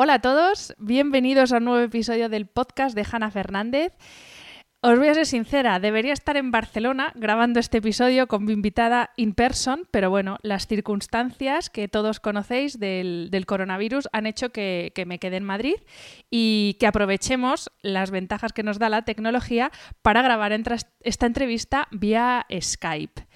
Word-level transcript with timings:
Hola 0.00 0.14
a 0.14 0.18
todos, 0.20 0.76
bienvenidos 0.78 1.52
a 1.52 1.56
un 1.56 1.64
nuevo 1.64 1.80
episodio 1.84 2.28
del 2.28 2.46
podcast 2.46 2.94
de 2.94 3.04
Hanna 3.10 3.32
Fernández. 3.32 3.92
Os 4.80 4.96
voy 4.96 5.08
a 5.08 5.14
ser 5.14 5.26
sincera, 5.26 5.80
debería 5.80 6.12
estar 6.12 6.36
en 6.36 6.52
Barcelona 6.52 7.12
grabando 7.16 7.58
este 7.58 7.78
episodio 7.78 8.28
con 8.28 8.44
mi 8.44 8.52
invitada 8.52 9.10
in 9.16 9.34
person, 9.34 9.88
pero 9.90 10.08
bueno, 10.08 10.38
las 10.42 10.68
circunstancias 10.68 11.68
que 11.68 11.88
todos 11.88 12.20
conocéis 12.20 12.78
del, 12.78 13.44
coronavirus 13.44 14.08
han 14.12 14.26
hecho 14.26 14.50
que, 14.50 14.92
me 15.04 15.18
quede 15.18 15.38
en 15.38 15.44
Madrid 15.44 15.74
y 16.30 16.76
que 16.78 16.86
aprovechemos 16.86 17.72
las 17.82 18.12
ventajas 18.12 18.52
que 18.52 18.62
nos 18.62 18.78
da 18.78 18.90
la 18.90 19.02
tecnología 19.02 19.72
para 20.02 20.22
grabar 20.22 20.52
esta 21.00 21.26
entrevista 21.26 21.88
vía 21.90 22.46
Skype. 22.56 23.26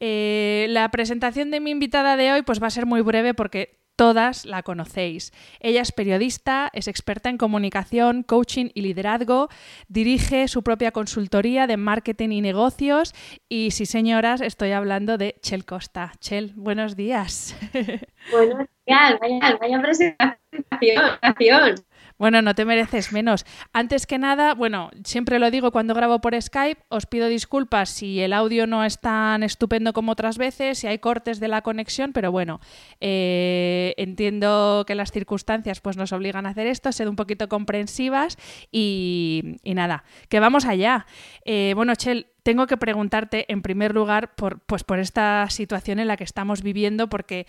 Eh, 0.00 0.66
la 0.70 0.90
presentación 0.90 1.52
de 1.52 1.60
mi 1.60 1.70
invitada 1.70 2.16
de 2.16 2.32
hoy 2.32 2.42
pues 2.42 2.60
va 2.60 2.66
a 2.66 2.70
ser 2.70 2.86
muy 2.86 3.02
breve 3.02 3.34
porque 3.34 3.81
todas 3.96 4.44
la 4.44 4.62
conocéis. 4.62 5.32
Ella 5.60 5.82
es 5.82 5.92
periodista, 5.92 6.70
es 6.72 6.88
experta 6.88 7.28
en 7.28 7.38
comunicación, 7.38 8.22
coaching 8.22 8.70
y 8.74 8.82
liderazgo, 8.82 9.48
dirige 9.88 10.48
su 10.48 10.62
propia 10.62 10.92
consultoría 10.92 11.66
de 11.66 11.76
marketing 11.76 12.30
y 12.30 12.40
negocios 12.40 13.14
y 13.48 13.70
sí, 13.72 13.86
señoras, 13.86 14.40
estoy 14.40 14.72
hablando 14.72 15.18
de 15.18 15.36
Chel 15.42 15.64
Costa. 15.64 16.12
Chel, 16.20 16.52
buenos 16.56 16.96
días. 16.96 17.56
Buenos 18.30 18.68
días, 18.86 19.18
vaya, 19.20 19.58
vaya 19.60 19.82
presentación. 19.82 21.74
Bueno, 22.22 22.40
no 22.40 22.54
te 22.54 22.64
mereces 22.64 23.12
menos. 23.12 23.44
Antes 23.72 24.06
que 24.06 24.16
nada, 24.16 24.54
bueno, 24.54 24.92
siempre 25.02 25.40
lo 25.40 25.50
digo 25.50 25.72
cuando 25.72 25.92
grabo 25.92 26.20
por 26.20 26.40
Skype, 26.40 26.80
os 26.88 27.06
pido 27.06 27.26
disculpas 27.26 27.88
si 27.88 28.20
el 28.20 28.32
audio 28.32 28.68
no 28.68 28.84
es 28.84 29.00
tan 29.00 29.42
estupendo 29.42 29.92
como 29.92 30.12
otras 30.12 30.38
veces, 30.38 30.78
si 30.78 30.86
hay 30.86 31.00
cortes 31.00 31.40
de 31.40 31.48
la 31.48 31.62
conexión, 31.62 32.12
pero 32.12 32.30
bueno, 32.30 32.60
eh, 33.00 33.94
entiendo 33.96 34.84
que 34.86 34.94
las 34.94 35.10
circunstancias 35.10 35.80
pues 35.80 35.96
nos 35.96 36.12
obligan 36.12 36.46
a 36.46 36.50
hacer 36.50 36.68
esto, 36.68 36.92
sed 36.92 37.08
un 37.08 37.16
poquito 37.16 37.48
comprensivas 37.48 38.38
y, 38.70 39.56
nada, 39.64 40.04
que 40.28 40.38
vamos 40.38 40.64
allá. 40.64 41.06
Eh, 41.44 41.72
bueno, 41.74 41.96
Chel, 41.96 42.28
tengo 42.44 42.68
que 42.68 42.76
preguntarte 42.76 43.52
en 43.52 43.62
primer 43.62 43.94
lugar 43.94 44.36
por, 44.36 44.60
pues 44.60 44.84
por 44.84 45.00
esta 45.00 45.50
situación 45.50 45.98
en 45.98 46.06
la 46.06 46.16
que 46.16 46.22
estamos 46.22 46.62
viviendo, 46.62 47.08
porque, 47.08 47.48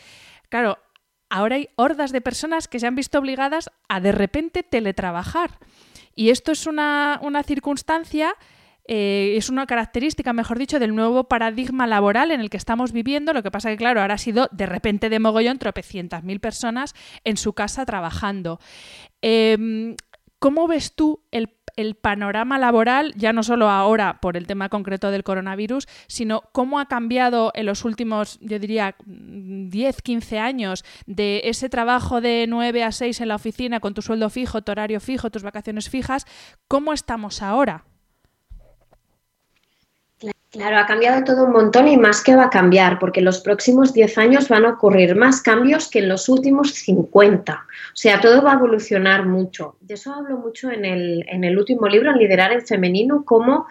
claro, 0.50 0.80
ahora 1.34 1.56
hay 1.56 1.70
hordas 1.78 2.12
de 2.12 2.22
personas 2.22 2.68
que 2.68 2.80
se 2.80 2.86
han 2.86 2.96
visto 2.96 3.18
obligadas 3.18 3.72
a 3.90 4.00
de 4.00 4.12
repente 4.12 4.62
teletrabajar. 4.62 5.58
Y 6.14 6.30
esto 6.30 6.52
es 6.52 6.68
una, 6.68 7.20
circunstancia 7.44 8.36
eh, 8.88 9.34
es 9.36 9.50
una 9.50 9.66
característica, 9.66 10.32
mejor 10.32 10.60
dicho, 10.60 10.78
del 10.78 10.94
nuevo 10.94 11.24
paradigma 11.24 11.88
laboral 11.88 12.30
en 12.30 12.40
el 12.40 12.52
que 12.52 12.58
estamos 12.58 12.92
viviendo. 12.92 13.34
Lo 13.34 13.42
que 13.42 13.50
pasa 13.50 13.72
que, 13.72 13.78
claro, 13.78 14.00
ahora 14.00 14.14
ha 14.14 14.20
sido 14.20 14.48
de 14.52 14.68
repente 14.68 15.10
de 15.10 15.18
mogollón 15.18 15.58
tropecientas 15.58 16.24
mil 16.24 16.40
personas 16.40 16.94
en 17.24 17.36
su 17.38 17.54
casa 17.54 17.84
trabajando. 17.84 18.60
Em, 19.24 19.96
¿Cómo 20.38 20.68
ves 20.68 20.94
tú 20.94 21.24
el 21.32 21.50
el 21.76 21.96
panorama 21.96 22.58
laboral, 22.60 23.14
ya 23.16 23.34
no 23.34 23.44
solo 23.44 23.70
ahora 23.70 24.20
por 24.22 24.38
el 24.38 24.48
tema 24.48 24.70
concreto 24.70 25.12
del 25.12 25.24
coronavirus, 25.24 25.88
sino 26.08 26.42
cómo 26.52 26.80
ha 26.80 26.88
cambiado 26.88 27.52
en 27.56 27.66
los 27.66 27.86
últimos, 27.86 28.40
yo 28.42 28.60
diría, 28.60 28.96
10, 29.06 30.02
15 30.02 30.40
años 30.40 30.84
de 31.06 31.42
ese 31.46 31.70
trabajo 31.70 32.22
de 32.22 32.46
9 32.48 32.84
a 32.84 32.92
6 32.92 33.22
en 33.22 33.28
la 33.28 33.36
oficina 33.36 33.80
con 33.80 33.94
tu 33.94 34.02
sueldo 34.02 34.30
fijo, 34.30 34.62
tu 34.62 34.72
horario 34.72 35.00
fijo, 35.00 35.30
tus 35.30 35.44
vacaciones 35.44 35.90
fijas, 35.90 36.26
¿cómo 36.68 36.94
estamos 36.94 37.42
ahora? 37.42 37.86
Claro, 40.54 40.78
ha 40.78 40.86
cambiado 40.86 41.24
todo 41.24 41.46
un 41.46 41.52
montón 41.52 41.88
y 41.88 41.98
más 41.98 42.22
que 42.22 42.36
va 42.36 42.44
a 42.44 42.50
cambiar, 42.52 43.00
porque 43.00 43.22
en 43.22 43.26
los 43.26 43.40
próximos 43.40 43.92
10 43.92 44.20
años 44.20 44.50
van 44.50 44.66
a 44.66 44.74
ocurrir 44.74 45.16
más 45.16 45.42
cambios 45.42 45.90
que 45.90 45.98
en 45.98 46.08
los 46.08 46.30
últimos 46.30 46.76
50. 46.76 47.54
O 47.54 47.96
sea, 47.96 48.22
todo 48.22 48.44
va 48.44 48.52
a 48.52 48.56
evolucionar 48.58 49.26
mucho. 49.26 49.78
De 49.82 49.96
eso 49.96 50.14
hablo 50.14 50.38
mucho 50.38 50.70
en 50.70 50.86
el, 50.86 51.26
en 51.28 51.44
el 51.44 51.58
último 51.58 51.88
libro, 51.88 52.12
en 52.12 52.20
Liderar 52.20 52.54
en 52.54 52.64
Femenino, 52.68 53.26
cómo 53.26 53.66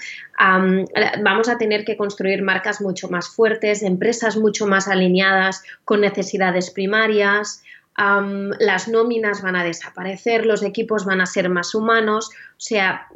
vamos 1.22 1.48
a 1.48 1.56
tener 1.56 1.84
que 1.84 1.97
construir 1.97 2.42
marcas 2.42 2.81
mucho 2.81 3.09
más 3.09 3.28
fuertes, 3.28 3.84
empresas 3.84 4.37
mucho 4.37 4.66
más 4.66 4.88
alineadas 4.88 5.62
con 5.84 6.00
necesidades 6.00 6.72
primarias, 6.72 7.62
las 7.97 8.88
nóminas 8.88 9.41
van 9.41 9.54
a 9.54 9.62
desaparecer, 9.62 10.47
los 10.47 10.65
equipos 10.65 11.04
van 11.04 11.21
a 11.21 11.26
ser 11.26 11.48
más 11.48 11.76
humanos. 11.76 12.31
O 12.32 12.60
sea, 12.65 13.06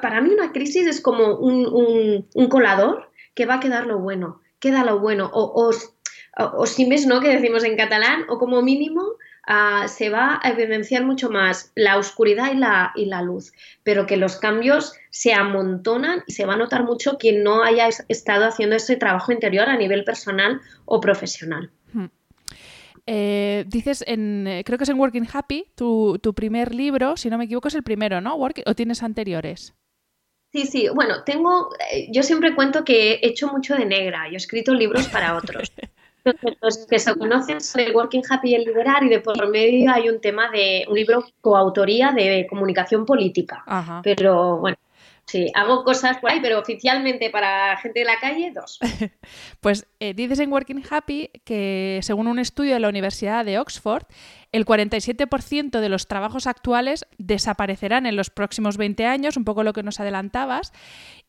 para 0.00 0.20
mí 0.20 0.30
una 0.30 0.52
crisis 0.52 0.86
es 0.86 1.00
como 1.00 1.36
un, 1.36 2.26
colador 2.48 3.10
que 3.34 3.46
va 3.46 3.54
a 3.54 3.60
quedar 3.60 3.86
lo 3.86 3.98
bueno, 3.98 4.40
queda 4.58 4.84
lo 4.84 4.98
bueno, 4.98 5.30
o, 5.32 5.70
o, 6.36 6.66
si 6.66 6.86
mes, 6.86 7.06
¿no? 7.06 7.20
Que 7.20 7.36
decimos 7.36 7.64
en 7.64 7.76
catalán, 7.76 8.24
o 8.28 8.38
como 8.38 8.62
mínimo 8.62 9.02
se 9.88 10.10
va 10.10 10.38
a 10.42 10.50
evidenciar 10.50 11.04
mucho 11.04 11.30
más 11.30 11.72
la 11.74 11.98
oscuridad 11.98 12.52
y 12.52 12.56
la, 12.56 12.92
y 12.94 13.06
la 13.06 13.22
luz, 13.22 13.52
pero 13.82 14.06
que 14.06 14.16
los 14.16 14.36
cambios 14.36 14.94
se 15.10 15.32
amontonan 15.34 16.22
y 16.26 16.32
se 16.32 16.46
va 16.46 16.54
a 16.54 16.58
notar 16.58 16.84
mucho 16.84 17.18
quien 17.18 17.42
no 17.42 17.64
haya 17.64 17.88
estado 18.08 18.46
haciendo 18.46 18.76
ese 18.76 18.96
trabajo 18.96 19.32
interior 19.32 19.68
a 19.68 19.76
nivel 19.76 20.04
personal 20.04 20.60
o 20.84 21.00
profesional. 21.00 21.70
Eh, 23.12 23.64
dices, 23.66 24.04
en, 24.06 24.46
eh, 24.46 24.62
creo 24.64 24.78
que 24.78 24.84
es 24.84 24.90
en 24.90 25.00
Working 25.00 25.26
Happy, 25.32 25.66
tu, 25.74 26.20
primer 26.32 26.72
libro, 26.72 27.16
si 27.16 27.28
no 27.28 27.38
me 27.38 27.46
equivoco, 27.46 27.66
es 27.66 27.74
el 27.74 27.82
primero, 27.82 28.20
¿no? 28.20 28.36
¿O 28.36 28.74
tienes 28.76 29.02
anteriores? 29.02 29.74
Sí, 30.52 30.64
sí, 30.66 30.88
bueno, 30.94 31.24
tengo, 31.24 31.70
eh, 31.92 32.06
yo 32.12 32.22
siempre 32.22 32.54
cuento 32.54 32.84
que 32.84 33.14
he 33.14 33.26
hecho 33.26 33.48
mucho 33.48 33.74
de 33.74 33.84
negra, 33.84 34.28
yo 34.28 34.34
he 34.34 34.36
escrito 34.36 34.72
libros 34.74 35.08
para 35.08 35.36
otros. 35.36 35.72
Los 36.62 36.86
que 36.86 37.00
se 37.00 37.16
conocen 37.16 37.60
sobre 37.60 37.90
Working 37.90 38.22
Happy 38.30 38.50
y 38.50 38.54
el 38.54 38.62
Liberar 38.62 39.02
y 39.02 39.08
de 39.08 39.18
por 39.18 39.48
medio 39.48 39.90
hay 39.92 40.08
un 40.08 40.20
tema 40.20 40.48
de 40.52 40.84
un 40.88 40.94
libro 40.94 41.24
coautoría 41.40 42.12
de 42.12 42.46
comunicación 42.48 43.04
política. 43.04 43.64
Pero 44.04 44.58
bueno, 44.58 44.76
Sí, 45.30 45.46
hago 45.54 45.84
cosas 45.84 46.18
por 46.18 46.32
ahí, 46.32 46.40
pero 46.40 46.58
oficialmente 46.58 47.30
para 47.30 47.76
gente 47.76 48.00
de 48.00 48.04
la 48.04 48.18
calle, 48.18 48.50
dos. 48.52 48.80
pues 49.60 49.86
eh, 50.00 50.12
dices 50.12 50.40
en 50.40 50.50
Working 50.50 50.82
Happy 50.90 51.30
que 51.44 52.00
según 52.02 52.26
un 52.26 52.40
estudio 52.40 52.74
de 52.74 52.80
la 52.80 52.88
Universidad 52.88 53.44
de 53.44 53.60
Oxford, 53.60 54.02
el 54.50 54.66
47% 54.66 55.78
de 55.78 55.88
los 55.88 56.08
trabajos 56.08 56.48
actuales 56.48 57.06
desaparecerán 57.18 58.06
en 58.06 58.16
los 58.16 58.30
próximos 58.30 58.76
20 58.76 59.06
años, 59.06 59.36
un 59.36 59.44
poco 59.44 59.62
lo 59.62 59.72
que 59.72 59.84
nos 59.84 60.00
adelantabas, 60.00 60.72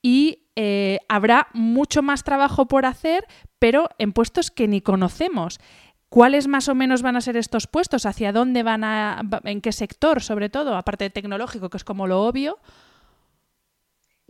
y 0.02 0.48
eh, 0.56 0.98
habrá 1.08 1.50
mucho 1.54 2.02
más 2.02 2.24
trabajo 2.24 2.68
por 2.68 2.88
hacer, 2.88 3.28
pero 3.60 3.88
en 4.00 4.14
puestos 4.14 4.50
que 4.50 4.68
ni 4.68 4.82
conocemos. 4.82 5.60
¿Cuáles 6.10 6.48
más 6.48 6.70
o 6.70 6.74
menos 6.74 7.04
van 7.04 7.18
a 7.18 7.22
ser 7.22 7.38
estos 7.38 7.68
puestos? 7.68 8.08
¿Hacia 8.08 8.32
dónde 8.32 8.64
van 8.64 8.84
a, 8.84 9.22
en 9.44 9.62
qué 9.62 9.72
sector, 9.72 10.24
sobre 10.24 10.50
todo, 10.50 10.76
aparte 10.76 11.04
de 11.04 11.12
tecnológico, 11.12 11.70
que 11.70 11.78
es 11.78 11.84
como 11.84 12.08
lo 12.08 12.24
obvio? 12.24 12.58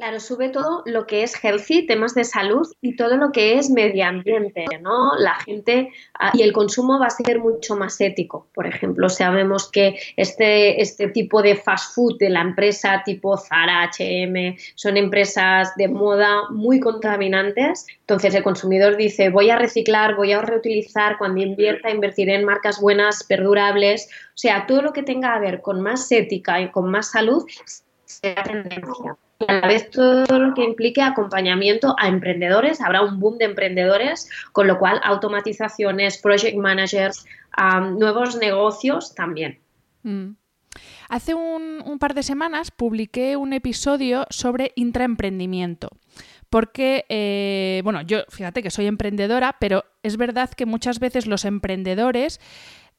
Claro, 0.01 0.19
sube 0.19 0.49
todo 0.49 0.81
lo 0.87 1.05
que 1.05 1.21
es 1.21 1.35
healthy, 1.43 1.85
temas 1.85 2.15
de 2.15 2.23
salud 2.23 2.67
y 2.81 2.95
todo 2.95 3.17
lo 3.17 3.31
que 3.31 3.59
es 3.59 3.69
medio 3.69 4.03
ambiente, 4.03 4.65
¿no? 4.81 5.15
La 5.19 5.35
gente 5.35 5.91
ah, 6.15 6.31
y 6.33 6.41
el 6.41 6.53
consumo 6.53 6.97
va 6.97 7.05
a 7.05 7.11
ser 7.11 7.37
mucho 7.37 7.75
más 7.75 8.01
ético. 8.01 8.47
Por 8.55 8.65
ejemplo, 8.65 9.09
sabemos 9.09 9.69
que 9.69 9.99
este, 10.17 10.81
este 10.81 11.09
tipo 11.09 11.43
de 11.43 11.55
fast 11.55 11.93
food 11.93 12.17
de 12.17 12.31
la 12.31 12.41
empresa 12.41 13.03
tipo 13.05 13.37
Zara, 13.37 13.83
H&M, 13.83 14.57
son 14.73 14.97
empresas 14.97 15.75
de 15.75 15.87
moda 15.87 16.49
muy 16.49 16.79
contaminantes. 16.79 17.85
Entonces 17.99 18.33
el 18.33 18.41
consumidor 18.41 18.97
dice, 18.97 19.29
voy 19.29 19.51
a 19.51 19.59
reciclar, 19.59 20.15
voy 20.15 20.31
a 20.31 20.41
reutilizar, 20.41 21.19
cuando 21.19 21.41
invierta, 21.41 21.91
invertiré 21.91 22.33
en 22.33 22.45
marcas 22.45 22.81
buenas, 22.81 23.23
perdurables. 23.23 24.09
O 24.29 24.37
sea, 24.37 24.65
todo 24.65 24.81
lo 24.81 24.93
que 24.93 25.03
tenga 25.03 25.35
a 25.35 25.39
ver 25.39 25.61
con 25.61 25.79
más 25.79 26.11
ética 26.11 26.59
y 26.59 26.71
con 26.71 26.89
más 26.89 27.11
salud 27.11 27.45
será 28.03 28.41
tendencia 28.41 29.15
a 29.47 29.53
la 29.53 29.67
vez 29.67 29.89
todo 29.89 30.39
lo 30.39 30.53
que 30.53 30.63
implique 30.63 31.01
acompañamiento 31.01 31.95
a 31.97 32.07
emprendedores, 32.07 32.81
habrá 32.81 33.01
un 33.01 33.19
boom 33.19 33.37
de 33.37 33.45
emprendedores, 33.45 34.29
con 34.51 34.67
lo 34.67 34.77
cual 34.79 34.99
automatizaciones, 35.03 36.17
project 36.17 36.57
managers, 36.57 37.25
nuevos 37.97 38.37
negocios 38.37 39.13
también. 39.15 39.59
Mm. 40.03 40.31
Hace 41.09 41.33
un, 41.33 41.97
par 41.99 42.13
de 42.13 42.23
semanas 42.23 42.71
publiqué 42.71 43.35
un 43.35 43.53
episodio 43.53 44.25
sobre 44.29 44.71
intraemprendimiento. 44.75 45.89
Porque, 46.49 47.05
eh, 47.09 47.81
bueno, 47.83 48.01
yo 48.01 48.19
fíjate 48.29 48.61
que 48.61 48.71
soy 48.71 48.85
emprendedora, 48.87 49.55
pero 49.59 49.85
es 50.03 50.17
verdad 50.17 50.49
que 50.49 50.65
muchas 50.65 50.99
veces 50.99 51.27
los 51.27 51.45
emprendedores 51.45 52.39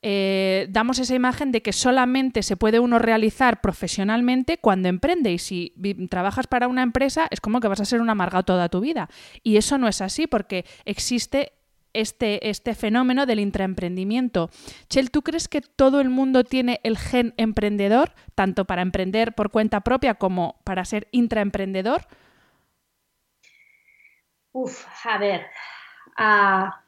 eh, 0.03 0.67
damos 0.69 0.99
esa 0.99 1.15
imagen 1.15 1.53
de 1.53 1.63
que 1.63 1.73
solamente 1.73 2.43
se 2.43 2.57
puede 2.57 2.81
uno 2.81 2.99
realizar 2.99 3.61
profesionalmente 3.61 4.59
cuando 4.59 4.89
emprende 4.89 5.33
y 5.33 5.39
si 5.39 5.75
trabajas 6.11 6.49
para 6.49 6.67
una 6.67 6.83
empresa 6.83 7.29
es 7.31 7.41
como 7.41 7.61
que 7.61 7.69
vas 7.69 7.81
a 7.81 7.85
ser 7.85 8.01
un 8.01 8.11
amargado 8.11 8.43
toda 8.43 8.69
tu 8.69 8.81
vida. 8.81 9.09
Y 9.45 9.57
eso 9.57 9.79
no 9.79 9.87
es 9.87 10.01
así 10.01 10.27
porque 10.27 10.65
existe 10.85 11.53
este, 11.93 12.49
este 12.51 12.75
fenómeno 12.75 13.27
del 13.27 13.39
intraemprendimiento. 13.39 14.51
Chel, 14.89 15.11
¿tú 15.11 15.23
crees 15.23 15.47
que 15.47 15.61
todo 15.61 16.01
el 16.01 16.09
mundo 16.09 16.43
tiene 16.43 16.81
el 16.83 16.99
gen 16.99 17.35
emprendedor, 17.37 18.13
tanto 18.35 18.65
para 18.65 18.83
emprender 18.83 19.35
por 19.35 19.51
cuenta 19.51 19.83
propia 19.83 20.15
como 20.15 20.61
para 20.65 20.85
ser 20.85 21.07
intraemprendedor? 21.13 22.07
Uf, 24.53 24.85
a 25.05 25.19
ver. 25.19 25.47
Ah, 26.17 26.82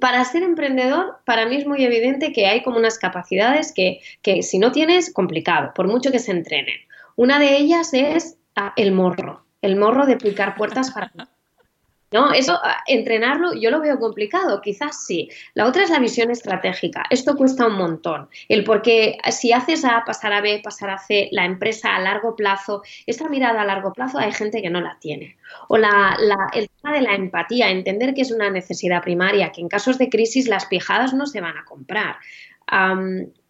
para 0.00 0.24
ser 0.24 0.42
emprendedor, 0.42 1.18
para 1.24 1.46
mí 1.46 1.56
es 1.56 1.66
muy 1.66 1.84
evidente 1.84 2.32
que 2.32 2.46
hay 2.46 2.62
como 2.62 2.78
unas 2.78 2.98
capacidades 2.98 3.72
que, 3.72 4.00
que 4.22 4.42
si 4.42 4.58
no 4.58 4.72
tienes, 4.72 5.12
complicado, 5.12 5.72
por 5.74 5.88
mucho 5.88 6.10
que 6.10 6.18
se 6.18 6.32
entrenen. 6.32 6.76
Una 7.16 7.38
de 7.38 7.56
ellas 7.56 7.92
es 7.92 8.38
ah, 8.56 8.72
el 8.76 8.92
morro, 8.92 9.44
el 9.62 9.76
morro 9.76 10.06
de 10.06 10.16
picar 10.16 10.56
puertas 10.56 10.90
para 10.90 11.10
¿no? 12.10 12.32
Eso, 12.32 12.58
ah, 12.62 12.78
entrenarlo, 12.86 13.54
yo 13.54 13.70
lo 13.70 13.80
veo 13.80 13.98
complicado, 13.98 14.60
quizás 14.60 15.04
sí. 15.04 15.30
La 15.54 15.66
otra 15.66 15.84
es 15.84 15.90
la 15.90 15.98
visión 15.98 16.30
estratégica. 16.30 17.04
Esto 17.10 17.36
cuesta 17.36 17.66
un 17.66 17.74
montón. 17.74 18.28
El 18.48 18.64
porque 18.64 19.18
si 19.30 19.52
haces 19.52 19.84
A, 19.84 20.04
pasar 20.04 20.32
a 20.32 20.40
B, 20.40 20.60
pasar 20.62 20.90
a 20.90 20.98
C, 20.98 21.28
la 21.32 21.44
empresa 21.44 21.94
a 21.94 22.00
largo 22.00 22.34
plazo, 22.34 22.82
esta 23.06 23.28
mirada 23.28 23.62
a 23.62 23.64
largo 23.64 23.92
plazo 23.92 24.18
hay 24.18 24.32
gente 24.32 24.62
que 24.62 24.70
no 24.70 24.80
la 24.80 24.98
tiene. 25.00 25.36
O 25.68 25.76
la, 25.76 26.16
el 26.54 26.68
tema 26.68 26.94
de 26.94 27.02
la 27.02 27.14
empatía, 27.14 27.70
entender 27.70 28.14
que 28.14 28.22
es 28.22 28.32
una 28.32 28.50
necesidad 28.50 29.02
primaria, 29.02 29.52
que 29.52 29.60
en 29.60 29.68
casos 29.68 29.98
de 29.98 30.08
crisis 30.08 30.48
las 30.48 30.66
pijadas 30.66 31.14
no 31.14 31.26
se 31.26 31.40
van 31.40 31.56
a 31.56 31.64
comprar 31.64 32.16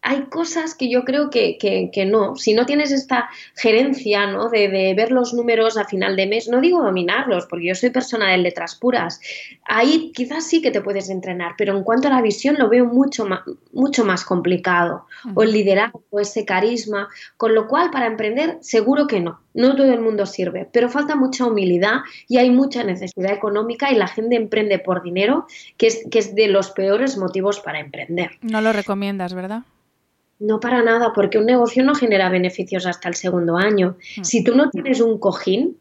hay 0.03 0.23
cosas 0.23 0.73
que 0.73 0.89
yo 0.89 1.03
creo 1.05 1.29
que, 1.29 1.91
no. 2.07 2.35
Si 2.35 2.53
no 2.53 2.65
tienes 2.65 2.91
esta 2.91 3.29
gerencia 3.55 4.25
¿no? 4.27 4.49
de, 4.49 4.67
ver 4.67 5.11
los 5.11 5.33
números 5.33 5.77
a 5.77 5.85
final 5.85 6.15
de 6.15 6.25
mes, 6.25 6.47
no 6.47 6.59
digo 6.59 6.81
dominarlos, 6.81 7.45
porque 7.45 7.67
yo 7.67 7.75
soy 7.75 7.91
persona 7.91 8.31
de 8.31 8.39
letras 8.39 8.75
puras, 8.75 9.19
ahí 9.65 10.11
quizás 10.13 10.47
sí 10.47 10.61
que 10.61 10.71
te 10.71 10.81
puedes 10.81 11.09
entrenar, 11.09 11.53
pero 11.57 11.77
en 11.77 11.83
cuanto 11.83 12.07
a 12.07 12.11
la 12.11 12.21
visión 12.21 12.55
lo 12.57 12.67
veo 12.67 12.85
mucho 12.85 13.25
más, 13.25 13.41
mucho 13.73 14.03
más 14.03 14.25
complicado. 14.25 15.05
O 15.35 15.43
el 15.43 15.51
liderazgo, 15.51 16.01
ese 16.19 16.45
carisma, 16.45 17.07
con 17.37 17.53
lo 17.53 17.67
cual 17.67 17.91
para 17.91 18.07
emprender 18.07 18.57
seguro 18.61 19.05
que 19.05 19.19
no. 19.19 19.39
No 19.53 19.75
todo 19.75 19.93
el 19.93 19.99
mundo 19.99 20.25
sirve, 20.25 20.67
pero 20.71 20.89
falta 20.89 21.15
mucha 21.15 21.45
humildad 21.45 21.97
y 22.27 22.37
hay 22.37 22.49
mucha 22.49 22.83
necesidad 22.83 23.33
económica 23.33 23.91
y 23.91 23.95
la 23.95 24.07
gente 24.07 24.35
emprende 24.37 24.79
por 24.79 25.03
dinero, 25.03 25.45
que 25.77 25.87
es, 25.87 26.05
que 26.09 26.19
es 26.19 26.33
de 26.33 26.47
los 26.47 26.71
peores 26.71 27.17
motivos 27.17 27.59
para 27.59 27.79
emprender. 27.79 28.31
No 28.41 28.61
lo 28.61 28.71
recomiendas, 28.71 29.33
¿verdad? 29.33 29.63
No 30.41 30.59
para 30.59 30.81
nada, 30.81 31.13
porque 31.13 31.37
un 31.37 31.45
negocio 31.45 31.83
no 31.83 31.93
genera 31.93 32.27
beneficios 32.27 32.87
hasta 32.87 33.07
el 33.07 33.13
segundo 33.13 33.57
año. 33.57 33.95
Mm. 34.17 34.23
Si 34.23 34.43
tú 34.43 34.55
no 34.55 34.71
tienes 34.71 34.99
un 34.99 35.19
cojín, 35.19 35.77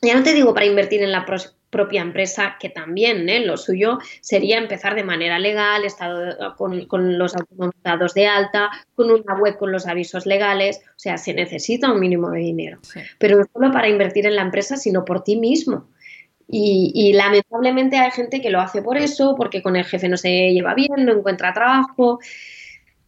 ya 0.00 0.14
no 0.14 0.22
te 0.22 0.32
digo 0.32 0.54
para 0.54 0.64
invertir 0.64 1.02
en 1.02 1.12
la 1.12 1.26
propia 1.68 2.00
empresa, 2.00 2.56
que 2.58 2.70
también 2.70 3.28
¿eh? 3.28 3.40
lo 3.40 3.58
suyo 3.58 3.98
sería 4.22 4.56
empezar 4.56 4.94
de 4.94 5.04
manera 5.04 5.38
legal, 5.38 5.84
estado 5.84 6.56
con, 6.56 7.18
los 7.18 7.36
automatizados 7.36 8.14
de 8.14 8.26
alta, 8.26 8.70
con 8.94 9.10
una 9.10 9.34
web 9.38 9.58
con 9.58 9.72
los 9.72 9.86
avisos 9.86 10.24
legales, 10.24 10.80
o 10.86 10.98
sea, 10.98 11.18
se 11.18 11.34
necesita 11.34 11.92
un 11.92 12.00
mínimo 12.00 12.30
de 12.30 12.38
dinero. 12.38 12.78
Pero 13.18 13.36
no 13.36 13.44
solo 13.52 13.70
para 13.70 13.90
invertir 13.90 14.24
en 14.24 14.36
la 14.36 14.42
empresa, 14.42 14.78
sino 14.78 15.04
por 15.04 15.22
ti 15.22 15.36
mismo. 15.36 15.86
Y, 16.50 16.92
y, 16.94 17.12
lamentablemente 17.12 17.98
hay 17.98 18.10
gente 18.10 18.40
que 18.40 18.48
lo 18.48 18.58
hace 18.58 18.80
por 18.80 18.96
eso, 18.96 19.34
porque 19.36 19.62
con 19.62 19.76
el 19.76 19.84
jefe 19.84 20.08
no 20.08 20.16
se 20.16 20.50
lleva 20.50 20.72
bien, 20.72 21.04
no 21.04 21.12
encuentra 21.12 21.52
trabajo 21.52 22.20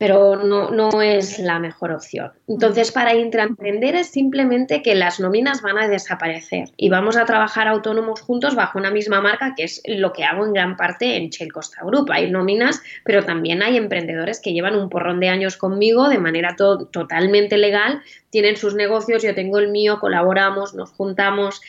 pero 0.00 0.34
no, 0.34 0.70
no 0.70 1.02
es 1.02 1.38
la 1.38 1.58
mejor 1.58 1.92
opción. 1.92 2.32
Entonces, 2.48 2.90
para 2.90 3.14
intraemprender 3.14 3.94
es 3.94 4.06
simplemente 4.06 4.80
que 4.80 4.94
las 4.94 5.20
nóminas 5.20 5.60
van 5.60 5.76
a 5.76 5.88
desaparecer 5.88 6.70
y 6.78 6.88
vamos 6.88 7.18
a 7.18 7.26
trabajar 7.26 7.68
autónomos 7.68 8.22
juntos 8.22 8.54
bajo 8.54 8.78
una 8.78 8.90
misma 8.90 9.20
marca, 9.20 9.52
que 9.54 9.64
es 9.64 9.82
lo 9.84 10.14
que 10.14 10.24
hago 10.24 10.46
en 10.46 10.54
gran 10.54 10.78
parte 10.78 11.16
en 11.16 11.28
Shell 11.28 11.52
Costa 11.52 11.84
Group. 11.84 12.10
Hay 12.12 12.30
nóminas, 12.30 12.80
pero 13.04 13.26
también 13.26 13.62
hay 13.62 13.76
emprendedores 13.76 14.40
que 14.40 14.54
llevan 14.54 14.74
un 14.74 14.88
porrón 14.88 15.20
de 15.20 15.28
años 15.28 15.58
conmigo 15.58 16.08
de 16.08 16.16
manera 16.16 16.56
totalmente 16.56 17.58
legal, 17.58 18.00
tienen 18.30 18.56
sus 18.56 18.74
negocios, 18.74 19.22
yo 19.22 19.34
tengo 19.34 19.58
el 19.58 19.68
mío, 19.68 20.00
colaboramos, 20.00 20.72
nos 20.72 20.92
juntamos. 20.92 21.60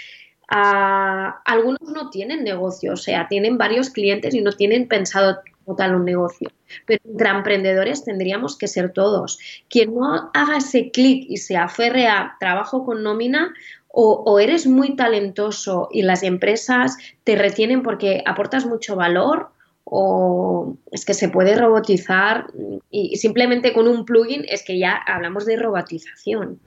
Ah, 0.47 1.41
algunos 1.43 1.81
no 1.81 2.09
tienen 2.09 2.45
negocio, 2.45 2.93
o 2.93 2.97
sea, 2.97 3.27
tienen 3.27 3.57
varios 3.57 3.89
clientes 3.89 4.33
y 4.33 4.39
no 4.39 4.53
tienen 4.53 4.87
pensado 4.87 5.41
tal 5.77 5.95
un 5.95 6.05
negocio. 6.05 6.49
Pero 6.85 7.01
entre 7.05 7.29
emprendedores 7.29 8.03
tendríamos 8.03 8.57
que 8.57 8.67
ser 8.67 8.91
todos. 8.93 9.39
Quien 9.69 9.95
no 9.95 10.29
haga 10.33 10.57
ese 10.57 10.91
clic 10.91 11.25
y 11.29 11.37
se 11.37 11.57
aferre 11.57 12.07
a 12.07 12.35
trabajo 12.39 12.85
con 12.85 13.03
nómina, 13.03 13.53
o, 13.93 14.39
eres 14.39 14.67
muy 14.67 14.95
talentoso 14.95 15.89
y 15.91 16.03
las 16.03 16.23
empresas 16.23 16.97
te 17.25 17.35
retienen 17.35 17.83
porque 17.83 18.23
aportas 18.25 18.65
mucho 18.65 18.95
valor, 18.95 19.49
o 19.83 20.77
es 20.91 21.03
que 21.03 21.13
se 21.13 21.27
puede 21.27 21.57
robotizar 21.57 22.47
y 22.89 23.17
simplemente 23.17 23.73
con 23.73 23.89
un 23.89 24.05
plugin 24.05 24.45
es 24.47 24.63
que 24.63 24.79
ya 24.79 24.93
hablamos 24.93 25.45
de 25.45 25.57
robotización. 25.57 26.61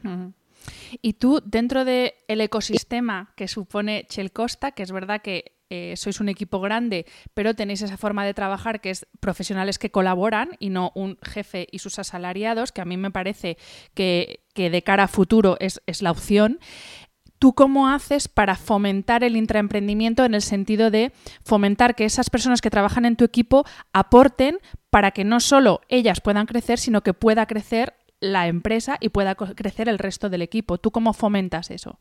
Y 1.00 1.14
tú, 1.14 1.40
dentro 1.44 1.85
del 1.85 2.12
ecosistema 2.26 3.32
que 3.37 3.49
supone 3.49 4.05
Chelcosta, 4.08 4.73
que 4.73 4.82
es 4.82 4.93
verdad 4.93 5.23
que 5.23 5.52
eh, 5.70 5.94
sois 5.96 6.20
un 6.20 6.28
equipo 6.28 6.61
grande, 6.61 7.06
pero 7.32 7.55
tenéis 7.55 7.82
esa 7.82 7.96
forma 7.96 8.25
de 8.25 8.34
trabajar 8.34 8.81
que 8.81 8.90
es 8.90 9.06
profesionales 9.20 9.78
que 9.78 9.90
colaboran 9.90 10.50
y 10.59 10.71
no 10.71 10.92
un 10.94 11.18
jefe 11.23 11.66
y 11.73 11.78
sus 11.78 11.99
asalariados, 11.99 12.71
que 12.71 12.83
a 12.83 12.85
mí 12.85 12.97
me 12.97 13.11
parece 13.11 13.56
que, 13.94 14.44
de 14.54 14.83
cara 14.83 15.04
a 15.04 15.09
futuro 15.09 15.56
es, 15.61 15.80
es 15.87 16.02
la 16.02 16.11
opción. 16.11 16.59
¿Tú 17.38 17.54
cómo 17.54 17.88
haces 17.88 18.28
para 18.28 18.56
fomentar 18.56 19.25
el 19.25 19.37
intraemprendimiento 19.37 20.25
en 20.25 20.35
el 20.35 20.42
sentido 20.42 20.90
de 20.90 21.12
fomentar 21.42 21.94
que 21.94 22.04
esas 22.04 22.30
personas 22.30 22.61
que 22.61 22.71
trabajan 22.71 23.04
en 23.04 23.16
tu 23.16 23.25
equipo 23.25 23.64
aporten 23.92 24.59
para 24.90 25.11
que 25.11 25.25
no 25.25 25.40
solo 25.40 25.80
ellas 25.88 26.21
puedan 26.21 26.47
crecer, 26.47 26.78
sino 26.78 27.02
que 27.02 27.14
pueda 27.14 27.47
crecer 27.47 27.94
la 28.21 28.47
empresa 28.49 28.97
y 29.00 29.09
pueda 29.09 29.35
crecer 29.35 29.88
el 29.88 29.99
resto 29.99 30.30
del 30.30 30.42
equipo? 30.42 30.78
¿Tú 30.78 30.90
cómo 30.90 31.12
fomentas 31.12 31.71
eso? 31.71 31.99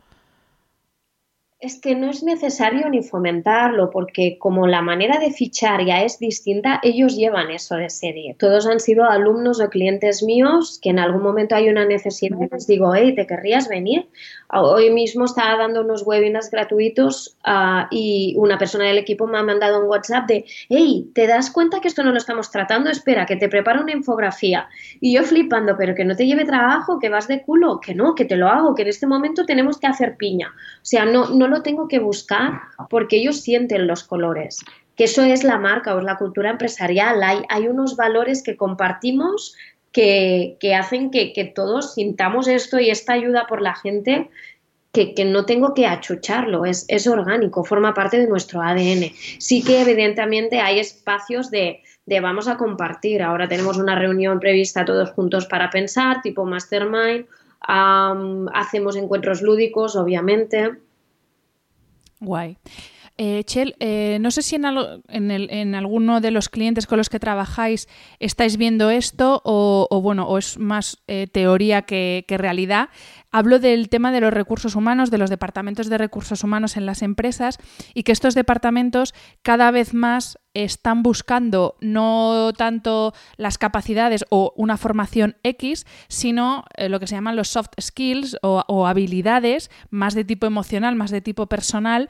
Es 1.63 1.79
que 1.79 1.96
no 1.96 2.10
es 2.10 2.24
necesario 2.24 2.89
ni 2.89 3.01
fomentarlo, 3.01 3.89
porque 3.89 4.38
como 4.38 4.67
la 4.67 4.82
manera 4.82 5.17
de 5.17 5.32
fichar 5.32 5.86
ya 5.86 6.03
es 6.03 6.20
distinta, 6.20 6.82
ellos 6.84 7.15
llevan 7.15 7.51
eso 7.51 7.75
de 7.75 7.89
serie. 7.89 8.36
Todos 8.38 8.67
han 8.67 8.82
sido 8.82 9.05
alumnos 9.05 9.62
o 9.62 9.70
clientes 9.70 10.24
míos 10.24 10.77
que 10.82 10.89
en 10.89 11.00
algún 11.00 11.24
momento 11.24 11.55
hay 11.55 11.70
una 11.70 11.86
necesidad 11.86 12.38
y 12.38 12.53
les 12.53 12.67
digo, 12.67 12.93
hey, 12.93 13.15
¿te 13.15 13.25
querrías 13.25 13.70
venir? 13.70 14.10
Hoy 14.50 14.91
mismo 14.91 15.24
estaba 15.24 15.58
dando 15.58 15.82
unos 15.82 16.05
webinars 16.05 16.51
gratuitos 16.51 17.38
ah, 17.46 17.88
y 17.89 18.36
una 18.38 18.58
persona 18.58 18.84
del 18.84 18.98
equipo 18.98 19.25
me 19.25 19.38
ha 19.38 19.43
mandado 19.43 19.79
un 19.79 19.88
WhatsApp 19.88 20.27
de, 20.27 20.46
hey, 20.67 21.10
¿te 21.15 21.27
das 21.27 21.50
cuenta 21.50 21.79
que 21.79 21.88
esto 21.88 22.03
no 22.03 22.12
lo 22.12 22.17
estamos 22.17 22.51
tratando? 22.51 22.89
Espera, 22.89 23.25
que 23.25 23.38
te 23.38 23.48
preparo 23.48 23.82
una 23.82 23.93
infografía. 23.93 24.67
Y 25.00 25.15
yo 25.15 25.24
flipando, 25.24 25.77
pero 25.77 25.96
que 25.96 26.03
no 26.03 26.13
te 26.13 26.25
lleve 26.25 26.43
trabajo, 26.43 27.00
que 27.00 27.08
vas 27.08 27.29
de 27.29 27.41
culo, 27.41 27.79
que 27.79 27.96
no, 27.96 28.15
que 28.15 28.25
te 28.25 28.36
lo 28.36 28.50
hago, 28.50 28.75
que 28.75 28.82
en 28.82 28.89
este 28.89 29.08
momento 29.08 29.46
tenemos 29.46 29.77
que 29.77 29.88
hacer 29.88 30.17
piña. 30.17 30.50
O 30.50 30.86
sea, 30.86 31.05
no, 31.05 31.29
no 31.29 31.52
lo 31.53 31.62
tengo 31.62 31.88
que 31.88 32.00
buscar 32.00 32.62
porque 32.89 33.17
ellos 33.17 33.41
sienten 33.41 33.88
los 33.88 34.03
colores. 34.03 34.60
Que 34.95 35.05
eso 35.05 35.24
es 35.24 35.43
la 35.43 35.57
marca 35.57 35.95
o 35.95 36.00
es 36.00 36.03
la 36.03 36.17
cultura 36.17 36.50
empresarial. 36.51 37.24
Hay, 37.24 37.43
hay 37.50 37.67
unos 37.67 37.95
valores 37.95 38.43
que 38.43 38.57
compartimos 38.57 39.55
que, 39.93 40.75
hacen 40.77 41.12
que, 41.12 41.53
todos 41.55 41.93
sintamos 41.93 42.48
esto 42.48 42.79
y 42.79 42.89
esta 42.89 43.13
ayuda 43.13 43.45
por 43.48 43.62
la 43.62 43.75
gente 43.75 44.29
que, 44.91 45.13
no 45.25 45.45
tengo 45.45 45.74
que 45.74 45.88
achucharlo, 45.88 46.65
es, 46.65 46.86
es 46.88 47.07
orgánico, 47.07 47.63
forma 47.63 47.93
parte 47.93 48.19
de 48.19 48.27
nuestro 48.27 48.62
ADN. 48.62 49.12
Sí 49.39 49.63
que 49.63 49.81
evidentemente 49.81 50.60
hay 50.60 50.79
espacios 50.79 51.50
de, 51.51 51.81
de 52.05 52.19
vamos 52.19 52.48
a 52.48 52.57
compartir. 52.57 53.22
Ahora 53.22 53.48
tenemos 53.48 53.77
una 53.77 53.95
reunión 53.95 54.39
prevista 54.39 54.86
todos 54.86 55.12
juntos 55.12 55.45
para 55.45 55.69
pensar, 55.69 56.22
tipo 56.22 56.43
mastermind. 56.45 57.25
hacemos 57.62 58.95
encuentros 58.95 59.41
lúdicos, 59.41 59.95
obviamente. 59.95 60.72
Guay. 62.24 62.56
Eh, 63.17 63.43
Chel, 63.46 63.75
eh, 63.79 64.17
no 64.22 64.32
sé 64.32 64.41
si 64.41 64.55
en, 64.55 64.72
en, 65.08 65.75
alguno 65.75 66.20
de 66.20 66.32
los 66.32 66.50
clientes 66.50 66.88
con 66.88 66.98
los 66.98 67.10
que 67.10 67.20
trabajáis 67.20 67.88
estáis 68.20 68.58
viendo 68.58 68.89
esto 68.89 69.39
o, 69.46 70.01
bueno, 70.01 70.27
o 70.27 70.39
es 70.39 70.58
más 70.58 70.98
eh, 71.08 71.27
teoría 71.32 71.84
que, 71.84 72.25
realidad. 72.27 72.89
Hablo 73.32 73.60
del 73.60 73.89
tema 73.89 74.12
de 74.12 74.22
los 74.22 74.34
recursos 74.34 74.75
humanos, 74.75 75.12
de 75.12 75.20
los 75.20 75.29
departamentos 75.29 75.89
de 75.89 75.98
recursos 76.00 76.43
humanos 76.43 76.75
en 76.75 76.88
las 76.88 77.03
empresas 77.03 77.60
y 77.93 78.01
que 78.03 78.12
estos 78.12 78.34
departamentos 78.34 79.13
cada 79.43 79.70
vez 79.70 79.93
más 79.93 80.39
están 80.55 81.01
buscando 81.01 81.77
no 81.82 82.51
tanto 82.55 83.13
las 83.38 83.58
capacidades 83.58 84.24
o 84.29 84.53
una 84.55 84.77
formación 84.77 85.36
X, 85.41 85.86
sino 86.10 86.65
lo 86.77 87.00
que 87.00 87.08
se 87.08 87.15
llaman 87.15 87.36
los 87.36 87.48
soft 87.48 87.72
skills 87.82 88.38
o, 88.43 88.86
habilidades 88.86 89.72
más 89.89 90.13
de 90.13 90.25
tipo 90.25 90.46
emocional, 90.46 90.96
más 90.96 91.10
de 91.10 91.22
tipo 91.22 91.48
personal, 91.48 92.10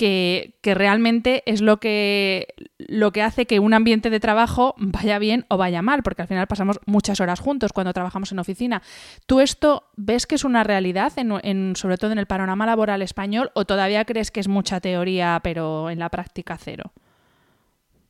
que, 0.00 0.74
realmente 0.74 1.42
es 1.44 1.60
lo 1.60 1.78
que, 1.78 2.54
lo 2.78 3.12
que 3.12 3.20
hace 3.20 3.44
que 3.44 3.60
un 3.60 3.74
ambiente 3.74 4.08
de 4.08 4.18
trabajo 4.18 4.74
vaya 4.78 5.18
bien 5.18 5.44
o 5.48 5.58
vaya 5.58 5.82
mal, 5.82 6.02
porque 6.02 6.22
al 6.22 6.28
final 6.28 6.46
pasamos 6.46 6.80
muchas 6.86 7.20
horas 7.20 7.38
juntos 7.38 7.74
cuando 7.74 7.92
trabajamos 7.92 8.32
en 8.32 8.38
oficina. 8.38 8.80
¿Tú 9.26 9.40
esto 9.40 9.90
ves 9.96 10.26
que 10.26 10.36
es 10.36 10.44
una 10.44 10.64
realidad, 10.64 11.12
en, 11.16 11.76
sobre 11.76 11.98
todo 11.98 12.12
en 12.12 12.18
el 12.18 12.24
panorama 12.24 12.64
laboral 12.64 13.02
español, 13.02 13.50
o 13.52 13.66
todavía 13.66 14.06
crees 14.06 14.30
que 14.30 14.40
es 14.40 14.48
mucha 14.48 14.80
teoría, 14.80 15.38
pero 15.42 15.90
en 15.90 15.98
la 15.98 16.08
práctica 16.08 16.56
cero? 16.56 16.92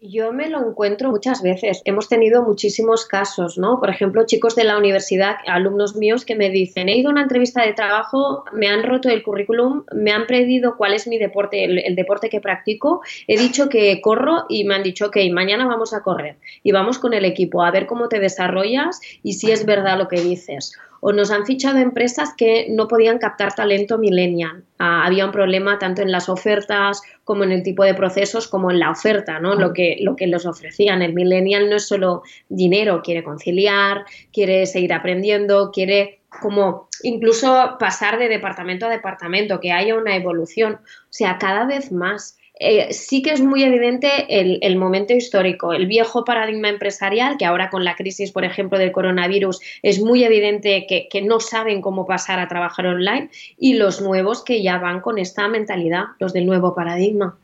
Yo 0.03 0.33
me 0.33 0.49
lo 0.49 0.67
encuentro 0.67 1.11
muchas 1.11 1.43
veces. 1.43 1.83
Hemos 1.85 2.09
tenido 2.09 2.43
muchísimos 2.43 3.05
casos, 3.05 3.59
¿no? 3.59 3.79
Por 3.81 3.91
ejemplo, 3.91 4.25
chicos 4.25 4.57
de 4.57 4.65
la 4.65 4.79
universidad, 4.79 5.37
alumnos 5.47 5.95
míos 5.95 6.25
que 6.25 6.35
me 6.35 6.49
dicen, 6.49 6.89
he 6.89 6.97
ido 6.97 7.11
a 7.11 7.13
una 7.13 7.23
entrevista 7.23 7.67
de 7.67 7.75
trabajo, 7.75 8.45
me 8.51 8.69
han 8.69 8.83
roto 8.83 9.11
el 9.11 9.23
currículum, 9.23 9.85
me 9.93 10.13
han 10.13 10.27
pedido 10.27 10.79
cuál 10.79 10.95
es 10.95 11.07
mi 11.07 11.19
deporte, 11.19 11.65
el, 11.65 11.95
deporte 11.97 12.31
que 12.31 12.41
practico, 12.41 13.03
he 13.27 13.39
dicho 13.39 13.69
que 13.69 14.01
corro 14.01 14.47
y 14.49 14.65
me 14.65 14.75
han 14.75 14.83
dicho, 14.83 15.09
ok, 15.09 15.19
mañana 15.33 15.67
vamos 15.67 15.93
a 15.93 16.03
correr 16.03 16.37
y 16.63 16.73
vamos 16.73 16.99
con 16.99 17.13
el 17.13 17.27
equipo 17.27 17.63
a 17.63 17.71
ver 17.71 17.85
cómo 17.85 18.09
te 18.09 18.21
desarrollas 18.21 19.03
y 19.23 19.35
si 19.35 19.51
es 19.51 19.67
verdad 19.67 19.99
lo 19.99 20.09
que 20.09 20.23
dices 20.23 20.79
o 21.01 21.13
nos 21.13 21.31
han 21.31 21.47
fichado 21.47 21.79
empresas 21.79 22.35
que 22.37 22.67
no 22.71 22.89
podían 22.89 23.19
captar 23.19 23.55
talento 23.55 23.99
millennial. 23.99 24.65
Ah, 24.79 25.05
había 25.05 25.25
un 25.25 25.33
problema 25.33 25.79
tanto 25.79 26.03
en 26.03 26.13
las 26.13 26.29
ofertas 26.29 27.03
como 27.25 27.45
en 27.45 27.53
el 27.53 27.63
tipo 27.63 27.85
de 27.85 27.95
procesos 27.95 28.49
como 28.49 28.71
en 28.71 28.79
la 28.79 28.91
oferta, 28.91 29.41
¿no? 29.41 29.55
Lo 29.55 29.73
que, 29.73 29.97
lo 30.01 30.17
que 30.17 30.27
les 30.27 30.47
ofrecían. 30.47 31.03
El 31.03 31.15
millennial 31.15 31.71
no 31.71 31.77
es 31.77 31.89
solo 31.89 32.23
dinero, 32.49 33.03
quiere 33.03 33.25
conciliar, 33.25 34.05
quiere 34.33 34.67
seguir 34.67 34.93
aprendiendo, 34.93 35.71
quiere 35.73 36.21
como 36.41 36.89
incluso 37.03 37.77
pasar 37.79 38.19
de 38.19 38.29
departamento 38.29 38.87
a 38.87 38.91
departamento, 38.91 39.61
que 39.61 39.73
haya 39.73 39.97
una 39.97 40.15
evolución. 40.17 40.75
O 40.75 41.13
sea, 41.13 41.39
cada 41.39 41.65
vez 41.65 41.93
más. 41.93 42.37
Eh, 42.63 42.93
sí 42.93 43.23
que 43.23 43.33
es 43.33 43.41
muy 43.41 43.63
evidente 43.65 44.27
el, 44.29 44.77
momento 44.77 45.15
histórico, 45.15 45.73
el 45.73 45.87
viejo 45.87 46.27
paradigma 46.27 46.69
empresarial, 46.69 47.39
que 47.39 47.47
ahora 47.47 47.71
con 47.71 47.85
la 47.85 47.97
crisis, 47.97 48.33
por 48.33 48.45
ejemplo, 48.45 48.79
del 48.79 48.93
coronavirus, 48.93 49.61
es 49.83 49.99
muy 49.99 50.25
evidente 50.25 50.87
que, 50.87 51.23
no 51.23 51.41
saben 51.41 51.81
cómo 51.81 52.07
pasar 52.07 52.39
a 52.39 52.49
trabajar 52.49 52.87
online, 52.87 53.31
y 53.57 53.75
los 53.75 54.03
nuevos 54.03 54.45
que 54.45 54.63
ya 54.63 54.77
van 54.77 55.01
con 55.01 55.19
esta 55.19 55.49
mentalidad, 55.49 56.05
los 56.19 56.35
del 56.35 56.45
nuevo 56.45 56.75
paradigma. 56.75 57.39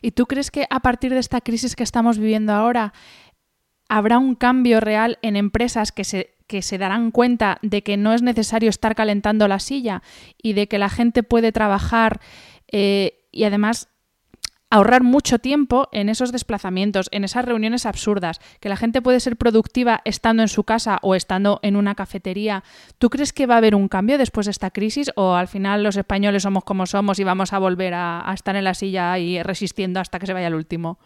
¿Y 0.00 0.12
tú 0.12 0.24
crees 0.24 0.50
que 0.50 0.66
a 0.70 0.80
partir 0.80 1.12
de 1.12 1.20
esta 1.20 1.42
crisis 1.42 1.76
que 1.76 1.82
estamos 1.82 2.18
viviendo 2.18 2.54
ahora, 2.54 2.94
habrá 3.86 4.18
un 4.18 4.34
cambio 4.34 4.80
real 4.80 5.18
en 5.20 5.36
empresas 5.36 5.92
que 5.92 6.04
se 6.04 6.34
que 6.46 6.62
se 6.62 6.78
darán 6.78 7.10
cuenta 7.10 7.58
de 7.60 7.82
que 7.82 7.98
no 7.98 8.14
es 8.14 8.22
necesario 8.22 8.70
estar 8.70 8.94
calentando 8.94 9.48
la 9.48 9.58
silla 9.58 10.02
y 10.42 10.54
de 10.54 10.66
que 10.66 10.78
la 10.78 10.88
gente 10.88 11.22
puede 11.22 11.52
trabajar 11.52 12.20
eh, 12.72 13.26
y 13.30 13.44
además 13.44 13.90
ahorrar 14.70 15.02
mucho 15.02 15.38
tiempo 15.38 15.88
en 15.92 16.08
esos 16.08 16.32
desplazamientos, 16.32 17.08
en 17.10 17.24
esas 17.24 17.44
reuniones 17.44 17.86
absurdas, 17.86 18.40
que 18.60 18.68
la 18.68 18.76
gente 18.76 19.02
puede 19.02 19.20
ser 19.20 19.36
productiva 19.36 20.00
estando 20.04 20.42
en 20.42 20.48
su 20.48 20.64
casa 20.64 20.98
o 21.02 21.14
estando 21.14 21.60
en 21.62 21.76
una 21.76 21.94
cafetería. 21.94 22.64
¿Tú 22.98 23.10
crees 23.10 23.32
que 23.32 23.46
va 23.46 23.54
a 23.54 23.58
haber 23.58 23.74
un 23.74 23.88
cambio 23.88 24.18
después 24.18 24.46
de 24.46 24.52
esta 24.52 24.70
crisis 24.70 25.10
o 25.16 25.34
al 25.34 25.48
final 25.48 25.82
los 25.82 25.96
españoles 25.96 26.42
somos 26.42 26.64
como 26.64 26.86
somos 26.86 27.18
y 27.18 27.24
vamos 27.24 27.52
a 27.52 27.58
volver 27.58 27.94
a, 27.94 28.30
estar 28.34 28.56
en 28.56 28.64
la 28.64 28.74
silla 28.74 29.18
y 29.18 29.42
resistiendo 29.42 30.00
hasta 30.00 30.18
que 30.18 30.26
se 30.26 30.32
vaya 30.32 30.48
el 30.48 30.54
último? 30.54 30.98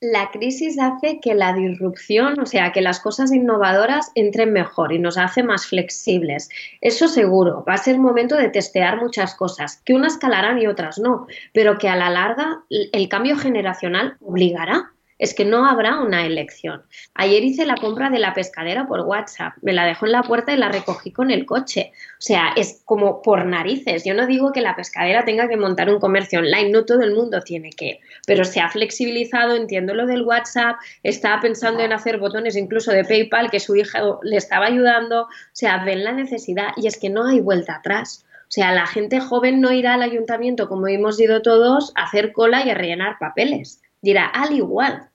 La 0.00 0.30
crisis 0.30 0.78
hace 0.78 1.20
que 1.20 1.34
la 1.34 1.54
disrupción, 1.54 2.38
o 2.38 2.46
sea, 2.46 2.72
que 2.72 2.82
las 2.82 3.00
cosas 3.00 3.32
innovadoras 3.32 4.12
entren 4.14 4.52
mejor 4.52 4.92
y 4.92 4.98
nos 4.98 5.16
hace 5.16 5.42
más 5.42 5.66
flexibles. 5.66 6.50
Eso 6.80 7.08
seguro, 7.08 7.64
va 7.66 7.74
a 7.74 7.78
ser 7.78 7.98
momento 7.98 8.36
de 8.36 8.50
testear 8.50 9.00
muchas 9.00 9.34
cosas, 9.34 9.80
que 9.84 9.94
unas 9.94 10.18
calarán 10.18 10.58
y 10.60 10.66
otras 10.66 10.98
no, 10.98 11.26
pero 11.52 11.78
que 11.78 11.88
a 11.88 11.96
la 11.96 12.10
larga 12.10 12.62
el 12.68 13.08
cambio 13.08 13.36
generacional 13.36 14.16
obligará 14.20 14.92
es 15.18 15.34
que 15.34 15.44
no 15.44 15.66
habrá 15.66 16.00
una 16.00 16.26
elección. 16.26 16.82
Ayer 17.14 17.42
hice 17.44 17.66
la 17.66 17.76
compra 17.76 18.10
de 18.10 18.18
la 18.18 18.34
pescadera 18.34 18.86
por 18.86 19.00
WhatsApp, 19.00 19.54
me 19.62 19.72
la 19.72 19.86
dejó 19.86 20.06
en 20.06 20.12
la 20.12 20.22
puerta 20.22 20.52
y 20.52 20.56
la 20.56 20.68
recogí 20.68 21.10
con 21.10 21.30
el 21.30 21.46
coche. 21.46 21.92
O 22.18 22.20
sea, 22.20 22.52
es 22.56 22.82
como 22.84 23.22
por 23.22 23.46
narices. 23.46 24.04
Yo 24.04 24.14
no 24.14 24.26
digo 24.26 24.52
que 24.52 24.60
la 24.60 24.76
pescadera 24.76 25.24
tenga 25.24 25.48
que 25.48 25.56
montar 25.56 25.88
un 25.88 26.00
comercio 26.00 26.40
online, 26.40 26.70
no 26.70 26.84
todo 26.84 27.02
el 27.02 27.14
mundo 27.14 27.40
tiene 27.40 27.70
que, 27.70 28.00
pero 28.26 28.44
se 28.44 28.60
ha 28.60 28.68
flexibilizado, 28.68 29.56
entiendo 29.56 29.94
lo 29.94 30.06
del 30.06 30.22
WhatsApp, 30.22 30.76
estaba 31.02 31.40
pensando 31.40 31.82
en 31.82 31.92
hacer 31.92 32.18
botones 32.18 32.56
incluso 32.56 32.92
de 32.92 33.04
PayPal 33.04 33.50
que 33.50 33.60
su 33.60 33.76
hija 33.76 34.00
le 34.22 34.36
estaba 34.36 34.66
ayudando, 34.66 35.22
o 35.22 35.28
sea, 35.52 35.84
ven 35.84 36.04
la 36.04 36.12
necesidad 36.12 36.68
y 36.76 36.86
es 36.86 36.98
que 36.98 37.10
no 37.10 37.26
hay 37.26 37.40
vuelta 37.40 37.76
atrás. 37.76 38.24
O 38.42 38.50
sea, 38.50 38.72
la 38.72 38.86
gente 38.86 39.18
joven 39.18 39.60
no 39.60 39.72
irá 39.72 39.94
al 39.94 40.02
ayuntamiento 40.02 40.68
como 40.68 40.86
hemos 40.86 41.18
ido 41.18 41.42
todos 41.42 41.92
a 41.96 42.04
hacer 42.04 42.32
cola 42.32 42.64
y 42.64 42.70
a 42.70 42.74
rellenar 42.74 43.16
papeles 43.18 43.80
dirá 44.06 44.26
al 44.26 44.52
igual. 44.54 45.10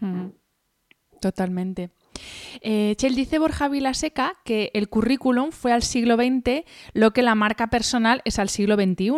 Mm. 0.00 0.28
Totalmente. 1.20 1.90
Eh, 2.60 2.94
Chel 2.96 3.14
dice 3.14 3.38
Borja 3.38 3.68
Vilaseca 3.68 4.34
que 4.44 4.70
el 4.74 4.88
currículum 4.88 5.52
fue 5.52 5.72
al 5.72 5.82
siglo 5.82 6.16
XX 6.16 6.64
lo 6.92 7.12
que 7.12 7.22
la 7.22 7.34
marca 7.34 7.68
personal 7.68 8.22
es 8.24 8.38
al 8.38 8.48
siglo 8.48 8.76
XXI. 8.76 9.10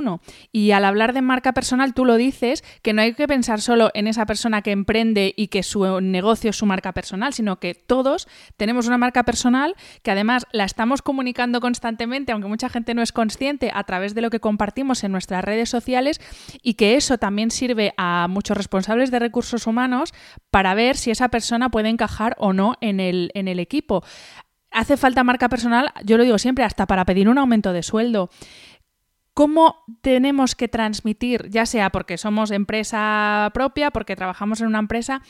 Y 0.52 0.72
al 0.72 0.84
hablar 0.84 1.12
de 1.12 1.22
marca 1.22 1.52
personal, 1.52 1.94
tú 1.94 2.04
lo 2.04 2.16
dices, 2.16 2.64
que 2.82 2.92
no 2.92 3.02
hay 3.02 3.14
que 3.14 3.28
pensar 3.28 3.60
solo 3.60 3.90
en 3.94 4.06
esa 4.06 4.26
persona 4.26 4.62
que 4.62 4.72
emprende 4.72 5.32
y 5.36 5.48
que 5.48 5.62
su 5.62 6.00
negocio 6.00 6.50
es 6.50 6.56
su 6.56 6.66
marca 6.66 6.92
personal, 6.92 7.32
sino 7.32 7.58
que 7.58 7.74
todos 7.74 8.28
tenemos 8.56 8.86
una 8.86 8.98
marca 8.98 9.24
personal 9.24 9.74
que 10.02 10.10
además 10.10 10.46
la 10.52 10.64
estamos 10.64 11.02
comunicando 11.02 11.60
constantemente, 11.60 12.32
aunque 12.32 12.48
mucha 12.48 12.68
gente 12.68 12.94
no 12.94 13.02
es 13.02 13.12
consciente, 13.12 13.70
a 13.72 13.84
través 13.84 14.14
de 14.14 14.20
lo 14.20 14.30
que 14.30 14.40
compartimos 14.40 15.04
en 15.04 15.12
nuestras 15.12 15.44
redes 15.44 15.68
sociales 15.68 16.20
y 16.62 16.74
que 16.74 16.96
eso 16.96 17.18
también 17.18 17.50
sirve 17.50 17.94
a 17.96 18.26
muchos 18.28 18.56
responsables 18.56 19.10
de 19.10 19.18
recursos 19.18 19.66
humanos 19.66 20.12
para 20.50 20.74
ver 20.74 20.96
si 20.96 21.10
esa 21.10 21.28
persona 21.28 21.70
puede 21.70 21.88
encajar 21.88 22.34
o 22.38 22.52
no 22.52 22.76
en 22.80 22.89
en 22.90 23.00
el, 23.00 23.30
en 23.34 23.48
el 23.48 23.58
equipo. 23.58 24.04
Hace 24.70 24.96
falta 24.96 25.24
marca 25.24 25.48
personal, 25.48 25.92
yo 26.04 26.16
lo 26.16 26.24
digo 26.24 26.38
siempre, 26.38 26.64
hasta 26.64 26.86
para 26.86 27.04
pedir 27.04 27.28
un 27.28 27.38
aumento 27.38 27.72
de 27.72 27.82
sueldo. 27.82 28.30
¿Cómo 29.34 29.84
tenemos 30.02 30.54
que 30.54 30.68
transmitir, 30.68 31.48
ya 31.48 31.64
sea 31.66 31.90
porque 31.90 32.18
somos 32.18 32.50
empresa 32.50 33.50
propia, 33.54 33.90
porque 33.90 34.16
trabajamos 34.16 34.60
en 34.60 34.66
una 34.66 34.80
empresa, 34.80 35.22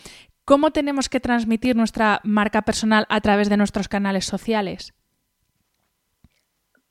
cómo 0.45 0.73
tenemos 0.73 1.09
que 1.09 1.21
transmitir 1.21 1.77
nuestra 1.77 2.21
marca 2.25 2.63
personal 2.63 3.07
a 3.09 3.21
través 3.21 3.49
de 3.49 3.57
nuestros 3.57 3.89
canales 3.89 4.25
sociales? 4.25 4.95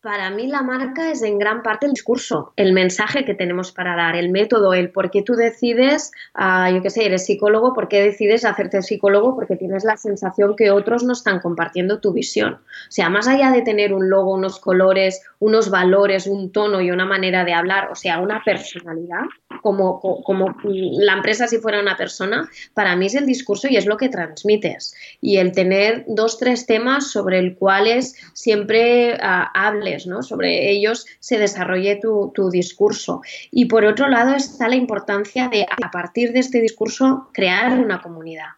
Para 0.02 0.30
mí 0.30 0.48
la 0.48 0.62
marca 0.62 1.12
es 1.12 1.22
en 1.24 1.38
gran 1.38 1.62
parte 1.62 1.86
el 1.86 1.92
discurso, 1.92 2.54
el 2.56 2.72
mensaje 2.72 3.26
que 3.26 3.34
tenemos 3.34 3.74
para 3.74 3.98
dar, 3.98 4.16
el 4.16 4.30
método, 4.30 4.74
el 4.74 4.92
por 4.92 5.12
qué 5.12 5.24
tú 5.24 5.34
decides, 5.34 6.14
uh, 6.36 6.74
yo 6.74 6.82
qué 6.82 6.90
sé, 6.90 7.06
eres 7.06 7.26
psicólogo, 7.26 7.74
por 7.74 7.90
qué 7.90 8.02
decides 8.02 8.46
hacerte 8.46 8.82
psicólogo, 8.82 9.36
porque 9.36 9.58
tienes 9.58 9.84
la 9.84 9.98
sensación 9.98 10.56
que 10.56 10.72
otros 10.72 11.04
no 11.04 11.12
están 11.12 11.42
compartiendo 11.42 12.00
tu 12.00 12.14
visión. 12.14 12.54
O 12.54 12.92
sea, 12.92 13.10
más 13.10 13.28
allá 13.28 13.52
de 13.52 13.62
tener 13.62 13.94
un 13.94 14.10
logo, 14.10 14.34
unos 14.36 14.62
colores, 14.62 15.22
unos 15.40 15.70
valores, 15.70 16.28
un 16.28 16.54
tono 16.54 16.80
y 16.80 16.92
una 16.92 17.06
manera 17.06 17.44
de 17.44 17.54
hablar, 17.54 17.90
o 17.92 17.96
sea, 17.96 18.20
una 18.20 18.42
personalidad, 18.46 19.24
como, 19.62 20.00
como 20.00 20.56
la 20.64 21.14
empresa 21.14 21.48
si 21.48 21.58
fuera 21.58 21.82
una 21.82 21.98
persona, 21.98 22.50
para 22.74 22.96
mí 22.96 23.08
es 23.08 23.16
el 23.16 23.26
discurso 23.26 23.68
y 23.70 23.76
es 23.76 23.86
lo 23.86 23.98
que 23.98 24.08
transmites. 24.08 24.96
Y 25.20 25.40
el 25.40 25.52
tener 25.52 26.06
dos, 26.08 26.38
tres 26.38 26.66
temas 26.66 27.12
sobre 27.12 27.40
el 27.40 27.58
cuales 27.58 28.16
siempre 28.34 29.16
uh, 29.16 29.60
hables 29.94 30.28
sobre 30.28 30.72
ellos 30.72 31.06
se 31.20 31.38
desarrolle 31.38 32.00
tu, 32.02 32.50
discurso. 32.50 33.22
Y 33.52 33.66
por 33.66 33.86
otro 33.86 34.08
lado 34.08 34.36
está 34.36 34.68
la 34.68 34.76
importancia 34.76 35.50
de, 35.50 35.66
a 35.70 35.92
partir 35.92 36.34
de 36.34 36.40
este 36.40 36.62
discurso, 36.62 37.30
crear 37.34 37.80
una 37.80 38.02
comunidad. 38.02 38.50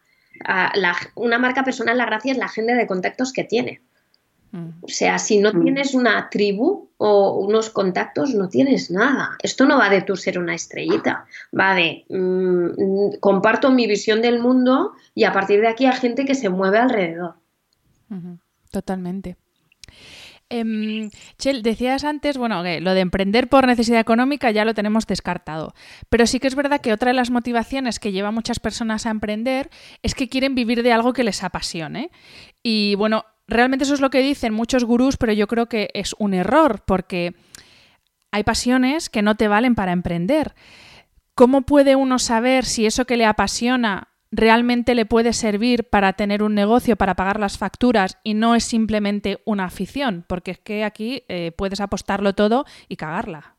una 1.14 1.38
marca 1.38 1.64
personal, 1.64 1.98
la 1.98 2.06
gracia 2.06 2.32
es 2.32 2.38
la 2.38 2.46
agenda 2.46 2.74
de 2.74 2.86
contactos 2.86 3.32
que 3.32 3.44
tiene. 3.44 3.80
O 4.82 4.88
sea, 4.88 5.18
si 5.18 5.38
no 5.38 5.50
mm. 5.50 5.62
tienes 5.62 5.94
una 5.94 6.28
tribu 6.28 6.90
o 6.98 7.38
unos 7.38 7.70
contactos, 7.70 8.34
no 8.34 8.50
tienes 8.50 8.90
nada. 8.90 9.38
Esto 9.42 9.64
no 9.64 9.78
va 9.78 9.88
de 9.88 10.02
tú 10.02 10.14
ser 10.14 10.38
una 10.38 10.54
estrellita, 10.54 11.24
va 11.58 11.74
de 11.74 12.04
mm, 12.10 13.18
comparto 13.18 13.70
mi 13.70 13.86
visión 13.86 14.20
del 14.20 14.40
mundo 14.40 14.92
y 15.14 15.24
a 15.24 15.32
partir 15.32 15.62
de 15.62 15.68
aquí 15.68 15.86
hay 15.86 15.96
gente 15.96 16.26
que 16.26 16.34
se 16.34 16.50
mueve 16.50 16.78
alrededor. 16.78 17.36
Totalmente. 18.70 19.36
Em, 20.54 21.08
Chel, 21.38 21.62
decías 21.62 22.04
antes, 22.04 22.36
bueno, 22.36 22.62
que 22.62 22.82
lo 22.82 22.92
de 22.92 23.00
emprender 23.00 23.48
por 23.48 23.66
necesidad 23.66 24.00
económica 24.00 24.50
ya 24.50 24.66
lo 24.66 24.74
tenemos 24.74 25.06
descartado. 25.06 25.72
Pero 26.10 26.26
sí 26.26 26.40
que 26.40 26.46
es 26.46 26.54
verdad 26.54 26.82
que 26.82 26.92
otra 26.92 27.08
de 27.08 27.14
las 27.14 27.30
motivaciones 27.30 27.98
que 27.98 28.12
lleva 28.12 28.28
a 28.28 28.32
muchas 28.32 28.60
personas 28.60 29.06
a 29.06 29.10
emprender 29.10 29.70
es 30.02 30.14
que 30.14 30.28
quieren 30.28 30.54
vivir 30.54 30.82
de 30.82 30.92
algo 30.92 31.14
que 31.14 31.24
les 31.24 31.42
apasione. 31.42 32.10
Y 32.62 32.96
bueno, 32.96 33.24
realmente 33.48 33.84
eso 33.84 33.94
es 33.94 34.02
lo 34.02 34.10
que 34.10 34.20
dicen 34.20 34.52
muchos 34.52 34.84
gurús, 34.84 35.16
pero 35.16 35.32
yo 35.32 35.46
creo 35.46 35.70
que 35.70 35.88
es 35.94 36.14
un 36.18 36.34
error, 36.34 36.84
porque 36.86 37.34
hay 38.30 38.44
pasiones 38.44 39.08
que 39.08 39.22
no 39.22 39.36
te 39.36 39.48
valen 39.48 39.74
para 39.74 39.92
emprender. 39.92 40.54
¿Cómo 41.34 41.62
puede 41.62 41.96
uno 41.96 42.18
saber 42.18 42.66
si 42.66 42.84
eso 42.84 43.06
que 43.06 43.16
le 43.16 43.24
apasiona 43.24 44.11
realmente 44.32 44.94
le 44.94 45.06
puede 45.06 45.32
servir 45.32 45.84
para 45.84 46.14
tener 46.14 46.42
un 46.42 46.54
negocio, 46.54 46.96
para 46.96 47.14
pagar 47.14 47.38
las 47.38 47.58
facturas 47.58 48.18
y 48.24 48.34
no 48.34 48.54
es 48.56 48.64
simplemente 48.64 49.40
una 49.44 49.66
afición? 49.66 50.24
Porque 50.26 50.50
es 50.52 50.58
que 50.58 50.82
aquí 50.82 51.22
eh, 51.28 51.52
puedes 51.52 51.80
apostarlo 51.80 52.34
todo 52.34 52.64
y 52.88 52.96
cagarla. 52.96 53.56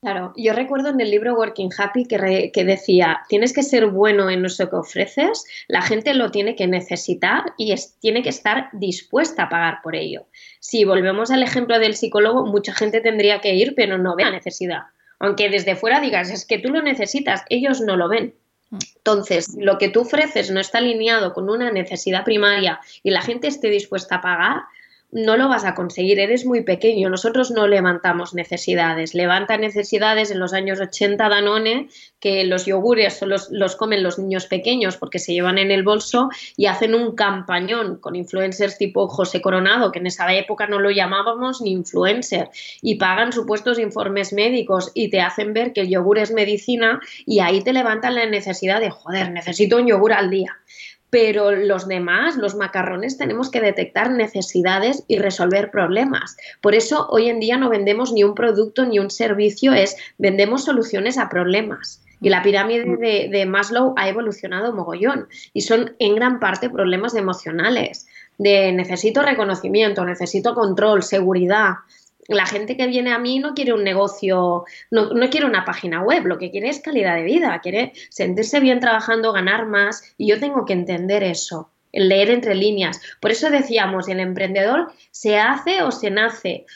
Claro, 0.00 0.32
yo 0.36 0.52
recuerdo 0.52 0.90
en 0.90 1.00
el 1.00 1.10
libro 1.10 1.34
Working 1.34 1.70
Happy 1.76 2.04
que, 2.04 2.52
que, 2.54 2.64
decía, 2.64 3.22
tienes 3.28 3.52
que 3.52 3.64
ser 3.64 3.86
bueno 3.86 4.30
en 4.30 4.44
eso 4.44 4.70
que 4.70 4.76
ofreces, 4.76 5.44
la 5.66 5.82
gente 5.82 6.14
lo 6.14 6.30
tiene 6.30 6.54
que 6.54 6.68
necesitar 6.68 7.52
y 7.56 7.74
tiene 7.98 8.22
que 8.22 8.28
estar 8.28 8.68
dispuesta 8.72 9.42
a 9.42 9.48
pagar 9.48 9.80
por 9.82 9.96
ello. 9.96 10.28
Si 10.60 10.84
volvemos 10.84 11.32
al 11.32 11.42
ejemplo 11.42 11.80
del 11.80 11.96
psicólogo, 11.96 12.46
mucha 12.46 12.74
gente 12.74 13.00
tendría 13.00 13.40
que 13.40 13.56
ir, 13.56 13.74
pero 13.74 13.98
no 13.98 14.14
ve 14.14 14.22
la 14.22 14.30
necesidad. 14.30 14.82
Aunque 15.18 15.50
desde 15.50 15.74
fuera 15.74 16.00
digas, 16.00 16.30
es 16.30 16.46
que 16.46 16.60
tú 16.60 16.70
lo 16.70 16.80
necesitas, 16.80 17.42
ellos 17.48 17.80
no 17.80 17.96
lo 17.96 18.08
ven. 18.08 18.34
Entonces, 18.70 19.56
lo 19.58 19.78
que 19.78 19.88
tú 19.88 20.00
ofreces 20.02 20.50
no 20.50 20.60
está 20.60 20.78
alineado 20.78 21.32
con 21.32 21.48
una 21.48 21.70
necesidad 21.70 22.24
primaria 22.24 22.80
y 23.02 23.10
la 23.10 23.22
gente 23.22 23.46
esté 23.46 23.70
dispuesta 23.70 24.16
a 24.16 24.20
pagar, 24.20 24.62
no 25.10 25.38
lo 25.38 25.48
vas 25.48 25.64
a 25.64 25.74
conseguir, 25.74 26.20
eres 26.20 26.44
muy 26.44 26.62
pequeño. 26.62 27.08
Nosotros 27.08 27.50
no 27.50 27.66
levantamos 27.66 28.34
necesidades. 28.34 29.14
Levanta 29.14 29.56
necesidades 29.56 30.30
en 30.30 30.38
los 30.38 30.52
años 30.52 30.80
80 30.80 31.28
Danone, 31.28 31.88
que 32.20 32.44
los 32.44 32.66
yogures 32.66 33.18
solo 33.18 33.36
los, 33.50 33.76
comen 33.76 34.02
los 34.02 34.18
niños 34.18 34.46
pequeños 34.46 34.98
porque 34.98 35.18
se 35.18 35.32
llevan 35.32 35.56
en 35.56 35.70
el 35.70 35.82
bolso 35.82 36.28
y 36.56 36.66
hacen 36.66 36.94
un 36.94 37.14
campañón 37.14 37.96
con 37.96 38.16
influencers 38.16 38.76
tipo 38.76 39.08
José 39.08 39.40
Coronado, 39.40 39.92
que 39.92 39.98
en 39.98 40.08
esa 40.08 40.32
época 40.34 40.66
no 40.66 40.78
lo 40.78 40.90
llamábamos 40.90 41.62
ni 41.62 41.72
influencer, 41.72 42.50
y 42.82 42.96
pagan 42.96 43.32
supuestos 43.32 43.78
informes 43.78 44.32
médicos 44.32 44.90
y 44.94 45.08
te 45.08 45.20
hacen 45.20 45.54
ver 45.54 45.72
que 45.72 45.82
el 45.82 45.88
yogur 45.88 46.18
es 46.18 46.32
medicina 46.32 47.00
y 47.24 47.40
ahí 47.40 47.62
te 47.62 47.72
levantan 47.72 48.14
la 48.14 48.26
necesidad 48.26 48.80
de, 48.80 48.90
joder, 48.90 49.30
necesito 49.30 49.76
un 49.78 49.86
yogur 49.86 50.12
al 50.12 50.28
día 50.28 50.58
pero 51.10 51.52
los 51.52 51.88
demás, 51.88 52.36
los 52.36 52.54
macarrones, 52.54 53.16
tenemos 53.16 53.50
que 53.50 53.60
detectar 53.60 54.10
necesidades 54.10 55.04
y 55.08 55.18
resolver 55.18 55.70
problemas. 55.70 56.36
Por 56.60 56.74
eso 56.74 57.08
hoy 57.10 57.28
en 57.28 57.40
día 57.40 57.56
no 57.56 57.70
vendemos 57.70 58.12
ni 58.12 58.24
un 58.24 58.34
producto 58.34 58.84
ni 58.84 58.98
un 58.98 59.10
servicio, 59.10 59.72
es 59.72 59.96
vendemos 60.18 60.64
soluciones 60.64 61.18
a 61.18 61.28
problemas. 61.28 62.02
Y 62.20 62.30
la 62.30 62.42
pirámide 62.42 62.96
de, 62.96 63.28
de 63.30 63.46
Maslow 63.46 63.94
ha 63.96 64.08
evolucionado 64.08 64.72
mogollón 64.72 65.28
y 65.52 65.60
son 65.60 65.94
en 66.00 66.16
gran 66.16 66.40
parte 66.40 66.68
problemas 66.68 67.14
emocionales, 67.14 68.08
de 68.38 68.72
necesito 68.72 69.22
reconocimiento, 69.22 70.04
necesito 70.04 70.54
control, 70.54 71.02
seguridad, 71.02 71.74
la 72.28 72.46
gente 72.46 72.76
que 72.76 72.86
viene 72.86 73.12
a 73.12 73.18
mí 73.18 73.38
no 73.38 73.54
quiere 73.54 73.72
un 73.72 73.82
negocio, 73.82 74.64
no, 74.90 75.08
quiere 75.30 75.46
una 75.46 75.64
página 75.64 76.02
web, 76.02 76.26
lo 76.26 76.38
que 76.38 76.50
quiere 76.50 76.68
es 76.68 76.80
calidad 76.80 77.16
de 77.16 77.22
vida, 77.22 77.58
quiere 77.62 77.92
sentirse 78.10 78.60
bien 78.60 78.80
trabajando, 78.80 79.32
ganar 79.32 79.66
más 79.66 80.02
y 80.18 80.28
yo 80.28 80.38
tengo 80.38 80.66
que 80.66 80.74
entender 80.74 81.22
eso, 81.22 81.70
el 81.90 82.08
leer 82.08 82.30
entre 82.30 82.54
líneas. 82.54 83.00
Por 83.20 83.30
eso 83.30 83.50
decíamos, 83.50 84.08
el 84.08 84.20
emprendedor 84.20 84.92
se 85.10 85.38
hace 85.38 85.82
o 85.82 85.90
se 85.90 86.10
nace. 86.10 86.66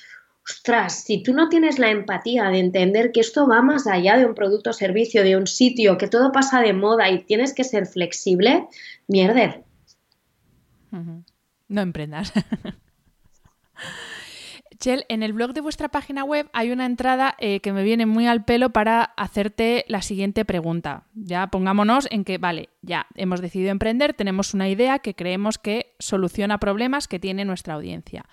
Ostras, 0.48 1.04
si 1.04 1.22
tú 1.22 1.34
no 1.34 1.50
tienes 1.50 1.78
la 1.78 1.90
empatía 1.90 2.44
de 2.44 2.58
entender 2.58 3.12
que 3.12 3.20
esto 3.20 3.46
va 3.46 3.60
más 3.60 3.86
allá 3.86 4.16
de 4.16 4.24
un 4.24 4.34
producto 4.34 4.70
o 4.70 4.72
servicio, 4.72 5.22
de 5.22 5.36
un 5.36 5.46
sitio, 5.46 5.98
que 5.98 6.08
todo 6.08 6.32
pasa 6.32 6.62
de 6.62 6.72
moda 6.72 7.10
y 7.10 7.24
tienes 7.24 7.54
que 7.54 7.62
ser 7.62 7.86
flexible, 7.86 8.66
mierder. 9.06 9.62
No 11.68 11.80
emprendas. 11.80 12.32
en 14.84 15.22
el 15.22 15.32
blog 15.32 15.52
de 15.52 15.60
vuestra 15.60 15.88
página 15.88 16.24
web 16.24 16.48
hay 16.52 16.72
una 16.72 16.86
entrada 16.86 17.36
eh, 17.38 17.60
que 17.60 17.72
me 17.72 17.84
viene 17.84 18.06
muy 18.06 18.26
al 18.26 18.44
pelo 18.44 18.70
para 18.70 19.04
hacerte 19.16 19.84
la 19.88 20.02
siguiente 20.02 20.44
pregunta. 20.44 21.04
Ya 21.14 21.46
pongámonos 21.46 22.08
en 22.10 22.24
que, 22.24 22.38
vale, 22.38 22.68
ya 22.82 23.06
hemos 23.14 23.40
decidido 23.40 23.70
emprender, 23.70 24.14
tenemos 24.14 24.54
una 24.54 24.68
idea 24.68 24.98
que 24.98 25.14
creemos 25.14 25.58
que 25.58 25.94
soluciona 25.98 26.58
problemas 26.58 27.06
que 27.06 27.20
tiene 27.20 27.44
nuestra 27.44 27.74
audiencia. 27.74 28.24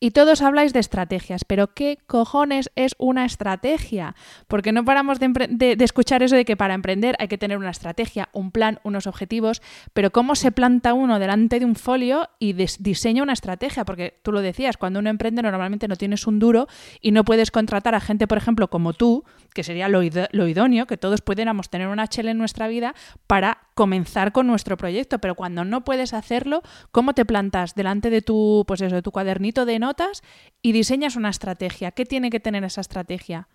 Y 0.00 0.12
todos 0.12 0.42
habláis 0.42 0.72
de 0.72 0.78
estrategias, 0.78 1.44
pero 1.44 1.74
¿qué 1.74 1.98
cojones 2.06 2.70
es 2.76 2.94
una 2.98 3.24
estrategia? 3.24 4.14
Porque 4.46 4.70
no 4.70 4.84
paramos 4.84 5.18
de, 5.18 5.76
escuchar 5.80 6.22
eso 6.22 6.36
de 6.36 6.44
que 6.44 6.56
para 6.56 6.74
emprender 6.74 7.16
hay 7.18 7.26
que 7.26 7.36
tener 7.36 7.58
una 7.58 7.70
estrategia, 7.70 8.28
un 8.32 8.52
plan, 8.52 8.78
unos 8.84 9.08
objetivos, 9.08 9.60
pero 9.94 10.12
¿cómo 10.12 10.36
se 10.36 10.52
planta 10.52 10.94
uno 10.94 11.18
delante 11.18 11.58
de 11.58 11.64
un 11.64 11.74
folio 11.74 12.28
y 12.38 12.52
diseña 12.52 13.24
una 13.24 13.32
estrategia? 13.32 13.84
Porque 13.84 14.20
tú 14.22 14.30
lo 14.30 14.40
decías, 14.40 14.76
cuando 14.76 15.00
uno 15.00 15.10
emprende 15.10 15.42
normalmente 15.42 15.88
no 15.88 15.96
tienes 15.96 16.28
un 16.28 16.38
duro 16.38 16.68
y 17.00 17.10
no 17.10 17.24
puedes 17.24 17.50
contratar 17.50 17.96
a 17.96 18.00
gente, 18.00 18.28
por 18.28 18.38
ejemplo, 18.38 18.70
como 18.70 18.92
tú, 18.92 19.24
que 19.52 19.64
sería 19.64 19.88
lo, 19.88 20.04
idóneo, 20.04 20.86
que 20.86 20.96
todos 20.96 21.22
pudiéramos 21.22 21.70
tener 21.70 21.88
una 21.88 22.04
HL 22.04 22.28
en 22.28 22.38
nuestra 22.38 22.68
vida 22.68 22.94
para 23.26 23.62
comenzar 23.74 24.30
con 24.30 24.46
nuestro 24.46 24.76
proyecto, 24.76 25.18
pero 25.18 25.34
cuando 25.34 25.64
no 25.64 25.84
puedes 25.84 26.14
hacerlo, 26.14 26.62
¿cómo 26.92 27.14
te 27.14 27.24
plantas 27.24 27.74
delante 27.74 28.10
de 28.10 28.22
tu, 28.22 28.64
pues 28.68 28.80
eso, 28.80 28.94
de 28.94 29.02
tu 29.02 29.10
cuadernito 29.10 29.64
de 29.64 29.87
notas 29.88 30.22
y 30.62 30.72
diseñas 30.72 31.16
una 31.16 31.30
estrategia? 31.30 31.92
¿Qué 31.92 32.04
tiene 32.04 32.28
que 32.30 32.40
tener 32.40 32.62
esa 32.64 32.82
estrategia? 32.82 33.48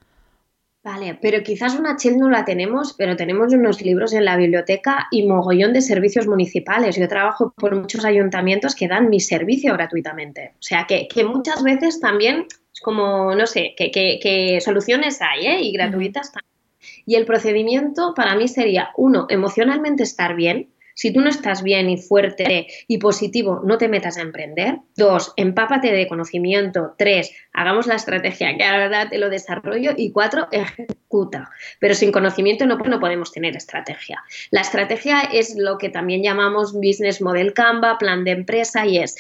Vale, 0.84 1.18
pero 1.22 1.44
quizás 1.44 1.80
una 1.80 1.96
HEL 1.96 2.18
no 2.18 2.30
la 2.30 2.44
tenemos, 2.44 2.94
pero 2.98 3.16
tenemos 3.16 3.54
unos 3.54 3.82
libros 3.82 4.12
en 4.12 4.26
la 4.26 4.36
biblioteca 4.36 5.08
y 5.12 5.26
mogollón 5.26 5.72
de 5.72 5.82
servicios 5.82 6.28
municipales. 6.28 6.98
Yo 6.98 7.08
trabajo 7.08 7.54
por 7.56 7.74
muchos 7.74 8.04
ayuntamientos 8.04 8.76
que 8.76 8.90
dan 8.90 9.10
mi 9.10 9.22
servicio 9.22 9.72
gratuitamente. 9.74 10.56
O 10.56 10.62
sea, 10.62 10.86
que, 10.86 11.08
muchas 11.24 11.64
veces 11.64 12.02
también 12.02 12.48
es 12.74 12.82
como, 12.82 13.34
no 13.34 13.48
sé, 13.48 13.76
que, 13.78 14.60
soluciones 14.60 15.22
hay 15.22 15.46
¿eh? 15.48 15.62
y 15.62 15.72
gratuitas 15.72 16.34
también. 16.34 16.52
Y 17.06 17.16
el 17.16 17.26
procedimiento 17.26 18.14
para 18.14 18.36
mí 18.36 18.50
sería, 18.50 18.90
uno, 18.98 19.26
emocionalmente 19.30 20.04
estar 20.04 20.36
bien. 20.36 20.68
Si 20.94 21.12
tú 21.12 21.22
no 21.22 21.30
estás 21.30 21.64
bien 21.64 21.90
y 21.90 21.98
fuerte 21.98 22.68
y 22.88 22.98
positivo, 22.98 23.62
no 23.64 23.78
te 23.78 23.88
metas 23.88 24.18
a 24.18 24.22
emprender. 24.22 24.78
Dos, 24.96 25.34
empápate 25.38 25.92
de 25.92 26.08
conocimiento. 26.08 26.96
Tres, 26.98 27.32
hagamos 27.54 27.88
la 27.88 27.96
estrategia 27.96 28.56
que 28.58 28.64
ahora 28.64 29.10
te 29.10 29.18
lo 29.18 29.30
desarrollo. 29.30 29.92
Y 29.96 30.12
cuatro, 30.12 30.48
ejecuta. 30.52 31.50
Pero 31.80 31.96
sin 31.96 32.12
conocimiento 32.12 32.66
no, 32.66 32.78
no 32.78 33.00
podemos 33.00 33.32
tener 33.32 33.56
estrategia. 33.56 34.24
La 34.52 34.62
estrategia 34.62 35.22
es 35.22 35.56
lo 35.58 35.78
que 35.78 35.90
también 35.90 36.24
llamamos 36.24 36.74
Business 36.74 37.22
Model 37.22 37.54
Canva, 37.54 37.98
plan 37.98 38.24
de 38.24 38.32
empresa, 38.32 38.86
y 38.86 38.98
es 38.98 39.16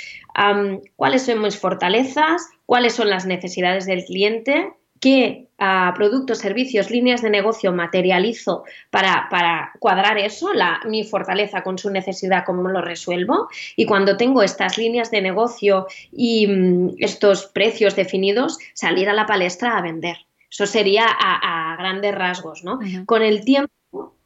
cuáles 0.96 1.24
son 1.24 1.42
mis 1.42 1.58
fortalezas, 1.58 2.48
cuáles 2.66 2.94
son 2.94 3.10
las 3.10 3.26
necesidades 3.26 3.86
del 3.86 4.04
cliente, 4.06 4.72
qué 5.00 5.48
productos, 5.96 6.40
servicios, 6.40 6.90
líneas 6.90 7.22
de 7.22 7.30
negocio 7.30 7.72
materializo 7.72 8.64
para, 8.90 9.28
para 9.30 9.72
cuadrar 9.80 10.18
eso, 10.18 10.54
la, 10.54 10.80
mi 10.86 11.04
fortaleza 11.04 11.64
con 11.64 11.78
su 11.78 11.90
necesidad, 11.90 12.44
cómo 12.46 12.70
lo 12.70 12.82
resuelvo. 12.82 13.48
Y 13.76 13.86
cuando 13.86 14.18
tengo 14.18 14.44
estas 14.44 14.78
líneas 14.78 15.12
de 15.12 15.22
negocio 15.22 15.88
y 16.12 16.48
mm, 16.48 16.96
estos 17.00 17.48
precios 17.48 17.96
definidos, 17.96 18.58
salir 18.74 19.10
a 19.10 19.14
la 19.14 19.26
palestra 19.26 19.78
a 19.78 19.82
vender. 19.82 20.18
Eso 20.50 20.68
sería 20.68 21.06
a, 21.08 21.76
grandes 21.78 22.14
rasgos, 22.14 22.64
¿no? 22.64 22.80
Con 23.06 23.24
el 23.24 23.44
tiempo 23.44 23.74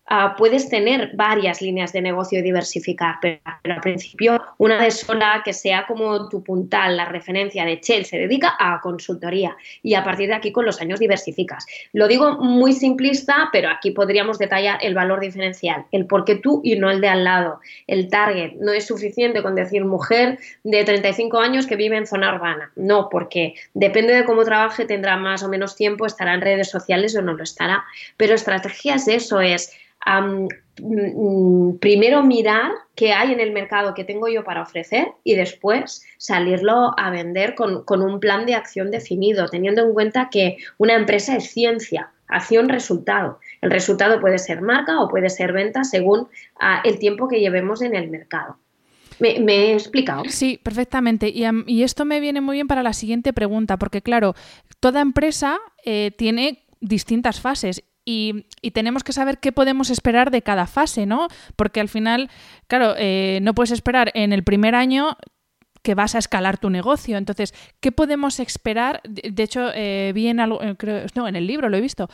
Ah, 0.09 0.35
puedes 0.37 0.69
tener 0.69 1.11
varias 1.15 1.61
líneas 1.61 1.91
de 1.91 2.01
negocio 2.01 2.39
y 2.39 2.41
diversificar, 2.41 3.15
pero, 3.21 3.41
al 3.43 3.81
principio 3.81 4.41
una 4.57 4.81
de 4.81 4.89
sola 4.89 5.41
que 5.43 5.51
sea 5.51 5.85
como 5.85 6.29
tu 6.29 6.41
puntal, 6.41 6.95
la 6.95 7.03
referencia 7.03 7.65
de 7.65 7.81
Shell 7.83 8.05
se 8.05 8.17
dedica 8.17 8.55
a 8.57 8.79
consultoría 8.79 9.57
y 9.83 9.95
a 9.95 10.05
partir 10.05 10.29
de 10.29 10.35
aquí 10.35 10.53
con 10.53 10.65
los 10.65 10.79
años 10.79 11.01
diversificas. 11.01 11.65
Lo 11.91 12.07
digo 12.07 12.37
muy 12.37 12.71
simplista, 12.71 13.49
pero 13.51 13.69
aquí 13.69 13.91
podríamos 13.91 14.39
detallar 14.39 14.79
el 14.81 14.95
valor 14.95 15.19
diferencial, 15.19 15.85
el 15.91 16.05
por 16.05 16.23
qué 16.23 16.35
tú 16.35 16.61
y 16.63 16.77
no 16.77 16.89
el 16.89 17.01
de 17.01 17.09
al 17.09 17.25
lado, 17.25 17.59
el 17.85 18.07
target. 18.07 18.53
No 18.61 18.71
es 18.71 18.87
suficiente 18.87 19.43
con 19.43 19.55
decir 19.55 19.83
mujer 19.83 20.39
de 20.63 20.85
35 20.85 21.37
años 21.37 21.67
que 21.67 21.75
vive 21.75 21.97
en 21.97 22.07
zona 22.07 22.33
urbana, 22.33 22.71
no, 22.77 23.09
porque 23.09 23.55
depende 23.73 24.13
de 24.13 24.23
cómo 24.23 24.45
trabaje 24.45 24.85
tendrá 24.85 25.17
más 25.17 25.43
o 25.43 25.49
menos 25.49 25.75
tiempo, 25.75 26.05
estará 26.05 26.33
en 26.33 26.39
redes 26.39 26.69
sociales 26.69 27.13
o 27.17 27.21
no 27.21 27.33
lo 27.33 27.43
estará, 27.43 27.83
pero 28.15 28.35
estrategias 28.35 29.05
de 29.05 29.15
eso 29.15 29.41
es 29.41 29.77
Mm, 30.79 31.77
primero 31.79 32.23
mirar 32.23 32.71
qué 32.95 33.11
hay 33.11 33.33
en 33.33 33.39
el 33.39 33.51
mercado 33.51 33.93
que 33.93 34.03
tengo 34.03 34.27
yo 34.27 34.43
para 34.43 34.61
ofrecer 34.61 35.07
y 35.23 35.35
después 35.35 36.05
salirlo 36.17 36.93
a 36.97 37.09
vender 37.09 37.55
con, 37.55 38.01
un 38.01 38.19
plan 38.19 38.45
de 38.45 38.55
acción 38.55 38.91
definido, 38.91 39.47
teniendo 39.47 39.83
en 39.83 39.93
cuenta 39.93 40.29
que 40.29 40.57
una 40.77 40.93
empresa 40.93 41.35
es 41.35 41.51
ciencia, 41.51 42.11
acción-resultado. 42.27 43.39
El 43.61 43.71
resultado 43.71 44.19
puede 44.19 44.37
ser 44.37 44.61
marca 44.61 45.01
o 45.01 45.09
puede 45.09 45.29
ser 45.29 45.51
venta 45.51 45.83
según 45.83 46.27
ah, 46.59 46.81
el 46.83 46.99
tiempo 46.99 47.27
que 47.27 47.39
llevemos 47.39 47.81
en 47.81 47.95
el 47.95 48.09
mercado. 48.09 48.57
¿Me, 49.19 49.31
he 49.31 49.73
explicado? 49.73 50.25
Sí, 50.27 50.59
perfectamente. 50.61 51.29
Y, 51.29 51.81
esto 51.81 52.05
me 52.05 52.19
viene 52.19 52.39
muy 52.39 52.57
bien 52.57 52.67
para 52.67 52.83
la 52.83 52.93
siguiente 52.93 53.33
pregunta, 53.33 53.77
porque 53.77 54.03
claro, 54.03 54.35
toda 54.79 55.01
empresa 55.01 55.57
eh, 55.83 56.11
tiene 56.15 56.65
distintas 56.81 57.41
fases 57.41 57.83
y, 58.07 58.45
tenemos 58.71 59.03
que 59.03 59.11
saber 59.11 59.39
qué 59.39 59.51
podemos 59.51 59.89
esperar 59.89 60.31
de 60.31 60.41
cada 60.41 60.65
fase, 60.65 61.05
¿no? 61.05 61.27
Porque 61.57 61.81
al 61.81 61.89
final, 61.89 62.29
claro, 62.67 62.95
eh, 62.97 63.39
no 63.41 63.53
puedes 63.53 63.71
esperar 63.71 64.11
en 64.13 64.31
el 64.31 64.43
primer 64.43 64.75
año 64.75 65.17
que 65.83 65.93
vas 65.93 66.15
a 66.15 66.19
escalar 66.19 66.57
tu 66.57 66.69
negocio. 66.69 67.17
Entonces, 67.17 67.53
¿qué 67.81 67.91
podemos 67.91 68.39
esperar? 68.39 69.01
De 69.03 69.43
hecho, 69.43 69.71
eh, 69.73 70.11
vi 70.15 70.27
en, 70.27 70.39
algo, 70.39 70.61
eh, 70.61 71.07
no, 71.15 71.27
en 71.27 71.35
el 71.35 71.47
libro 71.47 71.67
lo 71.67 71.75
he 71.75 71.81
visto. 71.81 72.07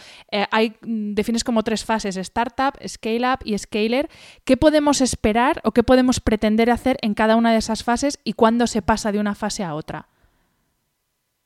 hay, 0.49 0.75
mm, 0.81 1.13
defines 1.13 1.43
como 1.43 1.61
tres 1.61 1.85
fases, 1.85 2.17
startup, 2.17 2.73
scale 2.87 3.31
up 3.31 3.39
y 3.43 3.55
scaler. 3.57 4.09
¿Qué 4.45 4.57
podemos 4.57 4.99
esperar 4.99 5.61
o 5.63 5.73
qué 5.73 5.83
podemos 5.83 6.19
pretender 6.19 6.71
hacer 6.71 6.97
en 7.03 7.13
cada 7.13 7.35
una 7.35 7.51
de 7.51 7.59
esas 7.59 7.83
fases 7.83 8.19
y 8.23 8.33
cuándo 8.33 8.65
se 8.65 8.81
pasa 8.81 9.11
de 9.11 9.19
una 9.19 9.35
fase 9.35 9.63
a 9.63 9.75
otra? 9.75 10.07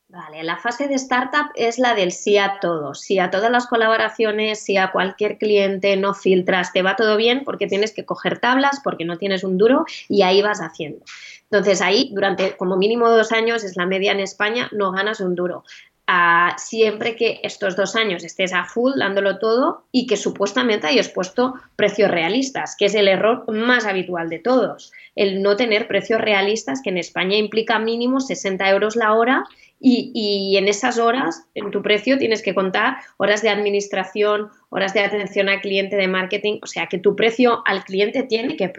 Vale, 0.10 0.42
la 0.44 0.56
fase 0.56 0.88
de 0.88 0.96
startup 0.96 1.52
es 1.56 1.80
la 1.80 1.94
del 1.94 2.14
sí 2.14 2.38
a 2.38 2.60
todo, 2.62 2.94
sí 2.94 3.20
a 3.20 3.30
todas 3.30 3.52
las 3.52 3.68
colaboraciones, 3.68 4.64
sí 4.64 4.78
a 4.78 4.92
cualquier 4.94 5.38
cliente, 5.38 5.98
no 5.98 6.14
filtras, 6.14 6.72
te 6.72 6.82
va 6.82 6.96
todo 6.96 7.18
bien 7.18 7.44
porque 7.44 7.68
tienes 7.68 7.94
que 7.94 8.06
coger 8.06 8.40
tablas, 8.40 8.80
porque 8.82 9.04
no 9.04 9.18
tienes 9.18 9.44
un 9.44 9.58
duro 9.58 9.86
y 10.08 10.22
ahí 10.22 10.42
vas 10.42 10.62
haciendo. 10.62 11.04
Entonces 11.52 11.82
ahí, 11.82 12.10
durante 12.14 12.56
como 12.56 12.78
mínimo 12.78 13.10
dos 13.10 13.34
años, 13.34 13.66
es 13.66 13.76
la 13.76 13.86
media 13.86 14.14
en 14.14 14.22
España, 14.22 14.70
no 14.72 14.94
ganas 14.94 15.20
un 15.20 15.36
duro. 15.36 15.66
Ah, 16.10 16.56
siempre 16.58 17.18
que 17.18 17.42
estos 17.44 17.76
dos 17.76 17.98
años 17.98 18.24
estés 18.24 18.54
a 18.54 18.64
full 18.64 18.94
dándolo 18.98 19.40
todo 19.40 19.84
y 19.92 20.08
que 20.08 20.16
supuestamente 20.16 20.88
hayas 20.88 21.10
puesto 21.10 21.56
precios 21.76 22.10
realistas, 22.10 22.78
que 22.80 22.86
es 22.86 22.96
el 22.96 23.10
error 23.10 23.44
más 23.52 23.86
habitual 23.86 24.30
de 24.30 24.40
todos, 24.40 24.94
el 25.18 25.42
no 25.42 25.58
tener 25.58 25.86
precios 25.90 26.22
realistas 26.22 26.82
que 26.82 26.92
en 26.92 26.98
España 26.98 27.36
implica 27.36 27.78
mínimo 27.78 28.22
60 28.22 28.70
euros 28.70 28.96
la 28.96 29.14
hora 29.16 29.44
y, 29.80 30.56
en 30.58 30.68
esas 30.68 30.98
horas, 30.98 31.44
en 31.54 31.72
tu 31.72 31.82
precio, 31.82 32.18
tienes 32.18 32.42
que 32.42 32.56
contar 32.56 32.98
horas 33.18 33.42
de 33.42 33.50
administración, 33.50 34.50
horas 34.70 34.94
de 34.94 35.02
atención 35.02 35.50
al 35.50 35.62
cliente 35.62 35.96
de 35.96 36.08
marketing, 36.08 36.60
o 36.64 36.68
sea 36.68 36.88
que 36.88 36.98
tu 36.98 37.16
precio 37.16 37.62
al 37.66 37.84
cliente 37.84 38.24
tiene 38.24 38.56
que 38.58 38.72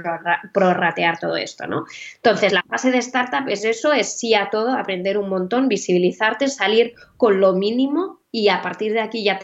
prorratear 0.52 1.18
todo 1.18 1.36
esto, 1.36 1.66
¿no? 1.66 1.84
Entonces, 2.16 2.52
la 2.52 2.64
fase 2.68 2.90
de 2.90 2.98
startup 2.98 3.48
es 3.48 3.64
eso, 3.64 3.92
es 3.92 4.18
sí 4.18 4.34
a 4.34 4.50
todo, 4.50 4.72
aprender 4.72 5.18
un 5.18 5.28
montón, 5.28 5.68
visibilizarte, 5.68 6.48
salir 6.48 6.94
con 7.16 7.40
lo 7.40 7.52
mínimo 7.52 8.20
y 8.32 8.48
a 8.48 8.60
partir 8.60 8.92
de 8.92 9.00
aquí 9.00 9.22
ya 9.22 9.38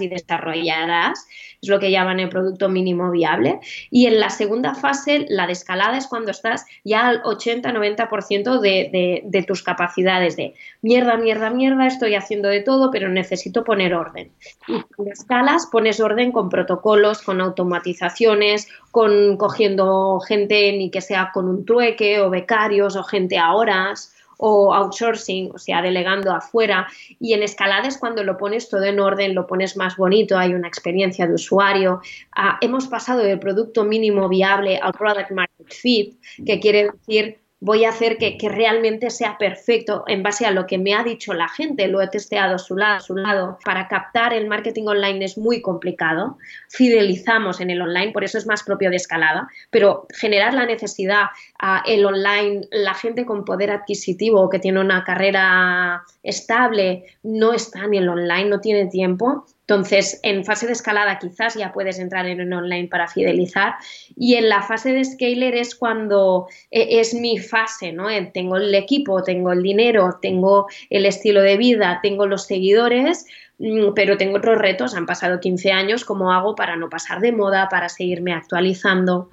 y 0.00 0.08
desarrollarás, 0.08 1.26
es 1.60 1.68
lo 1.68 1.78
que 1.78 1.90
llaman 1.90 2.20
el 2.20 2.30
producto 2.30 2.68
mínimo 2.68 3.10
viable. 3.10 3.60
Y 3.90 4.06
en 4.06 4.18
la 4.18 4.30
segunda 4.30 4.74
fase, 4.74 5.26
la 5.28 5.46
de 5.46 5.52
escalada 5.52 5.98
es 5.98 6.06
cuando 6.06 6.30
estás 6.30 6.64
ya 6.84 7.06
al 7.06 7.22
80-90% 7.22 8.60
de, 8.60 9.22
de, 9.24 9.42
tus 9.42 9.62
capacidades 9.62 10.36
de 10.36 10.54
mierda, 10.80 11.16
mierda, 11.16 11.50
mierda, 11.50 11.86
estoy 11.86 12.14
haciendo 12.14 12.48
de 12.48 12.60
todo, 12.60 12.90
pero 12.90 13.08
necesito 13.10 13.62
poner 13.62 13.94
orden. 13.94 14.32
Y 14.66 14.80
cuando 14.94 15.12
escalas, 15.12 15.66
pones 15.70 16.00
orden 16.00 16.32
con 16.32 16.48
protocolos, 16.48 17.20
con 17.20 17.40
automatizaciones, 17.40 18.68
con 18.90 19.36
cogiendo 19.36 20.18
gente 20.20 20.72
ni 20.72 20.90
que 20.90 21.02
sea 21.02 21.30
con 21.32 21.48
un 21.48 21.64
trueque 21.66 22.20
o 22.20 22.30
becarios 22.30 22.96
o 22.96 23.04
gente 23.04 23.38
a 23.38 23.52
horas 23.52 24.14
o 24.38 24.72
outsourcing, 24.72 25.50
o 25.54 25.58
sea, 25.58 25.82
delegando 25.82 26.32
afuera. 26.32 26.86
Y 27.20 27.34
en 27.34 27.42
escalada 27.42 27.88
es 27.88 27.98
cuando 27.98 28.24
lo 28.24 28.36
pones 28.36 28.68
todo 28.68 28.84
en 28.84 29.00
orden, 29.00 29.34
lo 29.34 29.46
pones 29.46 29.76
más 29.76 29.96
bonito, 29.96 30.38
hay 30.38 30.54
una 30.54 30.68
experiencia 30.68 31.26
de 31.26 31.34
usuario. 31.34 32.00
Ah, 32.34 32.58
hemos 32.60 32.86
pasado 32.86 33.20
del 33.20 33.38
producto 33.38 33.84
mínimo 33.84 34.28
viable 34.28 34.78
al 34.78 34.92
product 34.92 35.30
market 35.30 35.72
fit, 35.72 36.16
que 36.44 36.60
quiere 36.60 36.90
decir 36.92 37.41
voy 37.62 37.84
a 37.84 37.90
hacer 37.90 38.18
que, 38.18 38.36
realmente 38.42 39.08
sea 39.08 39.38
perfecto 39.38 40.02
en 40.08 40.24
base 40.24 40.44
a 40.44 40.50
lo 40.50 40.66
que 40.66 40.78
me 40.78 40.94
ha 40.94 41.04
dicho 41.04 41.32
la 41.32 41.48
gente, 41.48 41.86
lo 41.86 42.02
he 42.02 42.08
testeado 42.08 42.56
a 42.56 42.58
su 42.58 42.76
lado, 42.76 42.96
a 42.96 43.00
su 43.00 43.14
lado. 43.14 43.56
Para 43.64 43.86
captar 43.86 44.34
el 44.34 44.48
marketing 44.48 44.88
online 44.88 45.24
es 45.24 45.38
muy 45.38 45.62
complicado, 45.62 46.38
fidelizamos 46.68 47.60
en 47.60 47.70
el 47.70 47.80
online, 47.80 48.10
por 48.10 48.24
eso 48.24 48.36
es 48.36 48.48
más 48.48 48.64
propio 48.64 48.90
de 48.90 48.96
escalada, 48.96 49.48
pero 49.70 50.08
generar 50.12 50.54
la 50.54 50.66
necesidad, 50.66 51.26
a 51.60 51.84
el 51.86 52.04
online, 52.04 52.62
la 52.72 52.94
gente 52.94 53.24
con 53.24 53.44
poder 53.44 53.70
adquisitivo 53.70 54.50
que 54.50 54.58
tiene 54.58 54.80
una 54.80 55.04
carrera 55.04 56.02
estable, 56.24 57.04
no 57.22 57.52
está 57.52 57.84
en 57.84 57.94
el 57.94 58.08
online, 58.08 58.46
no 58.46 58.60
tiene 58.60 58.86
tiempo, 58.86 59.46
entonces, 59.68 60.18
en 60.24 60.44
fase 60.44 60.66
de 60.66 60.72
escalada 60.72 61.18
quizás 61.20 61.54
ya 61.54 61.72
puedes 61.72 62.00
entrar 62.00 62.26
en 62.26 62.40
un 62.40 62.52
online 62.52 62.88
para 62.88 63.06
fidelizar 63.06 63.74
y 64.16 64.34
en 64.34 64.48
la 64.48 64.60
fase 64.62 64.92
de 64.92 65.04
scaler 65.04 65.54
es 65.54 65.76
cuando 65.76 66.48
eh, 66.72 67.00
es 67.00 67.14
mi 67.14 67.38
fase, 67.38 67.92
¿no? 67.92 68.08
Tengo 68.34 68.56
el 68.56 68.74
equipo, 68.74 69.22
tengo 69.22 69.52
el 69.52 69.62
dinero, 69.62 70.18
tengo 70.20 70.66
el 70.90 71.06
estilo 71.06 71.42
de 71.42 71.56
vida, 71.56 72.00
tengo 72.02 72.26
los 72.26 72.44
seguidores, 72.44 73.24
mm, 73.58 73.94
pero 73.94 74.16
tengo 74.16 74.38
otros 74.38 74.58
retos, 74.58 74.96
han 74.96 75.06
pasado 75.06 75.38
15 75.38 75.70
años, 75.70 76.04
¿cómo 76.04 76.32
hago 76.32 76.56
para 76.56 76.74
no 76.74 76.90
pasar 76.90 77.20
de 77.20 77.30
moda, 77.30 77.68
para 77.70 77.88
seguirme 77.88 78.34
actualizando? 78.34 79.30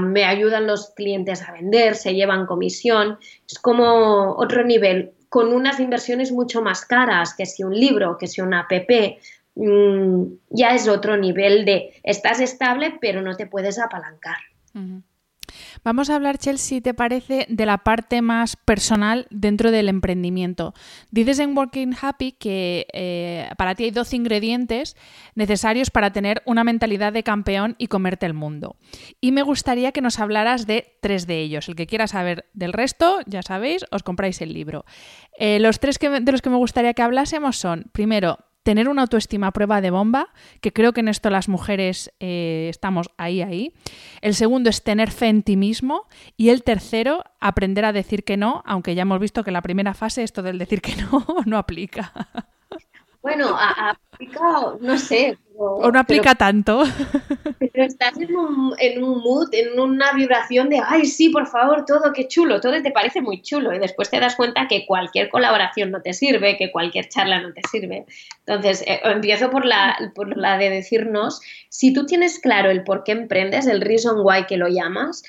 Me 0.00 0.24
ayudan 0.24 0.66
los 0.66 0.90
clientes 0.96 1.42
a 1.42 1.52
vender, 1.52 1.94
se 1.94 2.14
llevan 2.14 2.46
comisión, 2.46 3.18
es 3.46 3.60
como 3.60 4.34
otro 4.36 4.64
nivel, 4.64 5.12
con 5.28 5.52
unas 5.52 5.78
inversiones 5.78 6.32
mucho 6.32 6.60
más 6.60 6.84
caras 6.84 7.34
que 7.34 7.46
si 7.46 7.62
un 7.62 7.72
libro, 7.72 8.18
que 8.18 8.26
si 8.26 8.40
una 8.40 8.62
app, 8.62 8.72
Mm, 9.54 10.24
ya 10.50 10.74
es 10.74 10.88
otro 10.88 11.16
nivel 11.16 11.64
de 11.64 11.94
estás 12.02 12.40
estable 12.40 12.96
pero 13.00 13.20
no 13.22 13.36
te 13.36 13.46
puedes 13.46 13.78
apalancar. 13.78 14.38
Vamos 15.82 16.10
a 16.10 16.16
hablar, 16.16 16.38
Chelsea, 16.38 16.76
si 16.76 16.80
te 16.80 16.94
parece, 16.94 17.46
de 17.48 17.66
la 17.66 17.78
parte 17.78 18.22
más 18.22 18.56
personal 18.56 19.26
dentro 19.30 19.70
del 19.70 19.88
emprendimiento. 19.88 20.74
Dices 21.10 21.38
en 21.38 21.56
Working 21.56 21.94
Happy 22.00 22.32
que 22.32 22.86
eh, 22.92 23.48
para 23.56 23.74
ti 23.74 23.84
hay 23.84 23.90
12 23.90 24.16
ingredientes 24.16 24.96
necesarios 25.34 25.90
para 25.90 26.12
tener 26.12 26.42
una 26.44 26.64
mentalidad 26.64 27.12
de 27.12 27.22
campeón 27.22 27.76
y 27.78 27.88
comerte 27.88 28.26
el 28.26 28.34
mundo. 28.34 28.76
Y 29.20 29.32
me 29.32 29.42
gustaría 29.42 29.92
que 29.92 30.00
nos 30.00 30.18
hablaras 30.18 30.66
de 30.66 30.98
tres 31.00 31.26
de 31.26 31.40
ellos. 31.40 31.68
El 31.68 31.76
que 31.76 31.86
quiera 31.86 32.06
saber 32.06 32.46
del 32.52 32.72
resto, 32.72 33.18
ya 33.26 33.42
sabéis, 33.42 33.84
os 33.90 34.02
compráis 34.02 34.40
el 34.40 34.52
libro. 34.52 34.84
Eh, 35.38 35.58
los 35.60 35.80
tres 35.80 35.98
de 35.98 36.32
los 36.32 36.42
que 36.42 36.50
me 36.50 36.56
gustaría 36.56 36.94
que 36.94 37.02
hablásemos 37.02 37.56
son, 37.56 37.86
primero, 37.92 38.38
tener 38.62 38.88
una 38.88 39.02
autoestima 39.02 39.48
a 39.48 39.52
prueba 39.52 39.80
de 39.80 39.90
bomba, 39.90 40.28
que 40.60 40.72
creo 40.72 40.92
que 40.92 41.00
en 41.00 41.08
esto 41.08 41.30
las 41.30 41.48
mujeres 41.48 42.12
eh, 42.20 42.68
estamos 42.70 43.10
ahí, 43.16 43.42
ahí. 43.42 43.72
El 44.20 44.34
segundo 44.34 44.70
es 44.70 44.82
tener 44.82 45.10
fe 45.10 45.28
en 45.28 45.42
ti 45.42 45.56
mismo. 45.56 46.06
Y 46.36 46.50
el 46.50 46.62
tercero, 46.62 47.24
aprender 47.40 47.84
a 47.84 47.92
decir 47.92 48.24
que 48.24 48.36
no, 48.36 48.62
aunque 48.66 48.94
ya 48.94 49.02
hemos 49.02 49.20
visto 49.20 49.44
que 49.44 49.50
la 49.50 49.62
primera 49.62 49.94
fase, 49.94 50.22
esto 50.22 50.42
del 50.42 50.58
decir 50.58 50.82
que 50.82 50.94
no, 50.96 51.24
no 51.46 51.58
aplica. 51.58 52.12
Bueno, 53.22 53.56
aplica, 54.20 54.40
no 54.80 54.98
sé. 54.98 55.38
o 55.56 55.90
no 55.90 55.98
aplica 55.98 56.34
tanto. 56.34 56.84
Pero 57.58 57.84
estás 57.84 58.16
en 58.18 58.36
un, 58.36 58.74
en 58.78 59.02
un 59.02 59.20
mood, 59.20 59.48
en 59.52 59.78
una 59.78 60.12
vibración 60.12 60.68
de, 60.68 60.80
ay, 60.84 61.06
sí, 61.06 61.30
por 61.30 61.46
favor, 61.46 61.84
todo, 61.86 62.12
qué 62.12 62.28
chulo, 62.28 62.60
todo 62.60 62.80
te 62.82 62.90
parece 62.90 63.20
muy 63.20 63.42
chulo. 63.42 63.74
Y 63.74 63.78
después 63.78 64.10
te 64.10 64.20
das 64.20 64.36
cuenta 64.36 64.68
que 64.68 64.86
cualquier 64.86 65.28
colaboración 65.30 65.90
no 65.90 66.02
te 66.02 66.12
sirve, 66.12 66.56
que 66.56 66.70
cualquier 66.70 67.08
charla 67.08 67.40
no 67.40 67.52
te 67.52 67.62
sirve. 67.70 68.04
Entonces, 68.46 68.82
eh, 68.86 69.00
empiezo 69.04 69.50
por 69.50 69.64
la, 69.64 69.96
por 70.14 70.36
la 70.36 70.58
de 70.58 70.70
decirnos, 70.70 71.40
si 71.68 71.92
tú 71.92 72.06
tienes 72.06 72.38
claro 72.38 72.70
el 72.70 72.84
por 72.84 73.04
qué 73.04 73.12
emprendes, 73.12 73.66
el 73.66 73.80
reason 73.80 74.20
why 74.22 74.46
que 74.46 74.56
lo 74.56 74.68
llamas, 74.68 75.22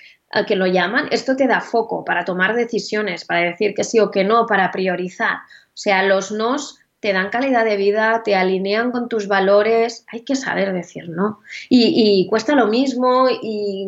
que 0.47 0.56
lo 0.56 0.65
llaman, 0.65 1.10
esto 1.12 1.36
te 1.36 1.45
da 1.45 1.60
foco 1.60 2.06
para 2.06 2.23
tomar 2.23 2.56
decisiones, 2.56 3.25
para 3.25 3.41
decir 3.41 3.73
que 3.73 3.84
sí 3.84 3.99
o 3.99 4.12
que 4.12 4.23
no, 4.23 4.45
para 4.45 4.71
priorizar. 4.71 5.39
O 5.73 5.77
sea, 5.77 6.04
los 6.04 6.32
nos 6.32 6.81
te 7.02 7.14
dan 7.14 7.30
calidad 7.30 7.66
de 7.66 7.78
vida, 7.78 8.22
te 8.24 8.36
alinean 8.36 8.92
con 8.92 9.10
tus 9.10 9.28
valores, 9.28 10.06
hay 10.08 10.22
que 10.22 10.36
saber 10.36 10.72
decir 10.72 11.10
no. 11.10 11.40
Y, 11.68 12.28
cuesta 12.30 12.56
lo 12.56 12.68
mismo 12.68 13.28
y, 13.30 13.88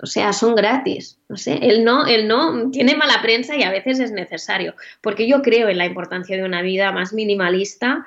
o 0.00 0.06
sea, 0.06 0.32
son 0.32 0.54
gratis. 0.54 1.18
No 1.28 1.36
sé, 1.36 1.58
el 1.60 1.84
no, 1.84 2.06
el 2.06 2.28
no 2.28 2.70
tiene 2.70 2.96
mala 2.96 3.20
prensa 3.20 3.56
y 3.56 3.64
a 3.64 3.70
veces 3.70 3.98
es 3.98 4.12
necesario, 4.12 4.74
porque 5.00 5.26
yo 5.26 5.42
creo 5.42 5.68
en 5.68 5.78
la 5.78 5.86
importancia 5.86 6.36
de 6.36 6.44
una 6.44 6.62
vida 6.62 6.92
más 6.92 7.12
minimalista, 7.12 8.06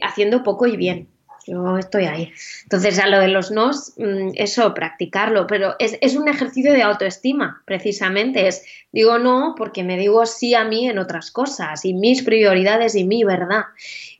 haciendo 0.00 0.42
poco 0.44 0.66
y 0.66 0.76
bien 0.76 1.08
yo 1.48 1.78
estoy 1.78 2.04
ahí. 2.04 2.32
Entonces, 2.64 2.98
a 2.98 3.06
lo 3.06 3.18
de 3.18 3.28
los 3.28 3.50
nos, 3.50 3.94
mm, 3.96 4.32
eso, 4.34 4.74
practicarlo, 4.74 5.46
pero 5.46 5.74
es, 5.78 6.14
un 6.14 6.28
ejercicio 6.28 6.72
de 6.72 6.82
autoestima, 6.82 7.62
precisamente. 7.64 8.46
Es, 8.46 8.64
digo 8.92 9.18
no 9.18 9.54
porque 9.56 9.82
me 9.82 9.96
digo 9.96 10.26
sí 10.26 10.54
a 10.54 10.64
mí 10.64 10.88
en 10.88 10.98
otras 10.98 11.30
cosas 11.30 11.84
y 11.84 11.94
mis 11.94 12.22
prioridades 12.22 12.94
y 12.94 13.04
mi 13.04 13.24
verdad. 13.24 13.64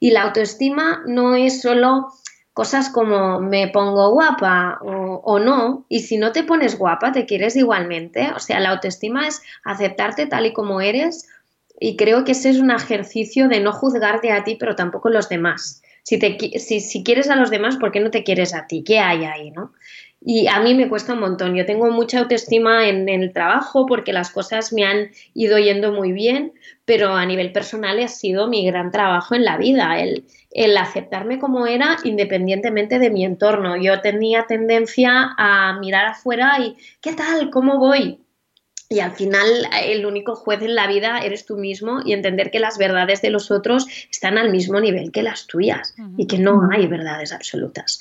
Y 0.00 0.10
la 0.10 0.22
autoestima 0.22 1.02
no 1.06 1.34
es 1.34 1.60
solo 1.60 2.08
cosas 2.54 2.88
como 2.88 3.40
me 3.40 3.68
pongo 3.68 4.10
guapa 4.10 4.80
o, 4.82 5.38
no, 5.38 5.84
y 5.88 6.00
si 6.00 6.16
no 6.16 6.32
te 6.32 6.42
pones 6.42 6.76
guapa, 6.76 7.12
te 7.12 7.24
quieres 7.24 7.54
igualmente. 7.54 8.32
O 8.34 8.40
sea, 8.40 8.58
la 8.58 8.70
autoestima 8.70 9.28
es 9.28 9.42
aceptarte 9.64 10.26
tal 10.26 10.46
y 10.46 10.52
como 10.52 10.80
eres 10.80 11.28
y 11.78 11.96
creo 11.96 12.24
que 12.24 12.32
ese 12.32 12.50
es 12.50 12.58
un 12.58 12.70
ejercicio 12.70 13.48
de 13.48 13.60
no 13.60 13.72
juzgarte 13.72 14.32
a 14.32 14.42
ti, 14.42 14.56
pero 14.58 14.74
tampoco 14.74 15.08
los 15.08 15.28
demás. 15.28 15.82
Si, 16.08 16.18
te, 16.18 16.58
si, 16.58 16.80
si 16.80 17.04
quieres 17.04 17.28
a 17.28 17.36
los 17.36 17.50
demás, 17.50 17.76
¿por 17.76 17.92
qué 17.92 18.00
no 18.00 18.10
te 18.10 18.24
quieres 18.24 18.54
a 18.54 18.66
ti? 18.66 18.82
¿Qué 18.82 18.98
hay 18.98 19.26
ahí, 19.26 19.50
no? 19.50 19.74
Y 20.22 20.46
a 20.46 20.58
mí 20.58 20.72
me 20.72 20.88
cuesta 20.88 21.12
un 21.12 21.20
montón. 21.20 21.54
Yo 21.54 21.66
tengo 21.66 21.90
mucha 21.90 22.20
autoestima 22.20 22.88
en, 22.88 23.10
el 23.10 23.30
trabajo 23.34 23.84
porque 23.84 24.14
las 24.14 24.30
cosas 24.30 24.72
me 24.72 24.86
han 24.86 25.10
ido 25.34 25.58
yendo 25.58 25.92
muy 25.92 26.12
bien, 26.12 26.54
pero 26.86 27.12
a 27.12 27.26
nivel 27.26 27.52
personal 27.52 27.98
ha 27.98 28.08
sido 28.08 28.48
mi 28.48 28.64
gran 28.64 28.90
trabajo 28.90 29.34
en 29.34 29.44
la 29.44 29.58
vida, 29.58 30.00
el, 30.00 30.24
el 30.50 30.78
aceptarme 30.78 31.38
como 31.38 31.66
era 31.66 31.98
independientemente 32.04 32.98
de 32.98 33.10
mi 33.10 33.26
entorno. 33.26 33.76
Yo 33.76 34.00
tenía 34.00 34.46
tendencia 34.46 35.34
a 35.36 35.78
mirar 35.78 36.06
afuera 36.06 36.58
y 36.58 36.74
¿qué 37.02 37.12
tal? 37.12 37.50
¿Cómo 37.50 37.76
voy? 37.76 38.18
Y 38.90 39.00
al 39.00 39.12
final 39.12 39.68
el 39.82 40.06
único 40.06 40.34
juez 40.34 40.62
en 40.62 40.74
la 40.74 40.86
vida 40.86 41.18
eres 41.18 41.44
tú 41.44 41.58
mismo 41.58 42.00
y 42.06 42.14
entender 42.14 42.50
que 42.50 42.58
las 42.58 42.78
verdades 42.78 43.20
de 43.20 43.28
los 43.28 43.50
otros 43.50 43.86
están 44.10 44.38
al 44.38 44.50
mismo 44.50 44.80
nivel 44.80 45.12
que 45.12 45.22
las 45.22 45.46
tuyas 45.46 45.94
y 46.16 46.26
que 46.26 46.38
no 46.38 46.70
hay 46.72 46.86
verdades 46.86 47.32
absolutas. 47.32 47.98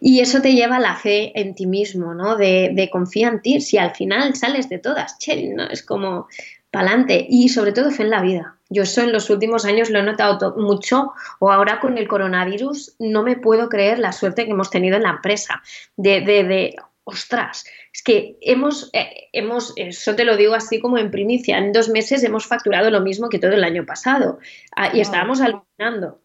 Y 0.00 0.18
eso 0.18 0.42
te 0.42 0.54
lleva 0.54 0.76
a 0.76 0.80
la 0.80 0.96
fe 0.96 1.30
en 1.40 1.54
ti 1.54 1.66
mismo, 1.66 2.14
¿no? 2.14 2.34
De, 2.34 2.72
de 2.74 2.90
confía 2.90 3.28
en 3.28 3.42
ti. 3.42 3.60
Si 3.60 3.78
al 3.78 3.94
final 3.94 4.34
sales 4.34 4.68
de 4.68 4.78
todas, 4.78 5.18
che, 5.18 5.50
¿no? 5.54 5.68
Es 5.68 5.84
como 5.84 6.26
pa'lante. 6.72 7.24
Y 7.30 7.48
sobre 7.48 7.70
todo 7.70 7.92
fe 7.92 8.02
en 8.02 8.10
la 8.10 8.20
vida. 8.20 8.56
Yo 8.70 8.82
eso 8.82 9.02
en 9.02 9.12
los 9.12 9.30
últimos 9.30 9.64
años 9.64 9.88
lo 9.90 10.00
he 10.00 10.02
notado 10.02 10.56
mucho 10.56 11.12
o 11.38 11.52
ahora 11.52 11.78
con 11.78 11.96
el 11.96 12.08
coronavirus 12.08 12.96
no 12.98 13.22
me 13.22 13.36
puedo 13.36 13.68
creer 13.68 14.00
la 14.00 14.10
suerte 14.10 14.46
que 14.46 14.50
hemos 14.50 14.70
tenido 14.70 14.96
en 14.96 15.04
la 15.04 15.10
empresa. 15.10 15.62
De, 15.96 16.22
de, 16.22 16.42
de 16.42 16.76
ostras, 17.04 17.64
es 17.94 18.02
que 18.02 18.36
hemos, 18.40 18.90
eh, 18.92 19.28
hemos, 19.32 19.72
eso 19.76 20.16
te 20.16 20.24
lo 20.24 20.36
digo 20.36 20.54
así 20.54 20.80
como 20.80 20.98
en 20.98 21.12
primicia, 21.12 21.58
en 21.58 21.72
dos 21.72 21.88
meses 21.88 22.24
hemos 22.24 22.44
facturado 22.44 22.90
lo 22.90 23.00
mismo 23.00 23.28
que 23.28 23.38
todo 23.38 23.52
el 23.52 23.62
año 23.62 23.86
pasado 23.86 24.40
ah, 24.74 24.90
y 24.92 25.00
estábamos 25.00 25.40
alucinando. 25.40 26.20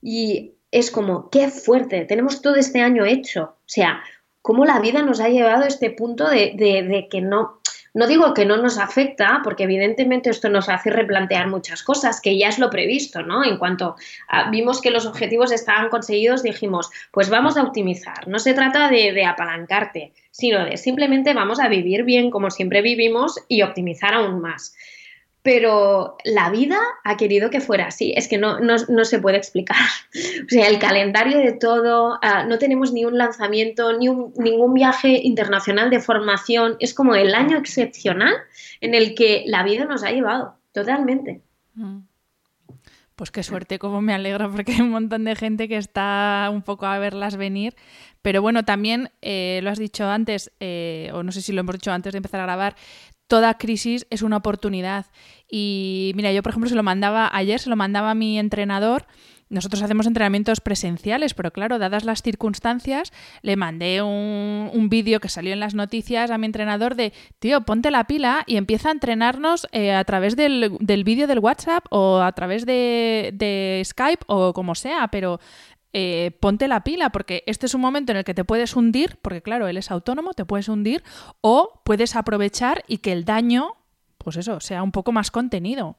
Y 0.00 0.54
es 0.70 0.92
como, 0.92 1.28
qué 1.28 1.48
fuerte, 1.48 2.04
tenemos 2.04 2.40
todo 2.40 2.54
este 2.54 2.82
año 2.82 3.04
hecho. 3.04 3.56
O 3.56 3.66
sea, 3.66 4.00
cómo 4.42 4.64
la 4.64 4.78
vida 4.78 5.02
nos 5.02 5.18
ha 5.18 5.28
llevado 5.28 5.64
a 5.64 5.66
este 5.66 5.90
punto 5.90 6.30
de, 6.30 6.54
de 6.56 7.08
que 7.10 7.20
no, 7.20 7.60
no 7.94 8.06
digo 8.06 8.34
que 8.34 8.44
no 8.44 8.56
nos 8.56 8.78
afecta, 8.78 9.40
porque 9.42 9.64
evidentemente 9.64 10.30
esto 10.30 10.48
nos 10.48 10.68
hace 10.68 10.90
replantear 10.90 11.48
muchas 11.48 11.82
cosas, 11.82 12.20
que 12.20 12.38
ya 12.38 12.48
es 12.48 12.58
lo 12.58 12.70
previsto, 12.70 13.22
¿no? 13.22 13.44
En 13.44 13.58
cuanto 13.58 13.96
vimos 14.50 14.80
que 14.80 14.90
los 14.90 15.06
objetivos 15.06 15.52
estaban 15.52 15.88
conseguidos, 15.88 16.42
dijimos, 16.42 16.90
pues 17.10 17.30
vamos 17.30 17.56
a 17.56 17.62
optimizar. 17.62 18.28
No 18.28 18.38
se 18.38 18.54
trata 18.54 18.88
de, 18.88 19.12
de 19.12 19.24
apalancarte, 19.24 20.12
sino 20.30 20.64
de 20.64 20.76
simplemente 20.76 21.34
vamos 21.34 21.60
a 21.60 21.68
vivir 21.68 22.04
bien 22.04 22.30
como 22.30 22.50
siempre 22.50 22.82
vivimos 22.82 23.40
y 23.48 23.62
optimizar 23.62 24.14
aún 24.14 24.40
más 24.40 24.74
pero 25.42 26.16
la 26.24 26.50
vida 26.50 26.78
ha 27.04 27.16
querido 27.16 27.50
que 27.50 27.60
fuera 27.60 27.86
así. 27.86 28.12
Es 28.16 28.28
que 28.28 28.38
no, 28.38 28.58
no, 28.60 29.04
se 29.04 29.18
puede 29.18 29.36
explicar. 29.36 29.76
O 30.44 30.48
sea, 30.48 30.68
el 30.68 30.78
calendario 30.78 31.38
de 31.38 31.52
todo, 31.52 32.18
ah, 32.22 32.44
no 32.44 32.58
tenemos 32.58 32.92
ni 32.92 33.04
un 33.04 33.18
lanzamiento, 33.18 33.96
ni 33.98 34.08
un, 34.08 34.32
ningún 34.36 34.74
viaje 34.74 35.20
internacional 35.22 35.90
de 35.90 36.00
formación. 36.00 36.76
Es 36.80 36.94
como 36.94 37.14
el 37.14 37.34
año 37.34 37.58
excepcional 37.58 38.34
en 38.80 38.94
el 38.94 39.14
que 39.14 39.44
la 39.46 39.62
vida 39.62 39.84
nos 39.84 40.02
ha 40.04 40.10
llevado, 40.10 40.56
totalmente. 40.72 41.42
Mm. 41.74 41.98
Pues 43.18 43.32
qué 43.32 43.42
suerte, 43.42 43.80
cómo 43.80 44.00
me 44.00 44.14
alegra, 44.14 44.48
porque 44.48 44.72
hay 44.72 44.80
un 44.80 44.90
montón 44.90 45.24
de 45.24 45.34
gente 45.34 45.66
que 45.66 45.76
está 45.76 46.48
un 46.52 46.62
poco 46.62 46.86
a 46.86 47.00
verlas 47.00 47.36
venir. 47.36 47.74
Pero 48.22 48.42
bueno, 48.42 48.64
también 48.64 49.10
eh, 49.22 49.60
lo 49.62 49.70
has 49.70 49.78
dicho 49.78 50.08
antes, 50.08 50.52
eh, 50.60 51.10
o 51.12 51.22
no 51.22 51.32
sé 51.32 51.42
si 51.42 51.52
lo 51.52 51.60
hemos 51.60 51.74
dicho 51.74 51.90
antes 51.90 52.12
de 52.12 52.18
empezar 52.18 52.40
a 52.40 52.44
grabar, 52.44 52.76
toda 53.28 53.58
crisis 53.58 54.06
es 54.10 54.22
una 54.22 54.38
oportunidad. 54.38 55.06
Y 55.48 56.12
mira, 56.16 56.32
yo 56.32 56.42
por 56.42 56.50
ejemplo 56.50 56.68
se 56.68 56.76
lo 56.76 56.82
mandaba 56.82 57.30
ayer, 57.32 57.60
se 57.60 57.70
lo 57.70 57.76
mandaba 57.76 58.10
a 58.10 58.14
mi 58.14 58.38
entrenador. 58.38 59.06
Nosotros 59.50 59.82
hacemos 59.82 60.06
entrenamientos 60.06 60.60
presenciales, 60.60 61.32
pero 61.32 61.52
claro, 61.52 61.78
dadas 61.78 62.04
las 62.04 62.22
circunstancias, 62.22 63.12
le 63.40 63.56
mandé 63.56 64.02
un, 64.02 64.88
vídeo 64.90 65.20
que 65.20 65.28
salió 65.28 65.52
en 65.52 65.60
las 65.60 65.74
noticias 65.74 66.30
a 66.30 66.38
mi 66.38 66.46
entrenador 66.46 66.94
de, 66.94 67.12
tío, 67.38 67.62
ponte 67.62 67.90
la 67.90 68.04
pila 68.04 68.44
y 68.46 68.56
empieza 68.56 68.88
a 68.88 68.92
entrenarnos 68.92 69.66
eh, 69.72 69.92
a 69.92 70.02
través 70.04 70.34
del, 70.36 70.76
del 70.80 71.04
vídeo 71.04 71.26
del 71.26 71.38
WhatsApp 71.38 71.84
o 71.90 72.20
a 72.20 72.32
través 72.32 72.64
de, 72.64 73.30
de 73.34 73.82
Skype 73.84 74.24
o 74.26 74.52
como 74.54 74.74
sea, 74.74 75.08
pero 75.08 75.40
eh, 75.92 76.36
ponte 76.40 76.68
la 76.68 76.84
pila, 76.84 77.10
porque 77.10 77.42
este 77.46 77.66
es 77.66 77.74
un 77.74 77.80
momento 77.80 78.12
en 78.12 78.18
el 78.18 78.24
que 78.24 78.34
te 78.34 78.44
puedes 78.44 78.76
hundir, 78.76 79.18
porque 79.22 79.42
claro, 79.42 79.68
él 79.68 79.76
es 79.76 79.90
autónomo, 79.90 80.34
te 80.34 80.44
puedes 80.44 80.68
hundir, 80.68 81.02
o 81.40 81.80
puedes 81.84 82.16
aprovechar 82.16 82.84
y 82.86 82.98
que 82.98 83.12
el 83.12 83.24
daño, 83.24 83.74
pues 84.18 84.36
eso, 84.36 84.60
sea 84.60 84.82
un 84.82 84.92
poco 84.92 85.12
más 85.12 85.30
contenido. 85.30 85.96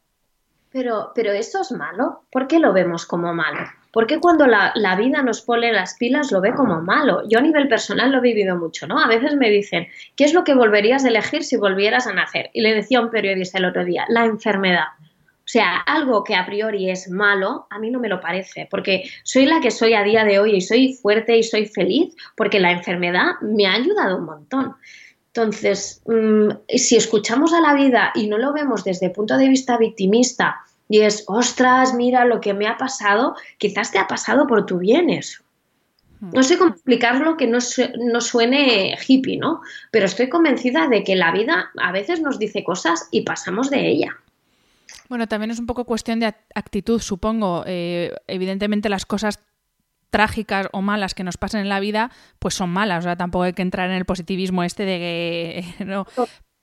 Pero, 0.71 1.11
pero 1.15 1.31
eso 1.31 1.61
es 1.61 1.71
malo. 1.71 2.23
¿Por 2.31 2.47
qué 2.47 2.59
lo 2.59 2.73
vemos 2.73 3.07
como 3.07 3.33
malo? 3.33 3.67
¿Por 3.91 4.05
qué 4.05 4.19
cuando 4.19 4.45
la, 4.45 4.71
la, 4.75 4.95
vida 4.95 5.23
nos 5.23 5.41
pone 5.41 5.73
las 5.73 5.95
pilas 5.95 6.31
lo 6.31 6.41
ve 6.41 6.53
como 6.53 6.79
malo? 6.81 7.27
Yo 7.27 7.39
a 7.39 7.41
nivel 7.41 7.67
personal 7.67 8.11
lo 8.11 8.19
he 8.19 8.21
vivido 8.21 8.55
mucho, 8.55 8.85
¿no? 8.85 8.99
A 8.99 9.07
veces 9.07 9.35
me 9.35 9.49
dicen, 9.49 9.87
¿qué 10.15 10.25
es 10.25 10.33
lo 10.35 10.43
que 10.43 10.53
volverías 10.53 11.05
a 11.05 11.07
elegir 11.07 11.43
si 11.43 11.57
volvieras 11.57 12.05
a 12.05 12.13
nacer? 12.13 12.51
Y 12.53 12.61
le 12.61 12.75
decía 12.75 12.99
a 12.99 13.01
un 13.01 13.09
periodista 13.09 13.57
el 13.57 13.65
otro 13.65 13.83
día, 13.83 14.05
la 14.09 14.25
enfermedad. 14.25 14.89
O 15.49 15.51
sea, 15.51 15.77
algo 15.77 16.23
que 16.23 16.35
a 16.35 16.45
priori 16.45 16.91
es 16.91 17.09
malo, 17.09 17.65
a 17.71 17.79
mí 17.79 17.89
no 17.89 17.99
me 17.99 18.07
lo 18.07 18.21
parece, 18.21 18.67
porque 18.69 19.09
soy 19.23 19.47
la 19.47 19.59
que 19.59 19.71
soy 19.71 19.95
a 19.95 20.03
día 20.03 20.23
de 20.23 20.37
hoy 20.37 20.57
y 20.57 20.61
soy 20.61 20.93
fuerte 20.93 21.35
y 21.35 21.41
soy 21.41 21.65
feliz 21.65 22.13
porque 22.37 22.59
la 22.59 22.71
enfermedad 22.71 23.31
me 23.41 23.65
ha 23.65 23.73
ayudado 23.73 24.17
un 24.17 24.25
montón. 24.25 24.75
Entonces, 25.33 26.03
mm, 26.05 26.49
si 26.77 26.97
escuchamos 26.97 27.51
a 27.53 27.61
la 27.61 27.73
vida 27.73 28.11
y 28.13 28.27
no 28.27 28.37
lo 28.37 28.53
vemos 28.53 28.83
desde 28.83 29.07
el 29.07 29.11
punto 29.11 29.37
de 29.37 29.49
vista 29.49 29.79
victimista 29.79 30.57
y 30.87 30.99
es, 30.99 31.23
ostras, 31.25 31.95
mira 31.95 32.25
lo 32.25 32.41
que 32.41 32.53
me 32.53 32.67
ha 32.67 32.77
pasado, 32.77 33.35
quizás 33.57 33.91
te 33.91 33.97
ha 33.97 34.05
pasado 34.05 34.45
por 34.45 34.67
tu 34.67 34.77
bien 34.77 35.09
eso. 35.09 35.41
Hmm. 36.19 36.29
No 36.31 36.43
sé 36.43 36.59
cómo 36.59 36.75
explicarlo 36.75 37.37
que 37.37 37.47
no, 37.47 37.57
no, 37.97 38.21
suene 38.21 38.95
hippie, 39.07 39.37
¿no? 39.37 39.61
Pero 39.89 40.05
estoy 40.05 40.29
convencida 40.29 40.87
de 40.87 41.03
que 41.03 41.15
la 41.15 41.31
vida 41.31 41.71
a 41.81 41.91
veces 41.91 42.21
nos 42.21 42.37
dice 42.37 42.63
cosas 42.63 43.07
y 43.09 43.21
pasamos 43.21 43.71
de 43.71 43.87
ella. 43.87 44.15
Bueno, 45.09 45.27
también 45.27 45.49
es 45.49 45.59
un 45.59 45.65
poco 45.65 45.85
cuestión 45.85 46.19
de 46.19 46.27
actitud, 46.27 47.01
supongo. 47.01 47.63
Eh, 47.65 48.15
evidentemente 48.27 48.89
las 48.89 49.07
cosas 49.07 49.39
trágicas 50.11 50.67
o 50.71 50.81
malas 50.81 51.15
que 51.15 51.23
nos 51.23 51.37
pasan 51.37 51.61
en 51.61 51.69
la 51.69 51.79
vida, 51.79 52.11
pues 52.37 52.53
son 52.53 52.69
malas. 52.69 52.99
O 52.99 53.01
sea, 53.07 53.15
tampoco 53.15 53.43
hay 53.43 53.53
que 53.53 53.63
entrar 53.63 53.89
en 53.89 53.95
el 53.95 54.05
positivismo 54.05 54.63
este 54.63 54.85
de 54.85 54.97
que... 55.77 55.85
no. 55.85 56.05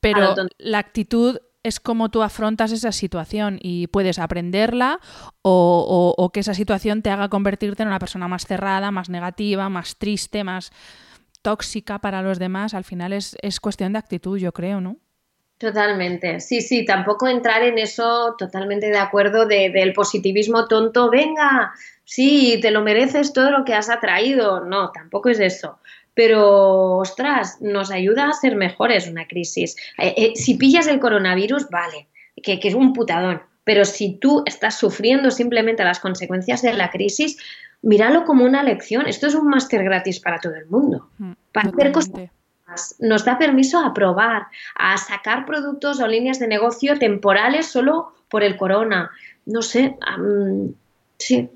Pero 0.01 0.35
la 0.59 0.79
actitud 0.79 1.39
es 1.65 1.81
como 1.81 2.11
tú 2.11 2.23
afrontas 2.23 2.71
esa 2.71 2.93
situación 2.93 3.59
y 3.61 3.89
puedes 3.89 4.21
aprenderla 4.21 5.01
o, 5.43 6.15
o, 6.17 6.31
que 6.31 6.41
esa 6.41 6.55
situación 6.55 7.03
te 7.03 7.11
haga 7.11 7.29
convertirte 7.29 7.83
en 7.83 7.89
una 7.89 7.99
persona 7.99 8.29
más 8.29 8.47
cerrada, 8.47 8.93
más 8.93 9.09
negativa, 9.09 9.69
más 9.69 9.97
triste, 9.97 10.45
más 10.45 10.71
tóxica 11.43 11.99
para 11.99 12.23
los 12.23 12.39
demás. 12.39 12.75
Al 12.75 12.85
final 12.85 13.13
es, 13.13 13.37
es 13.43 13.59
cuestión 13.59 13.95
de 13.95 13.99
actitud, 13.99 14.39
yo 14.39 14.53
creo, 14.53 14.81
¿no? 14.81 14.99
Totalmente, 15.59 16.41
sí, 16.41 16.61
sí, 16.61 16.85
tampoco 16.85 17.29
entrar 17.29 17.63
en 17.63 17.79
eso 17.79 18.35
totalmente 18.37 18.91
de 18.91 18.99
acuerdo 18.99 19.47
de, 19.47 19.71
del 19.71 19.95
positivismo 19.95 20.69
tonto, 20.69 21.09
venga, 21.11 21.73
sí, 22.05 22.59
te 22.61 22.71
lo 22.71 22.83
mereces 22.83 23.33
todo 23.33 23.51
lo 23.51 23.65
que 23.65 23.73
has 23.73 23.89
atraído, 23.89 24.65
no, 24.65 24.91
tampoco 24.91 25.31
es 25.31 25.41
eso. 25.41 25.79
Pero, 26.13 26.99
ostras, 26.99 27.59
nos 27.61 27.91
ayuda 27.91 28.29
a 28.29 28.33
ser 28.35 28.57
mejores 28.57 29.09
una 29.09 29.27
crisis. 29.27 29.77
Eh, 29.99 30.15
eh, 30.17 30.33
si 30.35 30.55
pillas 30.55 30.87
el 30.89 31.01
coronavirus, 31.01 31.69
vale, 31.71 32.09
que, 32.43 32.61
que 32.61 32.69
es 32.69 32.75
un 32.75 32.93
putadón, 32.93 33.43
pero 33.65 33.85
si 33.85 34.15
tú 34.15 34.43
estás 34.47 34.79
sufriendo 34.79 35.31
simplemente 35.31 35.85
las 35.85 36.01
consecuencias 36.01 36.63
de 36.63 36.75
la 36.75 36.91
crisis, 36.91 37.39
míralo 37.83 38.25
como 38.25 38.45
una 38.45 38.63
lección. 38.63 39.07
Esto 39.07 39.27
es 39.27 39.35
un 39.35 39.49
máster 39.49 39.83
gratis 39.85 40.21
para 40.21 40.39
todo 40.39 40.55
el 40.55 40.67
mundo. 40.67 41.09
Mm, 41.19 41.33
para 41.53 41.71
hacer 41.71 41.93
cosas 41.93 42.31
nos 42.99 43.25
da 43.25 43.39
permiso 43.39 43.79
a 43.79 43.95
probar, 43.95 44.47
a 44.75 44.97
sacar 44.97 45.47
productos 45.47 46.01
o 46.01 46.07
líneas 46.09 46.39
de 46.39 46.49
negocio 46.49 46.99
temporales 46.99 47.67
solo 47.67 48.13
por 48.29 48.43
el 48.43 48.57
corona. 48.57 49.11
No 49.45 49.63
sé, 49.63 49.97
sí. 51.19 51.49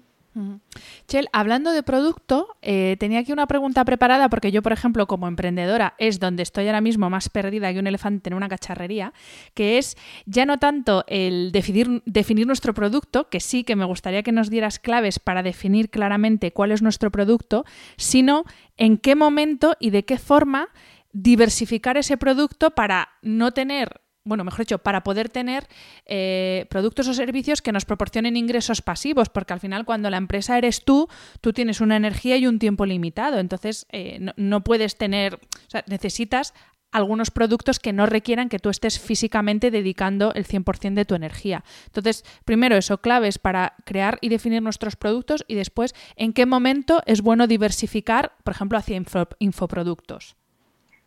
Chel, 1.09 1.29
hablando 1.33 1.73
de 1.73 1.83
producto, 1.83 2.57
eh, 2.63 2.97
tenía 3.01 3.19
aquí 3.19 3.33
una 3.33 3.49
pregunta 3.49 3.85
preparada 3.85 4.29
porque 4.29 4.53
yo, 4.53 4.63
por 4.63 4.73
ejemplo, 4.73 5.09
como 5.09 5.27
emprendedora, 5.27 5.95
es 5.99 6.21
donde 6.21 6.45
estoy 6.45 6.67
ahora 6.67 6.81
mismo 6.81 7.11
más 7.11 7.29
perdida 7.29 7.73
que 7.73 7.81
un 7.81 7.89
elefante 7.89 8.31
en 8.31 8.35
una 8.35 8.49
cacharrería, 8.49 9.13
que 9.55 9.79
es 9.79 9.97
ya 10.27 10.47
no 10.47 10.59
tanto 10.59 11.05
el 11.09 11.51
definir, 11.51 12.03
definir 12.07 12.47
nuestro 12.47 12.75
producto, 12.75 13.29
que 13.29 13.41
sí 13.41 13.65
que 13.65 13.75
me 13.75 13.85
gustaría 13.85 14.23
que 14.23 14.31
nos 14.31 14.51
dieras 14.51 14.79
claves 14.79 15.19
para 15.19 15.43
definir 15.43 15.91
claramente 15.91 16.53
cuál 16.53 16.71
es 16.71 16.81
nuestro 16.81 17.11
producto, 17.11 17.65
sino 17.97 18.45
en 18.77 18.99
qué 18.99 19.17
momento 19.17 19.77
y 19.81 19.91
de 19.91 20.05
qué 20.05 20.17
forma 20.17 20.69
diversificar 21.13 21.97
ese 21.97 22.17
producto 22.17 22.71
para 22.71 23.09
no 23.23 23.53
tener 23.53 24.01
bueno, 24.23 24.45
mejor 24.45 24.61
dicho, 24.61 24.79
para 24.79 25.03
poder 25.03 25.29
tener 25.31 25.67
eh, 26.05 26.67
productos 26.69 27.09
o 27.09 27.15
servicios 27.15 27.63
que 27.63 27.73
nos 27.73 27.85
proporcionen 27.85 28.37
ingresos 28.37 28.83
pasivos, 28.83 29.29
porque 29.31 29.55
al 29.55 29.61
final 29.61 29.85
cuando 29.85 30.11
la 30.11 30.19
empresa 30.19 30.59
eres 30.59 30.85
tú, 30.85 31.09
tú 31.41 31.53
tienes 31.53 31.81
una 31.81 31.97
energía 31.97 32.37
y 32.37 32.47
un 32.47 32.59
tiempo 32.59 32.85
limitado, 32.85 33.39
entonces 33.39 33.87
eh, 33.91 34.33
no, 34.37 34.63
puedes 34.63 34.99
tener, 34.99 35.35
o 35.35 35.71
sea, 35.71 35.85
necesitas 35.87 36.53
algunos 36.93 37.31
productos 37.31 37.79
que 37.79 37.93
no 37.93 38.05
requieran 38.07 38.49
que 38.49 38.59
tú 38.59 38.69
estés 38.69 38.99
físicamente 38.99 39.71
dedicando 39.71 40.35
el 40.35 40.47
100% 40.47 40.95
de 40.95 41.05
tu 41.05 41.15
energía. 41.15 41.65
Entonces, 41.87 42.25
primero 42.45 42.77
eso, 42.77 43.01
claves 43.01 43.39
para 43.39 43.75
crear 43.85 44.19
y 44.21 44.29
definir 44.29 44.61
nuestros 44.61 44.97
productos 44.97 45.45
y 45.47 45.55
después 45.55 45.95
en 46.17 46.33
qué 46.33 46.47
momento 46.47 47.03
es 47.07 47.23
bueno 47.23 47.47
diversificar, 47.47 48.33
por 48.45 48.55
ejemplo, 48.55 48.77
hacia 48.77 49.01
infoproductos. 49.39 50.37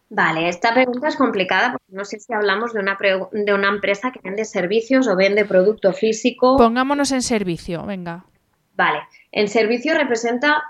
Vale, 0.09 0.47
esta 0.47 0.73
pregunta 0.73 1.07
es 1.07 1.15
complicada 1.15 1.71
porque 1.71 1.91
no 1.91 2.05
sé 2.05 2.19
si 2.19 2.33
hablamos 2.33 2.73
de 2.73 2.79
una, 2.79 2.97
de 3.31 3.53
una 3.53 3.69
empresa 3.69 4.11
que 4.11 4.19
vende 4.23 4.45
servicios 4.45 5.07
o 5.07 5.15
vende 5.15 5.45
producto 5.45 5.91
físico. 5.91 6.57
Pongámonos 6.57 7.11
en 7.11 7.21
servicio, 7.21 7.83
venga. 7.85 8.25
Vale, 8.75 8.99
en 9.31 9.47
servicio 9.47 9.93
representa 9.95 10.63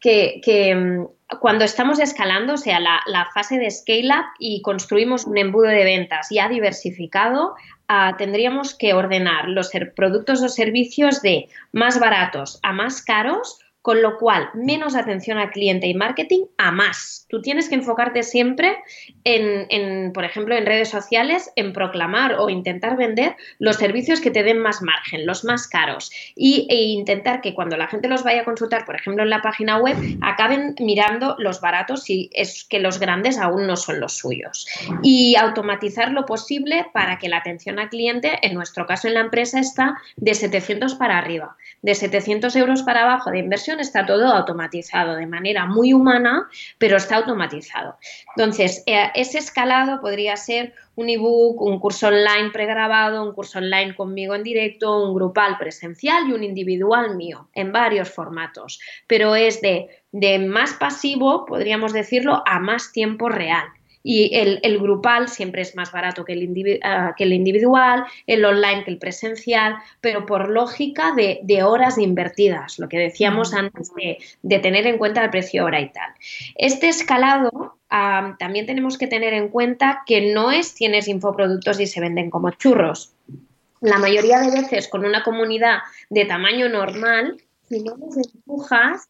que, 0.00 0.74
mm, 0.74 1.36
cuando 1.38 1.64
estamos 1.64 2.00
escalando, 2.00 2.54
o 2.54 2.56
sea, 2.56 2.80
la, 2.80 3.28
fase 3.32 3.58
de 3.58 3.70
scale-up 3.70 4.26
y 4.38 4.62
construimos 4.62 5.26
un 5.26 5.38
embudo 5.38 5.68
de 5.68 5.84
ventas 5.84 6.28
ya 6.30 6.48
diversificado, 6.48 7.54
ah, 7.86 8.16
tendríamos 8.18 8.74
que 8.74 8.94
ordenar 8.94 9.48
los 9.48 9.70
productos 9.94 10.42
o 10.42 10.48
servicios 10.48 11.22
de 11.22 11.48
más 11.72 12.00
baratos 12.00 12.58
a 12.62 12.72
más 12.72 13.02
caros 13.02 13.59
con 13.82 14.02
lo 14.02 14.18
cual, 14.18 14.50
menos 14.54 14.94
atención 14.94 15.38
al 15.38 15.50
cliente 15.50 15.86
y 15.86 15.94
marketing 15.94 16.44
a 16.58 16.70
más. 16.70 17.26
Tú 17.30 17.40
tienes 17.40 17.68
que 17.68 17.76
enfocarte 17.76 18.22
siempre 18.22 18.76
en, 19.24 20.12
por 20.12 20.24
ejemplo, 20.24 20.54
en 20.54 20.66
redes 20.66 20.90
sociales, 20.90 21.50
en 21.56 21.72
proclamar 21.72 22.34
o 22.34 22.50
intentar 22.50 22.96
vender 22.96 23.36
los 23.58 23.76
servicios 23.76 24.20
que 24.20 24.30
te 24.30 24.42
den 24.42 24.58
más 24.58 24.82
margen, 24.82 25.24
los 25.24 25.44
más 25.44 25.66
caros. 25.66 26.10
Y, 26.34 26.66
e 26.68 26.82
intentar 26.82 27.40
que 27.40 27.54
cuando 27.54 27.76
la 27.76 27.88
gente 27.88 28.08
los 28.08 28.22
vaya 28.22 28.42
a 28.42 28.44
consultar, 28.44 28.84
por 28.84 28.96
ejemplo, 28.96 29.22
en 29.22 29.30
la 29.30 29.40
página 29.40 29.78
web, 29.78 29.96
acaben 30.20 30.74
mirando 30.78 31.36
los 31.38 31.60
baratos 31.60 32.02
si 32.02 32.28
es 32.34 32.64
que 32.64 32.80
los 32.80 32.98
grandes 32.98 33.38
aún 33.38 33.66
no 33.66 33.76
son 33.76 34.00
los 34.00 34.18
suyos. 34.18 34.66
Y 35.02 35.36
automatizar 35.36 36.10
lo 36.10 36.26
posible 36.26 36.86
para 36.92 37.18
que 37.18 37.28
la 37.28 37.38
atención 37.38 37.78
al 37.78 37.88
cliente, 37.88 38.38
en 38.42 38.54
nuestro 38.54 38.86
caso 38.86 39.08
en 39.08 39.14
la 39.14 39.20
empresa, 39.20 39.58
está 39.58 39.96
de 40.16 40.34
700 40.34 40.96
para 40.96 41.16
arriba. 41.16 41.56
De 41.82 41.94
700 41.94 42.54
euros 42.56 42.82
para 42.82 43.04
abajo 43.04 43.30
de 43.30 43.38
inversión 43.38 43.69
está 43.78 44.04
todo 44.04 44.26
automatizado 44.26 45.14
de 45.14 45.26
manera 45.26 45.66
muy 45.66 45.92
humana, 45.92 46.48
pero 46.78 46.96
está 46.96 47.16
automatizado. 47.16 47.96
Entonces, 48.36 48.82
eh, 48.86 49.10
ese 49.14 49.38
escalado 49.38 50.00
podría 50.00 50.36
ser 50.36 50.74
un 50.96 51.08
ebook, 51.08 51.60
un 51.62 51.78
curso 51.78 52.08
online 52.08 52.50
pregrabado, 52.52 53.22
un 53.22 53.32
curso 53.32 53.58
online 53.58 53.94
conmigo 53.94 54.34
en 54.34 54.42
directo, 54.42 55.04
un 55.04 55.14
grupal 55.14 55.56
presencial 55.58 56.28
y 56.28 56.32
un 56.32 56.42
individual 56.42 57.16
mío, 57.16 57.48
en 57.54 57.70
varios 57.70 58.10
formatos. 58.10 58.80
Pero 59.06 59.36
es 59.36 59.60
de, 59.60 59.88
de 60.12 60.38
más 60.38 60.72
pasivo, 60.74 61.46
podríamos 61.46 61.92
decirlo, 61.92 62.42
a 62.46 62.58
más 62.58 62.92
tiempo 62.92 63.28
real 63.28 63.68
y 64.02 64.34
el, 64.34 64.78
grupal 64.78 65.28
siempre 65.28 65.62
es 65.62 65.76
más 65.76 65.92
barato 65.92 66.24
que 66.24 66.32
el, 66.32 66.80
ah, 66.82 67.14
que 67.16 67.24
el, 67.24 67.32
individual, 67.32 68.04
el 68.26 68.44
online 68.44 68.84
que 68.84 68.90
el 68.90 68.98
presencial, 68.98 69.76
pero 70.00 70.24
por 70.26 70.48
lógica 70.48 71.12
de, 71.14 71.62
horas 71.62 71.98
invertidas, 71.98 72.78
lo 72.78 72.88
que 72.88 72.98
decíamos 72.98 73.52
antes 73.52 73.92
de, 73.94 74.58
tener 74.58 74.86
en 74.86 74.98
cuenta 74.98 75.22
el 75.22 75.30
precio 75.30 75.64
hora 75.64 75.80
y 75.80 75.90
tal. 75.90 76.10
Este 76.56 76.88
escalado 76.88 77.78
ah, 77.90 78.36
también 78.38 78.66
tenemos 78.66 78.96
que 78.96 79.06
tener 79.06 79.34
en 79.34 79.48
cuenta 79.48 80.02
que 80.06 80.32
no 80.32 80.50
es 80.50 80.74
tienes 80.74 81.08
infoproductos 81.08 81.78
y 81.80 81.86
se 81.86 82.00
venden 82.00 82.30
como 82.30 82.50
churros. 82.52 83.12
La 83.80 83.98
mayoría 83.98 84.40
de 84.40 84.50
veces 84.50 84.88
con 84.88 85.04
una 85.04 85.22
comunidad 85.22 85.78
de 86.10 86.24
tamaño 86.24 86.68
normal, 86.68 87.40
si 87.68 87.82
no 87.82 87.96
les 87.96 88.34
empujas, 88.34 89.08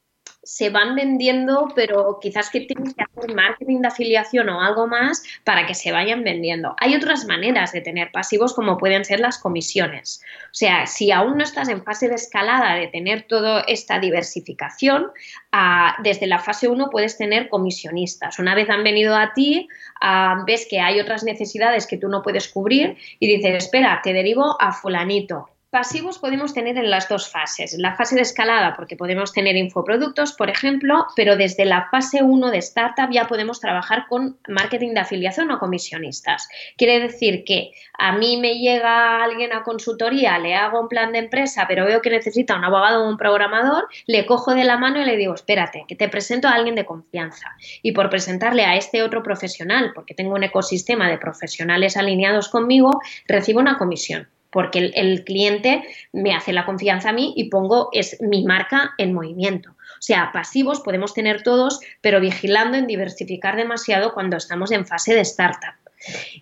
se 0.51 0.69
van 0.69 0.97
vendiendo, 0.97 1.69
pero 1.77 2.19
quizás 2.21 2.51
que 2.51 2.63
tienes 2.63 2.93
que 2.95 3.05
hacer 3.05 3.33
marketing 3.37 3.83
de 3.83 3.87
afiliación 3.87 4.49
o 4.49 4.61
algo 4.61 4.89
más 4.89 5.23
para 5.45 5.65
que 5.65 5.77
se 5.77 5.93
vayan 5.93 6.25
vendiendo. 6.25 6.75
Hay 6.81 6.97
otras 6.97 7.25
maneras 7.25 7.71
de 7.71 7.83
tener 7.83 8.11
pasivos 8.11 8.53
como 8.53 8.77
pueden 8.77 9.05
ser 9.05 9.21
las 9.21 9.39
comisiones. 9.39 10.21
O 10.47 10.55
sea, 10.55 10.87
si 10.89 11.13
aún 11.13 11.37
no 11.37 11.45
estás 11.45 11.69
en 11.69 11.85
fase 11.85 12.09
de 12.09 12.17
escalada 12.17 12.75
de 12.75 12.89
tener 12.89 13.29
toda 13.29 13.61
esta 13.69 14.01
diversificación, 14.01 15.13
ah, 15.53 15.97
desde 16.03 16.27
la 16.27 16.41
fase 16.41 16.67
1 16.67 16.91
puedes 16.91 17.17
tener 17.17 17.49
comisionistas. 17.49 18.41
Una 18.41 18.57
vez 18.57 18.69
han 18.71 18.83
venido 18.83 19.15
a 19.15 19.33
ti, 19.33 19.69
ah, 20.01 20.43
ves 20.49 20.67
que 20.69 20.81
hay 20.81 20.99
otras 20.99 21.23
necesidades 21.23 21.87
que 21.87 21.97
tú 21.97 22.09
no 22.09 22.23
puedes 22.23 22.49
cubrir 22.49 22.97
y 23.21 23.29
dices, 23.29 23.55
espera, 23.55 24.01
te 24.03 24.13
derivo 24.13 24.61
a 24.61 24.73
fulanito 24.73 25.49
Pasivos 25.71 26.19
podemos 26.19 26.53
tener 26.53 26.77
en 26.79 26.91
las 26.91 27.09
dos 27.09 27.31
fases. 27.31 27.77
La 27.79 27.95
fase 27.95 28.17
de 28.17 28.23
escalada, 28.23 28.75
porque 28.75 28.97
podemos 28.97 29.33
tener 29.33 29.55
infoproductos, 29.55 30.33
por 30.33 30.51
ejemplo, 30.51 31.07
pero 31.15 31.37
desde 31.37 31.65
la 31.65 31.89
fase 31.93 32.25
1 32.25 32.51
de 32.51 32.59
startup 32.59 33.09
ya 33.13 33.29
podemos 33.29 33.61
trabajar 33.61 34.07
con 34.09 34.37
marketing 34.49 34.95
de 34.95 35.01
afiliación 35.01 35.49
o 35.53 35.61
comisionistas. 35.61 36.49
Quiere 36.77 36.99
decir 36.99 37.45
que 37.45 37.71
a 37.97 38.11
mí 38.11 38.37
me 38.37 38.59
llega 38.59 39.23
alguien 39.23 39.53
a 39.53 39.63
consultoría, 39.63 40.41
le 40.41 40.57
hago 40.57 40.81
un 40.81 40.89
plan 40.89 41.13
de 41.13 41.21
empresa, 41.21 41.67
pero 41.69 41.87
veo 41.87 42.03
que 42.03 42.11
necesita 42.11 42.57
un 42.57 42.65
abogado 42.65 43.05
o 43.05 43.09
un 43.09 43.17
programador, 43.17 43.87
le 44.09 44.27
cojo 44.27 44.57
de 44.57 44.65
la 44.65 44.77
mano 44.77 45.01
y 45.01 45.05
le 45.05 45.17
digo, 45.17 45.35
espérate, 45.35 45.85
que 45.87 45.95
te 45.95 46.09
presento 46.09 46.49
a 46.49 46.55
alguien 46.55 46.75
de 46.75 46.85
confianza. 46.85 47.55
Y 47.81 47.93
por 47.93 48.11
presentarle 48.11 48.65
a 48.65 48.75
este 48.75 49.05
otro 49.05 49.23
profesional, 49.23 49.93
porque 49.95 50.15
tengo 50.15 50.35
un 50.35 50.43
ecosistema 50.43 51.09
de 51.09 51.19
profesionales 51.19 51.97
alineados 51.97 52.49
conmigo, 52.49 53.01
recibo 53.29 53.61
una 53.61 53.79
comisión 53.79 54.27
porque 54.51 54.93
el, 54.95 55.25
cliente 55.25 55.83
me 56.13 56.35
hace 56.35 56.53
la 56.53 56.67
confianza 56.67 57.11
a 57.11 57.13
mí 57.13 57.33
y 57.37 57.51
pongo 57.51 57.89
es 57.93 58.21
mi 58.21 58.45
marca 58.45 58.95
en 58.99 59.15
movimiento. 59.15 59.71
O 59.71 60.03
sea, 60.03 60.31
pasivos 60.33 60.81
podemos 60.81 61.15
tener 61.15 61.43
todos, 61.43 61.81
pero 62.01 62.21
vigilando 62.21 62.77
en 62.77 62.87
diversificar 62.87 63.57
demasiado 63.57 64.15
cuando 64.15 64.37
estamos 64.37 64.71
en 64.73 64.87
fase 64.87 65.15
de 65.15 65.21
startup. 65.21 65.80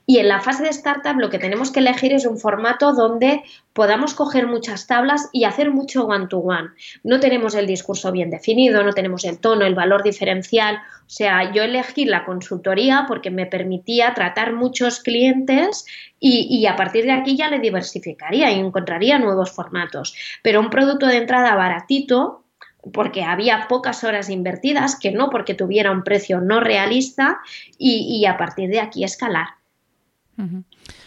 Y 0.07 0.19
en 0.19 0.29
la 0.29 0.41
fase 0.41 0.63
de 0.63 0.71
startup 0.71 1.19
lo 1.19 1.31
que 1.31 1.39
tenemos 1.39 1.71
que 1.71 1.81
elegir 1.81 2.13
es 2.13 2.27
un 2.27 2.39
formato 2.39 2.93
donde 2.93 3.43
podamos 3.73 4.15
coger 4.15 4.47
muchas 4.47 4.87
tablas 4.87 5.29
y 5.33 5.45
hacer 5.45 5.71
mucho 5.71 6.07
one-to-one. 6.07 6.71
No 7.03 7.21
tenemos 7.21 7.55
el 7.55 7.67
discurso 7.67 8.13
bien 8.13 8.31
definido, 8.31 8.83
no 8.83 8.93
tenemos 8.93 9.25
el 9.25 9.39
tono, 9.39 9.67
el 9.67 9.75
valor 9.75 10.03
diferencial. 10.03 10.77
O 10.77 11.11
sea, 11.11 11.53
yo 11.53 11.63
elegí 11.63 12.05
la 12.05 12.25
consultoría 12.25 13.05
porque 13.09 13.31
me 13.31 13.47
permitía 13.47 14.15
tratar 14.15 14.53
muchos 14.53 15.01
clientes 15.01 15.85
y, 16.21 16.47
y 16.51 16.67
a 16.67 16.77
partir 16.77 17.05
de 17.05 17.13
aquí 17.13 17.37
ya 17.37 17.51
le 17.51 17.59
diversificaría 17.59 18.51
y 18.53 18.61
encontraría 18.61 19.19
nuevos 19.19 19.53
formatos. 19.53 20.15
Pero 20.43 20.61
un 20.61 20.71
producto 20.71 21.07
de 21.07 21.17
entrada 21.17 21.55
baratito, 21.55 22.45
porque 22.93 23.23
había 23.23 23.67
pocas 23.69 24.05
horas 24.05 24.31
invertidas, 24.31 24.99
que 24.99 25.13
no 25.13 25.31
porque 25.31 25.55
tuviera 25.55 25.91
un 25.91 26.05
precio 26.05 26.41
no 26.41 26.61
realista 26.61 27.41
y, 27.79 28.25
a 28.27 28.37
partir 28.37 28.71
de 28.71 28.81
aquí 28.81 29.05
escalar. 29.05 29.47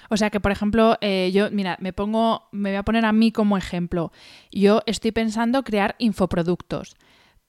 O 0.10 0.17
sea 0.17 0.30
que, 0.30 0.41
por 0.41 0.52
ejemplo, 0.52 0.98
eh, 1.00 1.32
yo, 1.34 1.50
mira, 1.52 1.78
me 1.80 1.94
pongo, 1.94 2.50
me 2.52 2.72
voy 2.72 2.78
a 2.78 2.84
poner 2.84 3.06
a 3.06 3.13
mí 3.13 3.32
como 3.32 3.58
ejemplo. 3.58 4.12
Yo 4.52 4.82
estoy 4.86 5.12
pensando 5.12 5.63
crear 5.63 5.96
infoproductos, 6.00 6.98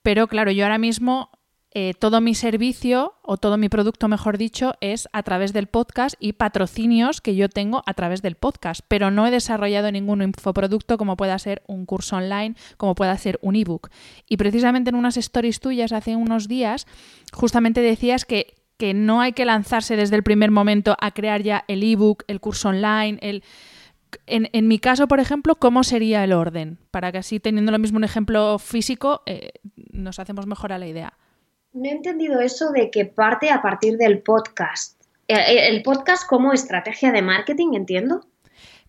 pero 0.03 0.29
claro, 0.29 0.53
yo 0.53 0.65
ahora 0.65 0.79
mismo 0.79 1.31
eh, 1.75 1.95
todo 1.99 2.21
mi 2.21 2.35
servicio 2.35 3.15
o 3.23 3.39
todo 3.39 3.57
mi 3.57 3.71
producto, 3.71 4.07
mejor 4.07 4.37
dicho, 4.37 4.75
es 4.83 5.09
a 5.15 5.23
través 5.23 5.55
del 5.55 5.69
podcast 5.69 6.17
y 6.21 6.35
patrocinios 6.35 7.23
que 7.23 7.35
yo 7.35 7.49
tengo 7.49 7.83
a 7.87 7.95
través 7.95 8.21
del 8.21 8.35
podcast, 8.35 8.83
pero 8.89 9.11
no 9.11 9.27
he 9.27 9.31
desarrollado 9.31 9.91
ningún 9.91 10.21
infoproducto 10.21 10.99
como 10.99 11.17
pueda 11.17 11.39
ser 11.39 11.63
un 11.67 11.87
curso 11.87 12.17
online, 12.17 12.57
como 12.77 12.95
pueda 12.95 13.17
ser 13.17 13.39
un 13.41 13.57
ebook. 13.57 13.89
Y 14.29 14.37
precisamente 14.37 14.91
en 14.91 14.97
unas 14.97 15.17
stories 15.17 15.61
tuyas 15.61 15.93
hace 15.93 16.15
unos 16.15 16.47
días, 16.47 16.87
justamente 17.33 17.81
decías 17.81 18.27
que, 18.27 18.55
que 18.77 18.93
no 18.93 19.23
hay 19.23 19.33
que 19.33 19.47
lanzarse 19.47 19.97
desde 19.97 20.17
el 20.17 20.23
primer 20.23 20.51
momento 20.51 20.95
a 21.01 21.13
crear 21.13 21.43
ya 21.43 21.65
el 21.69 21.83
ebook, 21.83 22.25
el 22.29 22.41
curso 22.41 22.69
online, 22.69 23.19
el... 23.23 23.43
En, 24.27 24.51
en, 24.53 24.69
mi 24.69 24.79
caso, 24.79 25.09
por 25.09 25.21
ejemplo, 25.21 25.55
¿cómo 25.55 25.85
sería 25.85 26.23
el 26.23 26.35
orden? 26.35 26.77
Para 26.91 27.11
que 27.13 27.17
así, 27.17 27.41
teniendo 27.41 27.73
lo 27.73 27.79
mismo 27.79 27.97
un 27.97 28.05
ejemplo 28.05 28.59
físico, 28.59 29.23
eh, 29.25 29.53
nos 29.91 30.19
hacemos 30.19 30.47
mejor 30.47 30.71
a 30.75 30.79
la 30.79 30.87
idea. 30.87 31.15
No 31.73 31.89
he 31.89 31.93
entendido 31.93 32.41
eso 32.41 32.71
de 32.71 32.91
que 32.91 33.07
parte 33.07 33.51
a 33.51 33.63
partir 33.63 33.97
del 33.97 34.21
podcast. 34.23 35.01
Eh, 35.29 35.35
eh, 35.35 35.69
el 35.69 35.83
podcast 35.83 36.29
como 36.29 36.53
estrategia 36.53 37.13
de 37.13 37.23
marketing, 37.23 37.75
entiendo. 37.75 38.27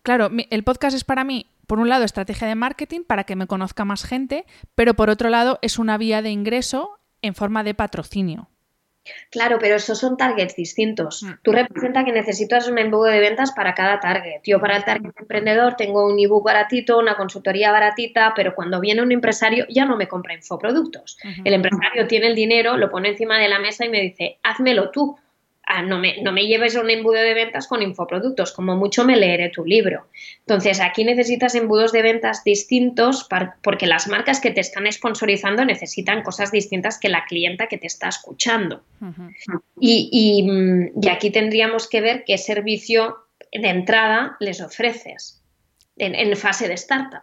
Claro, 0.02 0.30
el 0.50 0.64
podcast 0.64 0.96
es 0.96 1.06
para 1.06 1.24
mí, 1.24 1.48
por 1.66 1.80
un 1.80 1.88
lado, 1.88 2.04
estrategia 2.04 2.48
de 2.48 2.56
marketing 2.56 3.02
para 3.08 3.24
que 3.24 3.38
me 3.38 3.48
conozca 3.48 3.86
más 3.86 4.04
gente, 4.04 4.46
pero 4.76 4.96
por 4.96 5.10
otro 5.10 5.30
lado 5.30 5.60
es 5.62 5.80
una 5.80 5.98
vía 5.98 6.22
de 6.22 6.32
ingreso 6.32 7.00
en 7.22 7.36
forma 7.36 7.64
de 7.64 7.74
patrocinio. 7.74 8.50
Claro, 9.30 9.58
pero 9.60 9.76
esos 9.76 10.00
son 10.00 10.18
targets 10.18 10.56
distintos. 10.56 11.24
Mm. 11.24 11.32
Tú 11.42 11.52
representas 11.52 12.06
que 12.06 12.12
necesitas 12.12 12.68
un 12.68 12.78
embudo 12.78 13.06
de 13.06 13.20
ventas 13.20 13.52
para 13.52 13.74
cada 13.74 14.00
target. 14.00 14.42
Yo 14.44 14.60
para 14.60 14.78
el 14.78 14.86
target 14.86 15.12
emprendedor 15.20 15.76
tengo 15.76 16.06
un 16.06 16.20
ebook 16.20 16.46
baratito, 16.46 17.00
una 17.00 17.16
consultoría 17.16 17.72
baratita, 17.72 18.34
pero 18.36 18.56
cuando 18.56 18.80
viene 18.80 19.02
un 19.02 19.12
empresario 19.12 19.66
ya 19.70 19.86
no 19.86 19.98
me 19.98 20.08
compra 20.08 20.34
infoproductos. 20.34 21.18
El 21.44 21.54
empresario 21.54 22.08
tiene 22.08 22.28
el 22.28 22.36
dinero, 22.36 22.78
lo 22.78 22.90
pone 22.90 23.10
encima 23.10 23.38
de 23.38 23.50
la 23.50 23.60
mesa 23.60 23.86
y 23.86 23.90
me 23.90 24.02
dice, 24.02 24.40
házmelo 24.44 24.92
tú. 24.92 25.18
Ah, 25.66 25.82
no, 25.82 25.98
me, 25.98 26.22
no 26.22 26.34
me 26.34 26.46
lleves 26.46 26.76
a 26.76 26.82
un 26.82 26.90
embudo 26.90 27.22
de 27.22 27.34
ventas 27.34 27.68
con 27.68 27.82
infoproductos, 27.82 28.52
como 28.52 28.76
mucho 28.76 29.06
me 29.06 29.16
leeré 29.16 29.50
tu 29.50 29.64
libro. 29.66 30.08
Entonces, 30.40 30.82
aquí 30.82 31.06
necesitas 31.06 31.56
embudos 31.56 31.94
de 31.94 32.02
ventas 32.02 32.44
distintos 32.44 33.28
porque 33.62 33.88
las 33.88 34.10
marcas 34.10 34.42
que 34.42 34.52
te 34.52 34.60
están 34.60 34.92
sponsorizando 34.92 35.64
necesitan 35.64 36.22
cosas 36.22 36.52
distintas 36.52 37.00
que 37.00 37.08
la 37.08 37.26
clienta 37.26 37.68
que 37.68 37.78
te 37.78 37.88
está 37.88 38.10
escuchando. 38.10 38.84
y, 39.80 40.10
y, 41.02 41.10
aquí 41.10 41.30
tendríamos 41.30 41.88
que 41.88 42.02
ver 42.02 42.24
qué 42.26 42.38
servicio 42.38 43.18
de 43.52 43.70
entrada 43.70 44.36
les 44.42 44.60
ofreces 44.60 45.42
en, 45.96 46.36
fase 46.36 46.68
de 46.68 46.74
startup. 46.74 47.22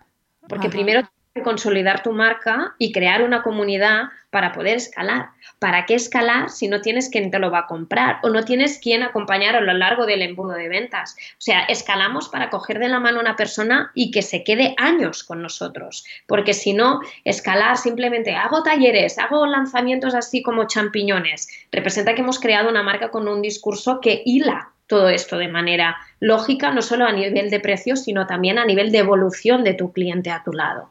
Porque 0.48 0.70
primero 0.70 1.02
consolidar 1.44 2.02
tu 2.02 2.12
marca 2.12 2.74
y 2.78 2.90
crear 2.92 3.22
una 3.22 3.42
comunidad 3.42 4.08
para 4.30 4.52
poder 4.52 4.76
escalar. 4.76 5.30
¿Para 5.60 5.86
qué 5.86 5.94
escalar 5.94 6.50
si 6.50 6.68
no 6.68 6.80
tienes 6.80 7.08
quien 7.08 7.30
te 7.30 7.38
lo 7.38 7.50
va 7.50 7.60
a 7.60 7.66
comprar 7.66 8.18
o 8.22 8.30
no 8.30 8.44
tienes 8.44 8.78
quien 8.78 9.02
acompañar 9.02 9.54
a 9.54 9.60
lo 9.60 9.72
largo 9.72 10.06
del 10.06 10.22
embudo 10.22 10.54
de 10.54 10.68
ventas? 10.68 11.16
O 11.32 11.40
sea, 11.40 11.60
escalamos 11.62 12.28
para 12.28 12.50
coger 12.50 12.80
de 12.80 12.88
la 12.88 12.98
mano 12.98 13.18
a 13.18 13.22
una 13.22 13.36
persona 13.36 13.92
y 13.94 14.10
que 14.10 14.22
se 14.22 14.42
quede 14.42 14.74
años 14.76 15.22
con 15.22 15.40
nosotros, 15.40 16.04
porque 16.26 16.54
si 16.54 16.72
no, 16.72 17.00
escalar 17.24 17.76
simplemente 17.76 18.34
hago 18.34 18.62
talleres, 18.62 19.18
hago 19.18 19.46
lanzamientos 19.46 20.14
así 20.14 20.42
como 20.42 20.66
champiñones, 20.66 21.48
representa 21.70 22.14
que 22.14 22.22
hemos 22.22 22.40
creado 22.40 22.68
una 22.68 22.82
marca 22.82 23.10
con 23.10 23.28
un 23.28 23.40
discurso 23.42 24.00
que 24.00 24.22
hila 24.24 24.72
todo 24.90 25.08
esto 25.08 25.38
de 25.38 25.48
manera 25.48 25.96
lógica, 26.18 26.72
no 26.72 26.82
solo 26.82 27.06
a 27.06 27.12
nivel 27.12 27.48
de 27.48 27.60
precios, 27.60 28.02
sino 28.02 28.26
también 28.26 28.58
a 28.58 28.66
nivel 28.66 28.90
de 28.90 28.98
evolución 28.98 29.64
de 29.64 29.72
tu 29.72 29.92
cliente 29.92 30.30
a 30.30 30.42
tu 30.42 30.52
lado. 30.52 30.90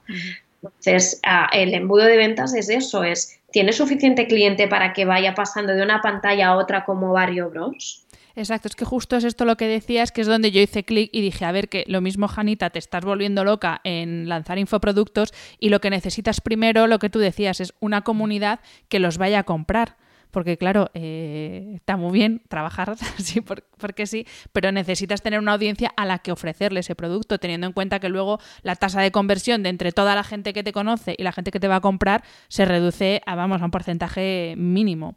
Entonces, 0.63 1.21
el 1.53 1.73
embudo 1.73 2.05
de 2.05 2.17
ventas 2.17 2.55
es 2.55 2.69
eso, 2.69 3.03
es, 3.03 3.39
¿tienes 3.51 3.75
suficiente 3.75 4.25
cliente 4.27 4.67
para 4.67 4.93
que 4.93 5.05
vaya 5.05 5.35
pasando 5.35 5.73
de 5.73 5.83
una 5.83 6.01
pantalla 6.01 6.47
a 6.47 6.55
otra 6.55 6.85
como 6.85 7.11
Vario 7.11 7.49
Bros? 7.49 8.05
Exacto, 8.35 8.69
es 8.69 8.75
que 8.75 8.85
justo 8.85 9.17
es 9.17 9.25
esto 9.25 9.43
lo 9.43 9.57
que 9.57 9.67
decías, 9.67 10.13
que 10.13 10.21
es 10.21 10.27
donde 10.27 10.51
yo 10.51 10.61
hice 10.61 10.85
clic 10.85 11.09
y 11.11 11.19
dije, 11.19 11.43
a 11.43 11.51
ver, 11.51 11.67
que 11.67 11.83
lo 11.87 11.99
mismo, 11.99 12.29
Janita, 12.29 12.69
te 12.69 12.79
estás 12.79 13.03
volviendo 13.03 13.43
loca 13.43 13.81
en 13.83 14.29
lanzar 14.29 14.57
infoproductos 14.57 15.33
y 15.59 15.69
lo 15.69 15.81
que 15.81 15.89
necesitas 15.89 16.39
primero, 16.39 16.87
lo 16.87 16.99
que 16.99 17.09
tú 17.09 17.19
decías, 17.19 17.59
es 17.59 17.73
una 17.81 18.01
comunidad 18.01 18.61
que 18.87 18.99
los 18.99 19.17
vaya 19.17 19.39
a 19.39 19.43
comprar 19.43 19.97
porque 20.31 20.57
claro, 20.57 20.89
eh, 20.93 21.73
está 21.75 21.97
muy 21.97 22.11
bien 22.11 22.41
trabajar 22.47 22.91
así 23.17 23.41
porque 23.41 24.05
sí, 24.05 24.25
pero 24.53 24.71
necesitas 24.71 25.21
tener 25.21 25.39
una 25.39 25.53
audiencia 25.53 25.91
a 25.95 26.05
la 26.05 26.19
que 26.19 26.31
ofrecerle 26.31 26.81
ese 26.81 26.95
producto, 26.95 27.39
teniendo 27.39 27.67
en 27.67 27.73
cuenta 27.73 27.99
que 27.99 28.09
luego 28.09 28.39
la 28.61 28.75
tasa 28.75 29.01
de 29.01 29.11
conversión 29.11 29.63
de 29.63 29.69
entre 29.69 29.91
toda 29.91 30.15
la 30.15 30.23
gente 30.23 30.53
que 30.53 30.63
te 30.63 30.71
conoce 30.71 31.15
y 31.17 31.23
la 31.23 31.31
gente 31.31 31.51
que 31.51 31.59
te 31.59 31.67
va 31.67 31.77
a 31.77 31.81
comprar 31.81 32.23
se 32.47 32.65
reduce 32.65 33.21
a, 33.25 33.35
vamos, 33.35 33.61
a 33.61 33.65
un 33.65 33.71
porcentaje 33.71 34.53
mínimo. 34.57 35.15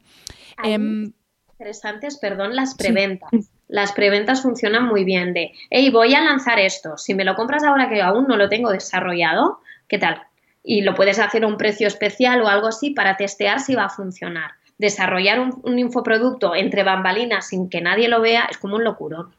Em, 0.65 1.13
interesantes, 1.53 2.19
perdón, 2.19 2.57
las 2.57 2.75
preventas. 2.75 3.31
Las 3.69 3.93
preventas 3.93 4.43
funcionan 4.43 4.87
muy 4.87 5.03
bien 5.05 5.33
de, 5.33 5.53
hey, 5.71 5.89
voy 5.91 6.15
a 6.15 6.21
lanzar 6.21 6.59
esto, 6.59 6.99
si 6.99 7.15
me 7.15 7.25
lo 7.25 7.35
compras 7.35 7.65
ahora 7.65 7.89
que 7.89 8.03
aún 8.03 8.27
no 8.27 8.37
lo 8.37 8.51
tengo 8.51 8.71
desarrollado, 8.71 9.61
¿qué 9.89 9.99
tal? 9.99 10.23
Y 10.63 10.83
lo 10.83 10.95
puedes 10.95 11.19
hacer 11.19 11.45
a 11.45 11.47
un 11.47 11.57
precio 11.57 11.89
especial 11.89 12.43
o 12.43 12.49
algo 12.49 12.67
así 12.67 12.91
para 12.91 13.17
testear 13.17 13.61
si 13.61 13.75
va 13.75 13.87
a 13.87 13.89
funcionar 13.89 14.53
desarrollar 14.79 15.41
un, 15.41 15.79
infoproducto 15.79 16.55
entre 16.55 16.83
bambalinas 16.83 17.49
sin 17.49 17.69
que 17.69 17.81
nadie 17.81 18.09
lo 18.09 18.21
vea 18.21 18.47
es 18.51 18.59
como 18.59 18.77
un 18.77 18.85
locurón. 18.85 19.35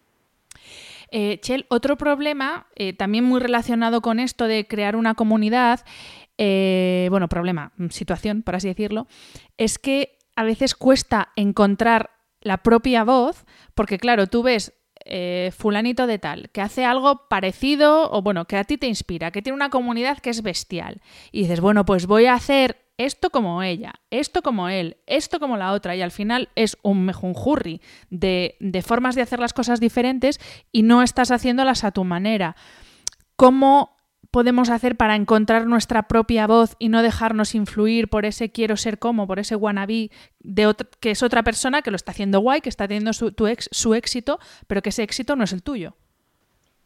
Eh, 1.12 1.40
Chel, 1.42 1.66
otro 1.70 1.98
problema, 1.98 2.68
eh, 2.76 2.94
también 2.94 3.24
muy 3.24 3.40
relacionado 3.40 4.02
con 4.02 4.20
esto 4.20 4.48
de 4.48 4.68
crear 4.68 4.96
una 4.96 5.14
comunidad, 5.14 5.86
eh, 6.38 7.08
bueno, 7.12 7.28
problema, 7.28 7.72
situación, 7.90 8.42
por 8.42 8.56
así 8.56 8.68
decirlo, 8.68 9.06
es 9.58 9.78
que 9.78 10.18
a 10.36 10.44
veces 10.44 10.74
cuesta 10.74 11.32
encontrar 11.36 12.10
la 12.42 12.64
propia 12.64 13.04
voz, 13.04 13.46
porque 13.76 14.00
claro, 14.00 14.28
tú 14.28 14.42
ves 14.42 14.74
fulanito 15.52 16.08
de 16.08 16.18
tal, 16.18 16.50
que 16.52 16.62
hace 16.62 16.86
algo 16.86 17.28
parecido 17.28 18.10
o 18.10 18.22
bueno, 18.22 18.46
que 18.46 18.56
a 18.56 18.64
ti 18.64 18.78
te 18.78 18.88
inspira, 18.88 19.32
que 19.32 19.42
tiene 19.42 19.58
una 19.58 19.70
comunidad 19.70 20.20
que 20.20 20.30
es 20.30 20.42
bestial. 20.42 21.02
Y 21.34 21.42
dices, 21.42 21.60
bueno, 21.60 21.84
pues 21.84 22.08
voy 22.08 22.26
a 22.28 22.36
hacer 22.36 22.83
esto 22.98 23.30
como 23.32 23.64
ella, 23.64 23.94
esto 24.12 24.42
como 24.42 24.70
él, 24.70 24.98
esto 25.08 25.40
como 25.40 25.58
la 25.58 25.72
otra, 25.72 25.96
y 25.96 26.02
al 26.02 26.12
final 26.12 26.50
es 26.56 26.78
un 26.84 27.06
mejunjurri 27.06 27.82
de, 28.10 28.56
formas 28.86 29.16
de 29.16 29.22
hacer 29.22 29.40
las 29.40 29.54
cosas 29.54 29.80
diferentes 29.80 30.40
y 30.72 30.84
no 30.84 31.02
estás 31.02 31.32
haciéndolas 31.32 31.84
a 31.84 31.92
tu 31.92 32.04
manera. 32.04 32.56
¿Cómo 33.36 33.96
podemos 34.32 34.70
hacer 34.70 34.96
para 34.96 35.16
encontrar 35.16 35.66
nuestra 35.68 36.08
propia 36.08 36.48
voz 36.48 36.76
y 36.80 36.90
no 36.90 37.02
dejarnos 37.02 37.56
influir 37.56 38.10
por 38.10 38.26
ese 38.26 38.52
quiero 38.52 38.78
ser 38.78 39.00
como, 39.00 39.28
por 39.28 39.40
ese 39.40 39.56
wannabe 39.56 40.12
de 40.40 40.76
que 41.00 41.12
es 41.12 41.24
otra 41.24 41.44
persona 41.44 41.82
que 41.82 41.92
lo 41.92 41.96
está 41.96 42.12
haciendo 42.12 42.40
guay, 42.40 42.62
que 42.62 42.70
está 42.70 42.88
teniendo 42.88 43.14
su, 43.14 43.34
su 43.72 43.96
éxito, 43.96 44.40
pero 44.68 44.82
que 44.82 44.90
ese 44.90 45.04
éxito 45.04 45.36
no 45.36 45.44
es 45.44 45.54
el 45.54 45.62
tuyo? 45.62 45.96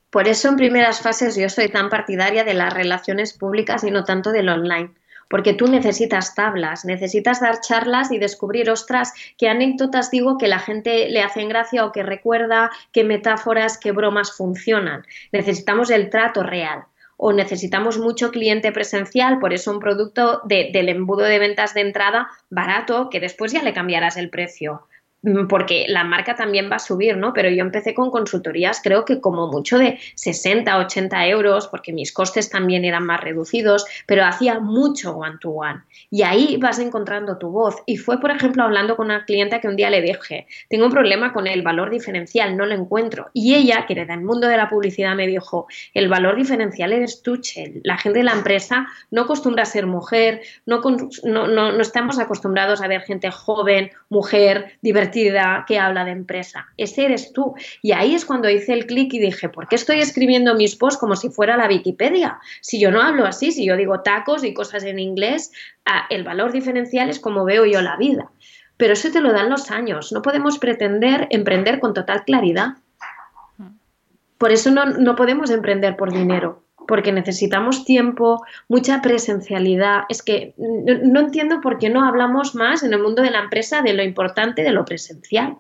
Por 0.09 0.27
eso 0.27 0.47
en 0.47 0.55
primeras 0.55 1.01
fases 1.01 1.35
yo 1.35 1.49
soy 1.49 1.67
tan 1.69 1.89
partidaria 1.89 2.45
de 2.45 2.53
las 2.53 2.73
relaciones 2.73 3.33
públicas 3.33 3.83
y 3.83 3.91
no 3.91 4.05
tanto 4.05 4.31
del 4.31 4.49
online 4.49 4.93
porque 5.29 5.53
tú 5.53 5.67
necesitas 5.67 6.35
tablas, 6.35 6.85
necesitas 6.85 7.41
dar 7.41 7.61
charlas 7.61 8.11
y 8.11 8.17
descubrir, 8.17 8.69
ostras, 8.69 9.13
qué 9.37 9.49
anécdotas 9.49 10.11
digo 10.11 10.37
que 10.37 10.47
la 10.47 10.59
gente 10.59 11.09
le 11.09 11.21
hace 11.21 11.45
gracia 11.45 11.85
o 11.85 11.91
que 11.91 12.03
recuerda, 12.03 12.71
qué 12.91 13.03
metáforas, 13.03 13.77
qué 13.77 13.91
bromas 13.91 14.35
funcionan. 14.35 15.05
Necesitamos 15.31 15.89
el 15.89 16.09
trato 16.09 16.43
real 16.43 16.85
o 17.17 17.33
necesitamos 17.33 17.97
mucho 17.97 18.31
cliente 18.31 18.71
presencial, 18.71 19.39
por 19.39 19.53
eso 19.53 19.71
un 19.71 19.79
producto 19.79 20.41
del 20.45 20.89
embudo 20.89 21.23
de 21.23 21.39
ventas 21.39 21.73
de 21.73 21.81
entrada 21.81 22.29
barato, 22.49 23.09
que 23.09 23.19
después 23.19 23.51
ya 23.51 23.63
le 23.63 23.73
cambiarás 23.73 24.17
el 24.17 24.29
precio. 24.29 24.87
Mm, 25.27 25.47
porque 25.47 25.87
la 25.89 26.05
marca 26.05 26.35
también 26.35 26.71
va 26.71 26.77
a 26.77 26.79
subir, 26.79 27.17
¿no? 27.17 27.33
Pero 27.33 27.49
yo 27.49 27.61
empecé 27.61 27.93
con 27.93 28.11
consultorías, 28.11 28.79
creo 28.81 29.03
que 29.03 29.19
como 29.19 29.47
mucho 29.47 29.77
de 29.77 29.99
60, 30.15 30.77
80 30.77 31.27
euros, 31.27 31.67
porque 31.67 31.91
mis 31.91 32.13
costes 32.13 32.49
también 32.49 32.85
eran 32.85 33.05
más 33.05 33.19
reducidos, 33.19 33.85
pero 34.05 34.23
hacía 34.23 34.61
mucho 34.61 35.17
one-to-one. 35.17 35.81
Y 36.09 36.21
ahí 36.21 36.55
vas 36.61 36.79
encontrando 36.79 37.37
tu 37.37 37.49
voz. 37.49 37.75
Y 37.85 37.97
fue, 37.97 38.21
por 38.21 38.31
ejemplo, 38.31 38.63
hablando 38.63 38.95
con 38.95 39.07
una 39.07 39.25
clienta 39.25 39.59
que 39.59 39.67
un 39.67 39.75
día 39.75 39.89
le 39.89 40.01
dije, 40.01 40.47
tengo 40.69 40.85
un 40.85 40.91
problema 40.91 41.33
con 41.33 41.45
el 41.45 41.61
valor 41.61 41.89
diferencial, 41.89 42.55
no 42.55 42.65
lo 42.65 42.75
encuentro. 42.75 43.29
Y 43.33 43.55
ella, 43.55 43.85
que 43.85 43.93
era 43.93 44.05
del 44.05 44.21
mundo 44.21 44.47
de 44.47 44.55
la 44.55 44.69
publicidad, 44.69 45.13
me 45.13 45.27
dijo, 45.27 45.67
el 45.93 46.07
valor 46.07 46.37
diferencial 46.37 46.93
eres 46.93 47.21
tú, 47.21 47.35
Chel. 47.37 47.81
La 47.83 47.97
gente 47.97 48.19
de 48.19 48.23
la 48.23 48.31
empresa 48.31 48.87
no 49.11 49.23
acostumbra 49.23 49.63
a 49.63 49.65
ser 49.65 49.87
mujer, 49.87 50.41
no, 50.65 50.79
no, 51.25 51.47
no, 51.47 51.71
no 51.73 51.81
estamos 51.81 52.17
acostumbrados 52.17 52.81
a 52.81 52.87
ver 52.87 53.01
gente 53.01 53.29
joven, 53.29 53.91
mujer, 54.09 54.77
divertida 54.81 55.16
que 55.67 55.79
habla 55.79 56.05
de 56.05 56.11
empresa. 56.11 56.67
Ese 56.77 57.05
eres 57.05 57.33
tú. 57.33 57.55
Y 57.81 57.91
ahí 57.91 58.15
es 58.15 58.25
cuando 58.25 58.49
hice 58.49 58.73
el 58.73 58.85
clic 58.85 59.13
y 59.13 59.19
dije, 59.19 59.49
¿por 59.49 59.67
qué 59.67 59.75
estoy 59.75 59.99
escribiendo 59.99 60.55
mis 60.55 60.75
posts 60.75 60.99
como 60.99 61.15
si 61.15 61.29
fuera 61.29 61.57
la 61.57 61.67
Wikipedia? 61.67 62.39
Si 62.61 62.79
yo 62.79 62.91
no 62.91 63.01
hablo 63.01 63.25
así, 63.25 63.51
si 63.51 63.65
yo 63.65 63.75
digo 63.77 64.01
tacos 64.01 64.43
y 64.43 64.53
cosas 64.53 64.83
en 64.83 64.99
inglés, 64.99 65.51
ah, 65.85 66.05
el 66.09 66.23
valor 66.23 66.51
diferencial 66.51 67.09
es 67.09 67.19
como 67.19 67.45
veo 67.45 67.65
yo 67.65 67.81
la 67.81 67.97
vida. 67.97 68.29
Pero 68.77 68.93
eso 68.93 69.11
te 69.11 69.21
lo 69.21 69.33
dan 69.33 69.49
los 69.49 69.71
años. 69.71 70.11
No 70.11 70.21
podemos 70.21 70.59
pretender 70.59 71.27
emprender 71.31 71.79
con 71.79 71.93
total 71.93 72.23
claridad. 72.25 72.75
Por 74.37 74.51
eso 74.51 74.69
no, 74.69 74.85
no 74.85 75.15
podemos 75.15 75.49
emprender 75.49 75.95
por 75.95 76.11
dinero 76.11 76.66
porque 76.87 77.11
necesitamos 77.11 77.85
tiempo, 77.85 78.43
mucha 78.67 79.01
presencialidad. 79.01 80.03
Es 80.09 80.23
que 80.23 80.53
no, 80.57 81.19
entiendo 81.19 81.61
por 81.61 81.77
qué 81.77 81.89
no 81.89 82.05
hablamos 82.05 82.55
más 82.55 82.83
en 82.83 82.93
el 82.93 83.01
mundo 83.01 83.21
de 83.21 83.31
la 83.31 83.39
empresa 83.39 83.81
de 83.81 83.93
lo 83.93 84.03
importante 84.03 84.63
de 84.63 84.71
lo 84.71 84.85
presencial. 84.85 85.57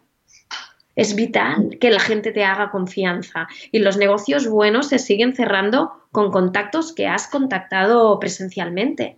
Es 0.95 1.15
vital 1.15 1.77
que 1.79 1.91
la 1.91 1.99
gente 1.99 2.31
te 2.31 2.43
haga 2.43 2.71
confianza 2.71 3.47
y 3.71 3.79
los 3.79 3.97
negocios 3.97 4.47
buenos 4.47 4.87
se 4.87 4.97
siguen 4.97 5.35
cerrando 5.35 5.91
con 6.11 6.31
contactos 6.31 6.93
que 6.93 7.07
has 7.07 7.27
contactado 7.27 8.19
presencialmente. 8.19 9.17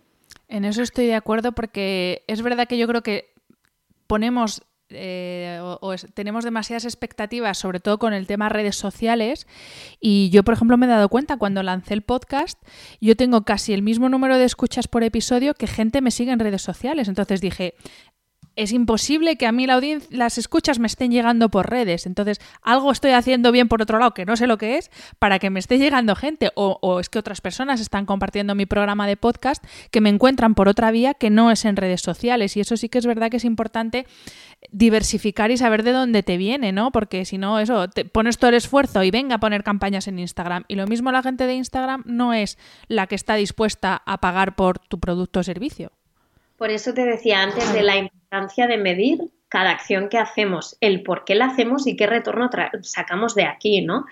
En 0.49 0.65
eso 0.65 0.81
estoy 0.81 1.05
de 1.05 1.15
acuerdo 1.15 1.53
porque 1.53 2.23
es 2.27 2.41
verdad 2.41 2.67
que 2.67 2.77
yo 2.77 2.87
creo 2.87 3.01
que 3.01 3.31
ponemos 4.07 4.63
eh, 4.91 5.59
o, 5.61 5.95
tenemos 6.13 6.43
demasiadas 6.43 6.85
expectativas, 6.85 7.57
sobre 7.57 7.79
todo 7.79 7.99
con 7.99 8.13
el 8.13 8.27
tema 8.27 8.49
redes 8.49 8.75
sociales. 8.75 9.47
Y 9.99 10.29
yo, 10.29 10.43
por 10.43 10.53
ejemplo, 10.53 10.77
me 10.77 10.85
he 10.85 10.89
dado 10.89 11.09
cuenta 11.09 11.37
cuando 11.37 11.63
lancé 11.63 11.93
el 11.93 12.01
podcast, 12.01 12.61
yo 12.99 13.15
tengo 13.15 13.43
casi 13.43 13.73
el 13.73 13.81
mismo 13.81 14.09
número 14.09 14.37
de 14.37 14.45
escuchas 14.45 14.87
por 14.87 15.03
episodio 15.03 15.53
que 15.53 15.67
gente 15.67 16.01
me 16.01 16.11
sigue 16.11 16.31
en 16.31 16.39
redes 16.39 16.61
sociales. 16.61 17.07
Entonces 17.07 17.41
dije, 17.41 17.75
es 18.55 18.71
imposible 18.71 19.35
que 19.35 19.47
a 19.47 19.51
mí 19.51 19.65
la 19.65 19.79
las 20.09 20.37
escuchas 20.37 20.79
me 20.79 20.87
estén 20.87 21.11
llegando 21.11 21.49
por 21.49 21.69
redes. 21.69 22.05
Entonces, 22.05 22.39
algo 22.61 22.91
estoy 22.91 23.11
haciendo 23.11 23.51
bien 23.51 23.67
por 23.67 23.81
otro 23.81 23.97
lado, 23.99 24.13
que 24.13 24.25
no 24.25 24.35
sé 24.35 24.47
lo 24.47 24.57
que 24.57 24.77
es, 24.77 24.91
para 25.19 25.39
que 25.39 25.49
me 25.49 25.59
esté 25.59 25.77
llegando 25.77 26.15
gente. 26.15 26.51
O, 26.55 26.77
o, 26.81 26.99
es 26.99 27.09
que 27.09 27.19
otras 27.19 27.41
personas 27.41 27.79
están 27.79 28.05
compartiendo 28.05 28.55
mi 28.55 28.65
programa 28.65 29.07
de 29.07 29.15
podcast 29.15 29.63
que 29.91 30.01
me 30.01 30.09
encuentran 30.09 30.55
por 30.55 30.67
otra 30.67 30.91
vía 30.91 31.13
que 31.13 31.29
no 31.29 31.51
es 31.51 31.65
en 31.65 31.75
redes 31.75 32.01
sociales. 32.01 32.57
Y 32.57 32.59
eso 32.59 32.75
sí 32.77 32.89
que 32.89 32.97
es 32.97 33.05
verdad 33.05 33.29
que 33.29 33.37
es 33.37 33.45
importante 33.45 34.05
diversificar 34.71 35.51
y 35.51 35.57
saber 35.57 35.83
de 35.83 35.93
dónde 35.93 36.23
te 36.23 36.37
viene, 36.37 36.71
¿no? 36.71 36.91
Porque 36.91 37.25
si 37.25 37.37
no, 37.37 37.59
eso, 37.59 37.87
te 37.87 38.05
pones 38.05 38.37
todo 38.37 38.49
el 38.49 38.57
esfuerzo 38.57 39.03
y 39.03 39.11
venga 39.11 39.35
a 39.35 39.39
poner 39.39 39.63
campañas 39.63 40.07
en 40.07 40.19
Instagram. 40.19 40.65
Y 40.67 40.75
lo 40.75 40.85
mismo 40.87 41.11
la 41.11 41.23
gente 41.23 41.47
de 41.47 41.55
Instagram 41.55 42.03
no 42.05 42.33
es 42.33 42.57
la 42.87 43.07
que 43.07 43.15
está 43.15 43.35
dispuesta 43.35 44.01
a 44.05 44.19
pagar 44.19 44.55
por 44.55 44.79
tu 44.79 44.99
producto 44.99 45.39
o 45.39 45.43
servicio. 45.43 45.91
Por 46.59 46.71
eso 46.71 46.93
te 46.93 47.05
decía 47.05 47.41
antes 47.41 47.71
de 47.71 47.81
la 47.81 47.95
importancia 47.95 48.67
de 48.67 48.77
medir 48.77 49.31
cada 49.49 49.71
acción 49.71 50.09
que 50.09 50.17
hacemos, 50.17 50.77
el 50.79 51.03
por 51.03 51.25
qué 51.25 51.35
la 51.35 51.45
hacemos 51.45 51.87
y 51.87 51.95
qué 51.95 52.05
retorno 52.05 52.49
sacamos 52.81 53.35
de 53.35 53.45
aquí, 53.45 53.81
¿no? 53.81 54.05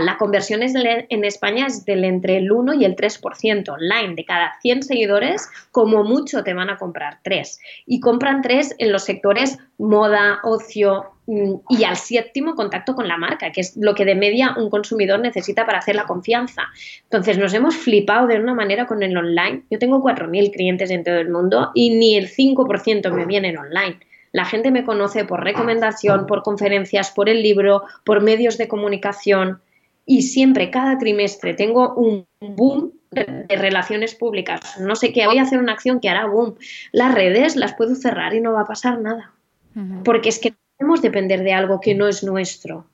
la 0.00 0.16
conversión 0.18 0.60
en 0.62 1.24
España 1.24 1.66
es 1.66 1.84
del 1.84 2.04
entre 2.04 2.36
el 2.36 2.52
1 2.52 2.74
y 2.74 2.84
el 2.84 2.96
3% 2.96 3.68
online. 3.68 4.14
De 4.14 4.24
cada 4.24 4.54
100 4.60 4.82
seguidores, 4.82 5.48
como 5.70 6.04
mucho 6.04 6.44
te 6.44 6.54
van 6.54 6.70
a 6.70 6.76
comprar 6.76 7.18
3. 7.22 7.60
Y 7.86 8.00
compran 8.00 8.42
3 8.42 8.76
en 8.78 8.92
los 8.92 9.04
sectores 9.04 9.58
moda, 9.78 10.40
ocio, 10.42 11.12
mm, 11.26 11.54
y 11.68 11.84
al 11.84 11.96
séptimo 11.96 12.54
contacto 12.54 12.94
con 12.94 13.08
la 13.08 13.16
marca, 13.16 13.50
que 13.52 13.60
es 13.60 13.76
lo 13.76 13.94
que 13.94 14.04
de 14.04 14.14
media 14.14 14.54
un 14.56 14.70
consumidor 14.70 15.20
necesita 15.20 15.66
para 15.66 15.78
hacer 15.78 15.96
la 15.96 16.04
confianza. 16.04 16.62
Entonces 17.04 17.38
nos 17.38 17.52
hemos 17.54 17.76
flipado 17.76 18.26
de 18.26 18.38
una 18.38 18.54
manera 18.54 18.86
con 18.86 19.02
el 19.02 19.16
online. 19.16 19.62
Yo 19.70 19.78
tengo 19.78 20.02
4.000 20.02 20.52
clientes 20.52 20.90
en 20.90 21.04
todo 21.04 21.16
el 21.16 21.30
mundo 21.30 21.70
y 21.74 21.90
ni 21.90 22.16
el 22.16 22.28
5% 22.28 23.10
me 23.12 23.26
vienen 23.26 23.58
online. 23.58 23.98
La 24.34 24.44
gente 24.44 24.72
me 24.72 24.84
conoce 24.84 25.24
por 25.24 25.44
recomendación, 25.44 26.26
por 26.26 26.42
conferencias, 26.42 27.12
por 27.12 27.28
el 27.28 27.40
libro, 27.40 27.84
por 28.04 28.20
medios 28.20 28.58
de 28.58 28.66
comunicación 28.66 29.60
y 30.06 30.22
siempre, 30.22 30.72
cada 30.72 30.98
trimestre, 30.98 31.54
tengo 31.54 31.94
un 31.94 32.26
boom 32.40 32.94
de, 33.12 33.46
relaciones 33.48 34.16
públicas. 34.16 34.80
No 34.80 34.96
sé 34.96 35.12
qué, 35.12 35.24
voy 35.28 35.38
a 35.38 35.42
hacer 35.42 35.60
una 35.60 35.74
acción 35.74 36.00
que 36.00 36.08
hará 36.08 36.26
boom. 36.26 36.56
Las 36.90 37.14
redes 37.14 37.54
las 37.54 37.74
puedo 37.74 37.94
cerrar 37.94 38.34
y 38.34 38.40
no 38.40 38.52
va 38.52 38.62
a 38.62 38.66
pasar 38.66 39.00
nada. 39.00 39.30
Porque 40.02 40.30
es 40.30 40.40
que 40.40 40.50
no 40.50 40.56
podemos 40.78 41.00
depender 41.00 41.44
de 41.44 41.52
algo 41.52 41.80
que 41.80 41.94
no 41.94 42.08
es 42.08 42.24
nuestro. 42.24 42.86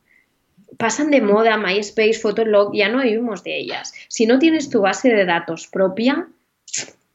Pasan 0.77 1.11
de 1.11 1.23
moda 1.23 1.57
MySpace, 1.57 2.21
Fotolog, 2.21 2.75
ya 2.75 2.91
no 2.91 2.99
oímos 2.99 3.43
de 3.45 3.57
ellas. 3.57 3.95
Si 4.09 4.27
no 4.27 4.39
tienes 4.39 4.69
tu 4.69 4.83
base 4.83 5.09
de 5.09 5.25
datos 5.25 5.69
propia, 5.69 6.29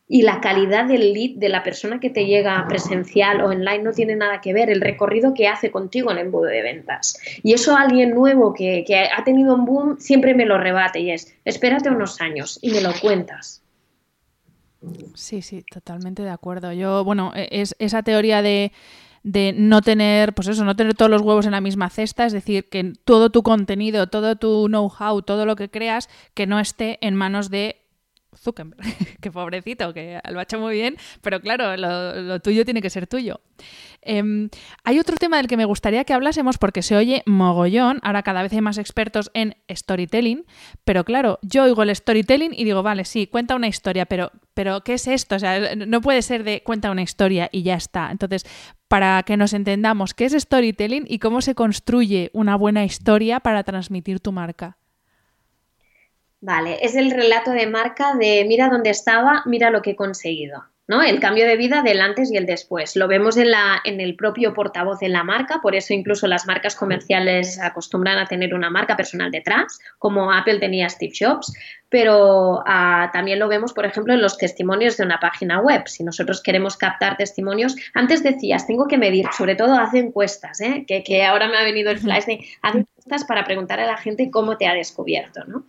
y 0.07 0.21
la 0.21 0.39
calidad 0.39 0.85
del 0.85 1.13
lead 1.13 1.37
de 1.37 1.49
la 1.49 1.63
persona 1.63 1.99
que 1.99 2.11
te 2.11 2.25
llega 2.25 2.65
presencial 2.67 3.41
o 3.41 3.49
online 3.49 3.83
no 3.83 3.91
tiene 3.91 4.15
nada 4.15 4.39
que 4.39 4.53
ver, 4.53 4.69
el 4.69 4.81
recorrido 4.81 5.33
que 5.33 5.47
hace 5.47 5.71
contigo 5.71 6.11
en 6.11 6.19
el 6.19 6.25
embudo 6.27 6.45
de 6.45 6.61
ventas. 6.61 7.17
Y 7.41 7.53
eso 7.53 7.75
alguien 7.75 8.13
nuevo 8.13 8.53
que, 8.53 8.83
que, 8.85 8.99
ha 8.99 9.23
tenido 9.23 9.55
un 9.55 9.65
boom 9.65 9.97
siempre 9.99 10.35
me 10.35 10.45
lo 10.45 10.57
rebate 10.59 10.99
y 10.99 11.11
es, 11.11 11.35
espérate 11.43 11.89
unos 11.89 12.21
años 12.21 12.59
y 12.61 12.71
me 12.71 12.81
lo 12.81 12.91
cuentas. 13.01 13.63
Sí, 15.15 15.41
sí, 15.41 15.63
totalmente 15.63 16.21
de 16.21 16.29
acuerdo. 16.29 16.71
Yo, 16.71 17.03
bueno, 17.03 17.31
e, 17.35 17.47
es 17.49 17.75
esa 17.79 18.03
teoría 18.03 18.43
de, 18.43 18.71
de 19.23 19.53
no 19.57 19.81
tener, 19.81 20.33
pues 20.33 20.47
eso, 20.47 20.63
no 20.63 20.75
tener 20.75 20.93
todos 20.93 21.09
los 21.09 21.23
huevos 21.23 21.47
en 21.47 21.53
la 21.53 21.61
misma 21.61 21.89
cesta, 21.89 22.27
es 22.27 22.33
decir, 22.33 22.69
que 22.69 22.93
todo 23.05 23.31
tu 23.31 23.41
contenido, 23.41 24.05
todo 24.05 24.35
tu 24.35 24.67
know-how, 24.67 25.23
todo 25.23 25.47
lo 25.47 25.55
que 25.55 25.69
creas, 25.69 26.09
que 26.35 26.45
no 26.45 26.59
esté 26.59 26.99
en 27.01 27.15
manos 27.15 27.49
de 27.49 27.84
Zuckerberg, 28.45 28.79
que 29.21 29.31
pobrecito, 29.31 29.93
que 29.93 30.21
lo 30.29 30.39
ha 30.39 30.43
hecho 30.43 30.59
muy 30.59 30.75
bien, 30.75 30.95
pero 31.21 31.41
claro, 31.41 31.75
lo, 31.75 32.39
tuyo 32.39 32.63
tiene 32.63 32.81
que 32.81 32.89
ser 32.89 33.07
tuyo. 33.07 33.41
Em, 34.01 34.49
hay 34.83 34.99
otro 34.99 35.17
tema 35.17 35.37
del 35.37 35.47
que 35.47 35.57
me 35.57 35.65
gustaría 35.65 36.03
que 36.03 36.13
hablásemos 36.13 36.57
porque 36.57 36.83
se 36.83 36.95
oye 36.95 37.23
mogollón, 37.25 37.99
ahora 38.03 38.21
cada 38.21 38.43
vez 38.43 38.53
hay 38.53 38.61
más 38.61 38.77
expertos 38.77 39.31
en 39.33 39.55
storytelling, 39.69 40.45
pero 40.83 41.03
claro, 41.03 41.39
yo 41.41 41.63
oigo 41.63 41.83
el 41.83 41.93
storytelling 41.95 42.53
y 42.53 42.63
digo, 42.63 42.83
vale, 42.83 43.03
sí, 43.03 43.27
cuenta 43.27 43.55
una 43.55 43.67
historia, 43.67 44.05
pero, 44.05 44.31
pero 44.53 44.81
¿qué 44.81 44.93
es 44.93 45.07
esto? 45.07 45.35
O 45.35 45.39
sea, 45.39 45.75
no 45.75 46.01
puede 46.01 46.21
ser 46.21 46.43
de 46.43 46.61
cuenta 46.61 46.91
una 46.91 47.01
historia 47.01 47.49
y 47.51 47.63
ya 47.63 47.75
está. 47.75 48.11
Entonces, 48.11 48.45
para 48.87 49.23
que 49.23 49.37
nos 49.37 49.53
entendamos 49.53 50.13
qué 50.13 50.25
es 50.25 50.33
storytelling 50.33 51.05
y 51.07 51.19
cómo 51.19 51.41
se 51.41 51.55
construye 51.55 52.29
una 52.33 52.55
buena 52.55 52.85
historia 52.85 53.39
para 53.39 53.63
transmitir 53.63 54.19
tu 54.19 54.31
marca. 54.31 54.77
Vale, 56.45 56.77
es 56.85 56.95
el 56.95 57.09
relato 57.09 57.49
de 57.49 57.65
marca 57.65 58.13
de 58.13 58.45
mira 58.47 58.69
dónde 58.69 58.91
estaba, 58.91 59.41
mira 59.47 59.71
lo 59.71 59.81
que 59.81 59.91
he 59.91 59.95
conseguido. 59.95 60.63
¿no? 60.87 61.01
El 61.01 61.19
cambio 61.19 61.47
de 61.47 61.57
vida 61.57 61.81
del 61.81 61.99
antes 61.99 62.31
y 62.31 62.37
el 62.37 62.45
después. 62.45 62.95
Lo 62.95 63.07
vemos 63.07 63.35
en, 63.37 63.49
la, 63.49 63.81
en 63.83 63.99
el 63.99 64.15
propio 64.15 64.53
portavoz 64.53 64.99
de 64.99 65.09
la 65.09 65.23
marca, 65.23 65.59
por 65.63 65.73
eso 65.73 65.95
incluso 65.95 66.27
las 66.27 66.45
marcas 66.45 66.75
comerciales 66.75 67.59
acostumbran 67.59 68.19
a 68.19 68.27
tener 68.27 68.53
una 68.53 68.69
marca 68.69 68.95
personal 68.95 69.31
detrás, 69.31 69.79
como 69.97 70.31
Apple 70.31 70.59
tenía 70.59 70.87
Steve 70.87 71.13
Jobs, 71.19 71.51
pero 71.89 72.61
ah, 72.67 73.09
también 73.11 73.39
lo 73.39 73.47
vemos, 73.47 73.73
por 73.73 73.87
ejemplo, 73.87 74.13
en 74.13 74.21
los 74.21 74.37
testimonios 74.37 74.97
de 74.97 75.03
una 75.03 75.19
página 75.19 75.61
web. 75.61 75.87
Si 75.87 76.03
nosotros 76.03 76.43
queremos 76.43 76.77
captar 76.77 77.17
testimonios, 77.17 77.75
antes 77.95 78.21
decías, 78.21 78.67
tengo 78.67 78.87
que 78.87 78.99
medir, 78.99 79.25
sobre 79.35 79.55
todo 79.55 79.73
hace 79.79 79.97
encuestas, 79.97 80.61
¿eh? 80.61 80.85
que, 80.87 81.03
que 81.03 81.23
ahora 81.23 81.47
me 81.47 81.57
ha 81.57 81.63
venido 81.63 81.89
el 81.89 81.97
flash 81.97 82.25
de 82.25 82.45
haz 82.61 82.75
encuestas 82.75 83.25
para 83.25 83.43
preguntar 83.45 83.79
a 83.79 83.87
la 83.87 83.97
gente 83.97 84.29
cómo 84.29 84.57
te 84.57 84.67
ha 84.67 84.75
descubierto. 84.75 85.43
¿no? 85.45 85.63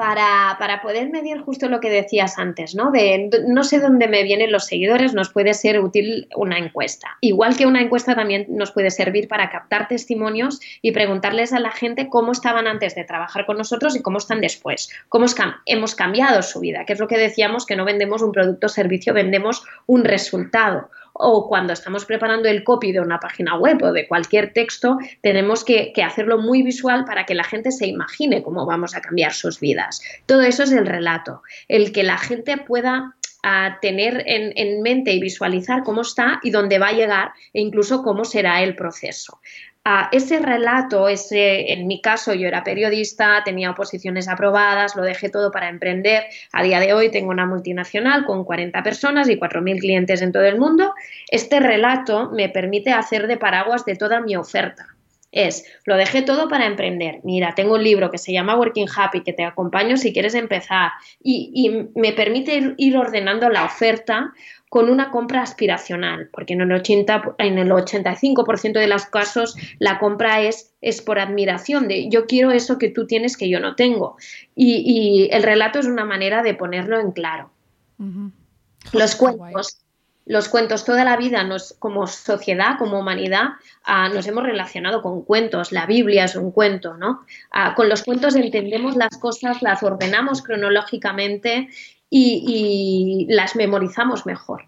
Para, 0.00 0.56
para, 0.58 0.80
poder 0.80 1.10
medir 1.10 1.42
justo 1.42 1.68
lo 1.68 1.78
que 1.78 1.90
decías 1.90 2.38
antes, 2.38 2.74
¿no? 2.74 2.90
De 2.90 3.28
no 3.46 3.62
sé 3.64 3.80
dónde 3.80 4.08
me 4.08 4.22
vienen 4.22 4.50
los 4.50 4.64
seguidores, 4.64 5.12
nos 5.12 5.28
puede 5.28 5.52
ser 5.52 5.78
útil 5.78 6.26
una 6.34 6.56
encuesta. 6.56 7.18
Igual 7.20 7.54
que 7.54 7.66
una 7.66 7.82
encuesta 7.82 8.14
también 8.14 8.46
nos 8.48 8.72
puede 8.72 8.90
servir 8.90 9.28
para 9.28 9.50
captar 9.50 9.88
testimonios 9.88 10.58
y 10.80 10.92
preguntarles 10.92 11.52
a 11.52 11.60
la 11.60 11.70
gente 11.70 12.08
cómo 12.08 12.32
estaban 12.32 12.66
antes 12.66 12.94
de 12.94 13.04
trabajar 13.04 13.44
con 13.44 13.58
nosotros 13.58 13.94
y 13.94 14.00
cómo 14.00 14.16
están 14.16 14.40
después, 14.40 14.88
cómo 15.10 15.26
hemos 15.66 15.94
cambiado 15.94 16.40
su 16.40 16.60
vida, 16.60 16.86
que 16.86 16.94
es 16.94 16.98
lo 16.98 17.06
que 17.06 17.18
decíamos 17.18 17.66
que 17.66 17.76
no 17.76 17.84
vendemos 17.84 18.22
un 18.22 18.32
producto 18.32 18.68
o 18.68 18.70
servicio, 18.70 19.12
vendemos 19.12 19.64
un 19.84 20.04
resultado 20.04 20.88
o 21.20 21.48
cuando 21.48 21.72
estamos 21.72 22.04
preparando 22.04 22.48
el 22.48 22.64
copy 22.64 22.92
de 22.92 23.00
una 23.00 23.20
página 23.20 23.56
web 23.56 23.82
o 23.82 23.92
de 23.92 24.08
cualquier 24.08 24.52
texto, 24.52 24.98
tenemos 25.20 25.64
que, 25.64 25.92
hacerlo 26.04 26.38
muy 26.38 26.62
visual 26.62 27.04
para 27.04 27.26
que 27.26 27.34
la 27.34 27.44
gente 27.44 27.70
se 27.70 27.86
imagine 27.86 28.42
cómo 28.42 28.64
vamos 28.66 28.96
a 28.96 29.00
cambiar 29.00 29.32
sus 29.32 29.60
vidas. 29.60 30.00
Todo 30.26 30.42
eso 30.42 30.62
es 30.62 30.72
el 30.72 30.86
relato, 30.86 31.42
el 31.68 31.92
que 31.92 32.02
la 32.02 32.16
gente 32.16 32.56
pueda 32.56 33.14
ah, 33.42 33.78
tener 33.82 34.24
en, 34.26 34.52
en, 34.56 34.82
mente 34.82 35.12
y 35.12 35.20
visualizar 35.20 35.82
cómo 35.82 36.00
está 36.00 36.40
y 36.42 36.50
dónde 36.50 36.78
va 36.78 36.88
a 36.88 36.92
llegar 36.92 37.32
e 37.52 37.60
incluso 37.60 38.02
cómo 38.02 38.24
será 38.24 38.62
el 38.62 38.74
proceso 38.74 39.40
ese 40.12 40.38
relato, 40.40 41.08
ese, 41.08 41.72
en 41.72 41.86
mi 41.86 42.00
caso 42.02 42.34
yo 42.34 42.46
era 42.46 42.62
periodista, 42.62 43.42
tenía 43.44 43.70
oposiciones 43.70 44.28
aprobadas, 44.28 44.94
lo 44.94 45.02
dejé 45.02 45.30
todo 45.30 45.50
para 45.50 45.68
emprender. 45.68 46.24
A 46.52 46.62
día 46.62 46.80
de 46.80 46.92
hoy 46.92 47.10
tengo 47.10 47.30
una 47.30 47.46
multinacional 47.46 48.24
con 48.26 48.44
40 48.44 48.82
personas 48.82 49.28
y 49.28 49.38
4.000 49.38 49.80
clientes 49.80 50.20
en 50.20 50.32
todo 50.32 50.44
el 50.44 50.58
mundo. 50.58 50.92
Este 51.30 51.60
relato 51.60 52.30
me 52.30 52.48
permite 52.50 52.92
hacer 52.92 53.26
de 53.26 53.38
paraguas 53.38 53.84
de 53.84 53.96
toda 53.96 54.20
mi 54.20 54.36
oferta. 54.36 54.86
Es, 55.32 55.64
lo 55.84 55.96
dejé 55.96 56.22
todo 56.22 56.48
para 56.48 56.66
emprender. 56.66 57.20
Mira, 57.22 57.54
tengo 57.54 57.74
un 57.74 57.84
libro 57.84 58.10
que 58.10 58.18
se 58.18 58.32
llama 58.32 58.56
Working 58.56 58.88
Happy, 58.94 59.22
que 59.22 59.32
te 59.32 59.44
acompaño 59.44 59.96
si 59.96 60.12
quieres 60.12 60.34
empezar. 60.34 60.90
Y, 61.22 61.52
y 61.54 61.98
me 61.98 62.12
permite 62.12 62.74
ir 62.76 62.96
ordenando 62.96 63.48
la 63.48 63.64
oferta 63.64 64.32
con 64.70 64.88
una 64.88 65.10
compra 65.10 65.42
aspiracional, 65.42 66.30
porque 66.32 66.54
en 66.54 66.60
el, 66.60 66.70
80, 66.70 67.34
en 67.38 67.58
el 67.58 67.70
85% 67.70 68.74
de 68.74 68.86
los 68.86 69.04
casos 69.04 69.56
la 69.80 69.98
compra 69.98 70.42
es, 70.42 70.72
es 70.80 71.02
por 71.02 71.18
admiración, 71.18 71.88
de 71.88 72.08
yo 72.08 72.26
quiero 72.26 72.52
eso 72.52 72.78
que 72.78 72.88
tú 72.88 73.04
tienes 73.04 73.36
que 73.36 73.50
yo 73.50 73.58
no 73.58 73.74
tengo. 73.74 74.16
Y, 74.54 75.28
el 75.32 75.42
relato 75.42 75.80
es 75.80 75.86
una 75.86 76.04
manera 76.04 76.44
de 76.44 76.54
ponerlo 76.54 77.00
en 77.00 77.10
claro. 77.10 77.50
Los 78.92 79.16
cuentos, 79.16 79.80
los 80.24 80.48
cuentos 80.48 80.84
toda 80.84 81.04
la 81.04 81.16
vida 81.16 81.42
nos, 81.42 81.74
como 81.80 82.06
sociedad, 82.06 82.78
como 82.78 83.00
humanidad, 83.00 83.48
ah, 83.82 84.08
nos 84.08 84.28
hemos 84.28 84.44
relacionado 84.44 85.02
con 85.02 85.22
cuentos. 85.22 85.72
La 85.72 85.86
Biblia 85.86 86.26
es 86.26 86.36
un 86.36 86.52
cuento, 86.52 86.96
¿no? 86.96 87.22
Ah, 87.50 87.74
con 87.74 87.88
los 87.88 88.04
cuentos 88.04 88.36
entendemos 88.36 88.94
las 88.94 89.18
cosas, 89.18 89.62
las 89.62 89.82
ordenamos 89.82 90.42
cronológicamente 90.42 91.68
y, 92.10 93.26
las 93.30 93.56
memorizamos 93.56 94.26
mejor. 94.26 94.66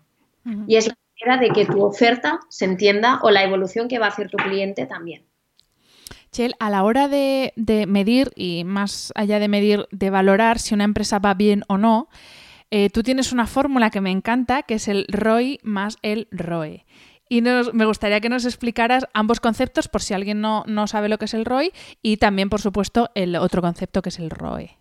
Y 0.66 0.76
es 0.76 0.88
la 0.88 0.95
manera 1.20 1.43
de 1.43 1.53
que 1.53 1.66
tu 1.66 1.82
oferta 1.84 2.40
se 2.49 2.64
entienda 2.64 3.20
o 3.22 3.30
la 3.30 3.45
evolución 3.45 3.88
que 3.88 3.99
va 3.99 4.07
a 4.07 4.09
hacer 4.09 4.30
tu 4.30 4.36
cliente 4.38 4.86
también. 4.86 5.24
Chel, 6.32 6.55
a 6.59 6.70
la 6.70 6.82
hora 6.82 7.09
de, 7.09 7.53
medir 7.86 8.32
y 8.34 8.64
más 8.64 9.12
allá 9.14 9.38
de 9.38 9.49
medir, 9.49 9.86
de 9.90 10.11
valorar 10.11 10.59
si 10.59 10.74
una 10.74 10.84
empresa 10.84 11.18
va 11.18 11.34
bien 11.34 11.62
o 11.68 11.76
no, 11.76 12.09
eh, 12.70 12.88
tú 12.88 13.03
tienes 13.03 13.32
una 13.32 13.47
fórmula 13.47 13.90
que 13.90 14.01
me 14.01 14.11
encanta, 14.11 14.62
que 14.62 14.74
es 14.74 14.88
el 14.88 15.05
ROI 15.09 15.61
más 15.62 15.99
el 16.01 16.28
ROE. 16.30 16.86
Y 17.28 17.40
me 17.40 17.84
gustaría 17.86 18.20
que 18.20 18.28
nos 18.28 18.45
explicaras 18.45 19.07
ambos 19.14 19.40
conceptos 19.40 19.88
por 19.88 20.03
si 20.03 20.12
alguien 20.14 20.40
no, 20.40 20.64
no 20.66 20.86
sabe 20.86 21.09
lo 21.09 21.18
que 21.18 21.26
es 21.26 21.34
el 21.34 21.45
ROI 21.45 21.72
y 22.03 22.16
también, 22.16 22.51
por 22.51 22.61
supuesto, 22.61 23.11
el 23.14 23.36
otro 23.36 23.62
concepto 23.62 24.03
que 24.03 24.09
es 24.11 24.18
el 24.18 24.30
ROE. 24.30 24.76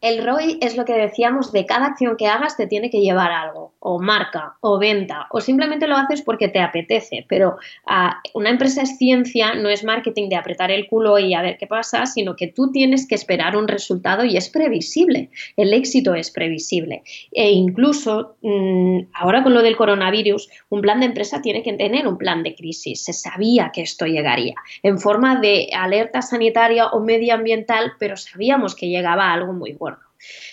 El 0.00 0.24
ROI 0.24 0.58
es 0.60 0.76
lo 0.76 0.84
que 0.84 0.92
decíamos 0.92 1.50
de 1.50 1.66
cada 1.66 1.86
acción 1.86 2.16
que 2.16 2.28
hagas 2.28 2.56
te 2.56 2.68
tiene 2.68 2.88
que 2.88 3.00
llevar 3.00 3.32
algo, 3.32 3.72
o 3.80 3.98
marca, 4.00 4.56
o 4.60 4.78
venta, 4.78 5.26
o 5.30 5.40
simplemente 5.40 5.88
lo 5.88 5.96
haces 5.96 6.22
porque 6.22 6.46
te 6.46 6.60
apetece. 6.60 7.26
Pero 7.28 7.56
ah, 7.84 8.22
una 8.32 8.50
empresa 8.50 8.82
es 8.82 8.96
ciencia, 8.96 9.54
no 9.54 9.68
es 9.68 9.82
marketing 9.82 10.28
de 10.28 10.36
apretar 10.36 10.70
el 10.70 10.86
culo 10.86 11.18
y 11.18 11.34
a 11.34 11.42
ver 11.42 11.58
qué 11.58 11.66
pasa, 11.66 12.06
sino 12.06 12.36
que 12.36 12.46
tú 12.46 12.70
tienes 12.70 13.08
que 13.08 13.16
esperar 13.16 13.56
un 13.56 13.66
resultado 13.66 14.24
y 14.24 14.36
es 14.36 14.48
previsible. 14.50 15.30
El 15.56 15.74
éxito 15.74 16.14
es 16.14 16.30
previsible. 16.30 17.02
E 17.32 17.50
incluso 17.50 18.36
mm, 18.42 19.00
ahora 19.14 19.42
con 19.42 19.52
lo 19.52 19.62
del 19.62 19.76
coronavirus, 19.76 20.48
un 20.68 20.80
plan 20.80 21.00
de 21.00 21.06
empresa 21.06 21.42
tiene 21.42 21.64
que 21.64 21.72
tener 21.72 22.06
un 22.06 22.18
plan 22.18 22.44
de 22.44 22.54
crisis. 22.54 23.02
Se 23.02 23.12
sabía 23.12 23.72
que 23.74 23.82
esto 23.82 24.06
llegaría 24.06 24.54
en 24.84 25.00
forma 25.00 25.40
de 25.40 25.70
alerta 25.76 26.22
sanitaria 26.22 26.86
o 26.86 27.00
medioambiental, 27.00 27.94
pero 27.98 28.16
sabíamos 28.16 28.76
que 28.76 28.88
llegaba 28.88 29.32
algo 29.32 29.52
muy 29.52 29.72
bueno. 29.72 29.87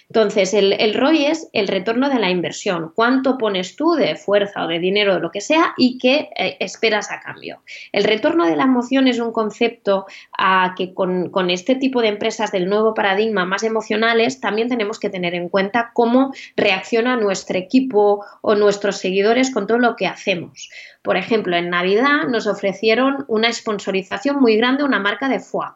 Entonces, 0.10 0.54
el, 0.54 0.94
ROI 0.94 1.26
es 1.26 1.50
el 1.54 1.68
retorno 1.68 2.10
de 2.10 2.20
la 2.20 2.30
inversión. 2.30 2.92
¿Cuánto 2.94 3.38
pones 3.38 3.76
tú 3.76 3.94
de 3.94 4.16
fuerza 4.16 4.66
o 4.66 4.68
de 4.68 4.80
dinero 4.80 5.16
o 5.16 5.20
lo 5.20 5.32
que 5.32 5.42
sea 5.42 5.74
y 5.78 5.98
qué 5.98 6.30
eh, 6.38 6.58
esperas 6.60 7.12
a 7.12 7.20
cambio? 7.20 7.62
El 7.92 8.04
retorno 8.04 8.46
de 8.46 8.56
la 8.56 8.64
emoción 8.64 9.08
es 9.08 9.20
un 9.20 9.32
concepto 9.32 10.06
a 10.38 10.76
que 10.78 10.94
con, 10.94 11.30
con, 11.30 11.50
este 11.50 11.76
tipo 11.76 12.02
de 12.02 12.10
empresas 12.10 12.52
del 12.52 12.70
nuevo 12.70 12.94
paradigma 12.94 13.46
más 13.46 13.64
emocionales 13.64 14.40
también 14.40 14.70
tenemos 14.70 15.00
que 15.00 15.10
tener 15.10 15.34
en 15.34 15.50
cuenta 15.50 15.92
cómo 15.94 16.34
reacciona 16.56 17.16
nuestro 17.16 17.58
equipo 17.58 18.24
o 18.42 18.56
nuestros 18.56 18.98
seguidores 18.98 19.52
con 19.52 19.68
todo 19.68 19.80
lo 19.80 19.96
que 19.96 20.08
hacemos. 20.08 20.70
Por 21.02 21.18
ejemplo, 21.18 21.56
en 21.56 21.70
Navidad 21.70 22.28
nos 22.30 22.48
ofrecieron 22.48 23.26
una 23.28 23.52
sponsorización 23.52 24.40
muy 24.40 24.58
grande 24.58 24.84
una 24.84 25.00
marca 25.00 25.30
de 25.30 25.40
foie 25.40 25.70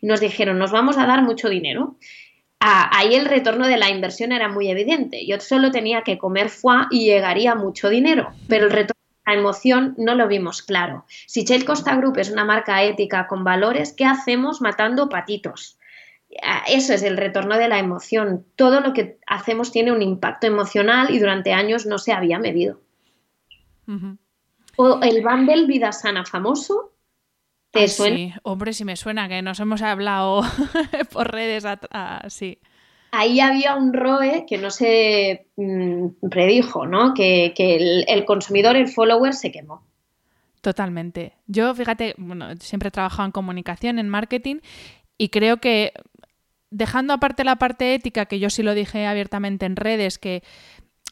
y 0.00 0.06
nos 0.06 0.20
dijeron, 0.20 0.58
nos 0.58 0.72
vamos 0.72 0.98
a 0.98 1.06
dar 1.06 1.22
mucho 1.22 1.48
dinero 1.48 1.96
ahí 2.64 3.14
el 3.14 3.26
retorno 3.26 3.66
de 3.66 3.76
la 3.76 3.90
inversión 3.90 4.32
era 4.32 4.48
muy 4.48 4.70
evidente. 4.70 5.26
Yo 5.26 5.38
solo 5.40 5.70
tenía 5.70 6.02
que 6.02 6.16
comer 6.16 6.48
foie 6.48 6.86
y 6.90 7.04
llegaría 7.04 7.54
mucho 7.54 7.90
dinero, 7.90 8.32
pero 8.48 8.66
el 8.66 8.70
retorno 8.70 9.02
de 9.26 9.32
la 9.32 9.38
emoción 9.38 9.94
no 9.98 10.14
lo 10.14 10.28
vimos 10.28 10.62
claro. 10.62 11.04
Si 11.26 11.44
Shell 11.44 11.66
Costa 11.66 11.94
Group 11.96 12.18
es 12.18 12.30
una 12.30 12.44
marca 12.44 12.82
ética 12.82 13.26
con 13.26 13.44
valores, 13.44 13.92
¿qué 13.92 14.06
hacemos 14.06 14.62
matando 14.62 15.10
patitos? 15.10 15.78
Eso 16.66 16.94
es 16.94 17.02
el 17.02 17.18
retorno 17.18 17.58
de 17.58 17.68
la 17.68 17.78
emoción. 17.78 18.46
Todo 18.56 18.80
lo 18.80 18.92
que 18.94 19.18
hacemos 19.26 19.70
tiene 19.70 19.92
un 19.92 20.00
impacto 20.02 20.46
emocional 20.46 21.10
y 21.10 21.18
durante 21.18 21.52
años 21.52 21.84
no 21.84 21.98
se 21.98 22.12
había 22.12 22.38
medido. 22.38 22.80
O 24.76 25.00
el 25.02 25.22
bundle 25.22 25.66
Vida 25.66 25.92
Sana 25.92 26.24
famoso, 26.24 26.93
¿Te 27.74 27.88
Sí, 27.88 28.32
hombre, 28.44 28.72
si 28.72 28.84
me 28.84 28.94
suena 28.94 29.28
que 29.28 29.42
nos 29.42 29.58
hemos 29.58 29.82
hablado 29.82 30.42
por 31.12 31.32
redes, 31.32 31.64
sí. 32.28 32.58
Ahí 33.10 33.40
había 33.40 33.74
un 33.74 33.92
ROE 33.92 34.46
que 34.46 34.58
no 34.58 34.70
se 34.70 35.48
mm, 35.56 36.28
predijo, 36.30 36.86
¿no? 36.86 37.14
Que, 37.14 37.52
el, 38.06 38.24
consumidor, 38.24 38.76
el 38.76 38.86
follower, 38.86 39.34
se 39.34 39.50
quemó. 39.50 39.82
Totalmente. 40.60 41.34
Yo, 41.48 41.74
fíjate, 41.74 42.14
bueno, 42.16 42.54
siempre 42.60 42.88
he 42.88 42.92
trabajado 42.92 43.26
en 43.26 43.32
comunicación, 43.32 43.98
en 43.98 44.08
marketing, 44.08 44.56
y 45.18 45.30
creo 45.30 45.56
que 45.56 45.92
dejando 46.70 47.12
aparte 47.12 47.42
la 47.42 47.56
parte 47.56 47.94
ética, 47.94 48.26
que 48.26 48.38
yo 48.38 48.50
sí 48.50 48.62
lo 48.62 48.74
dije 48.74 49.06
abiertamente 49.06 49.66
en 49.66 49.74
redes, 49.74 50.18
que 50.18 50.44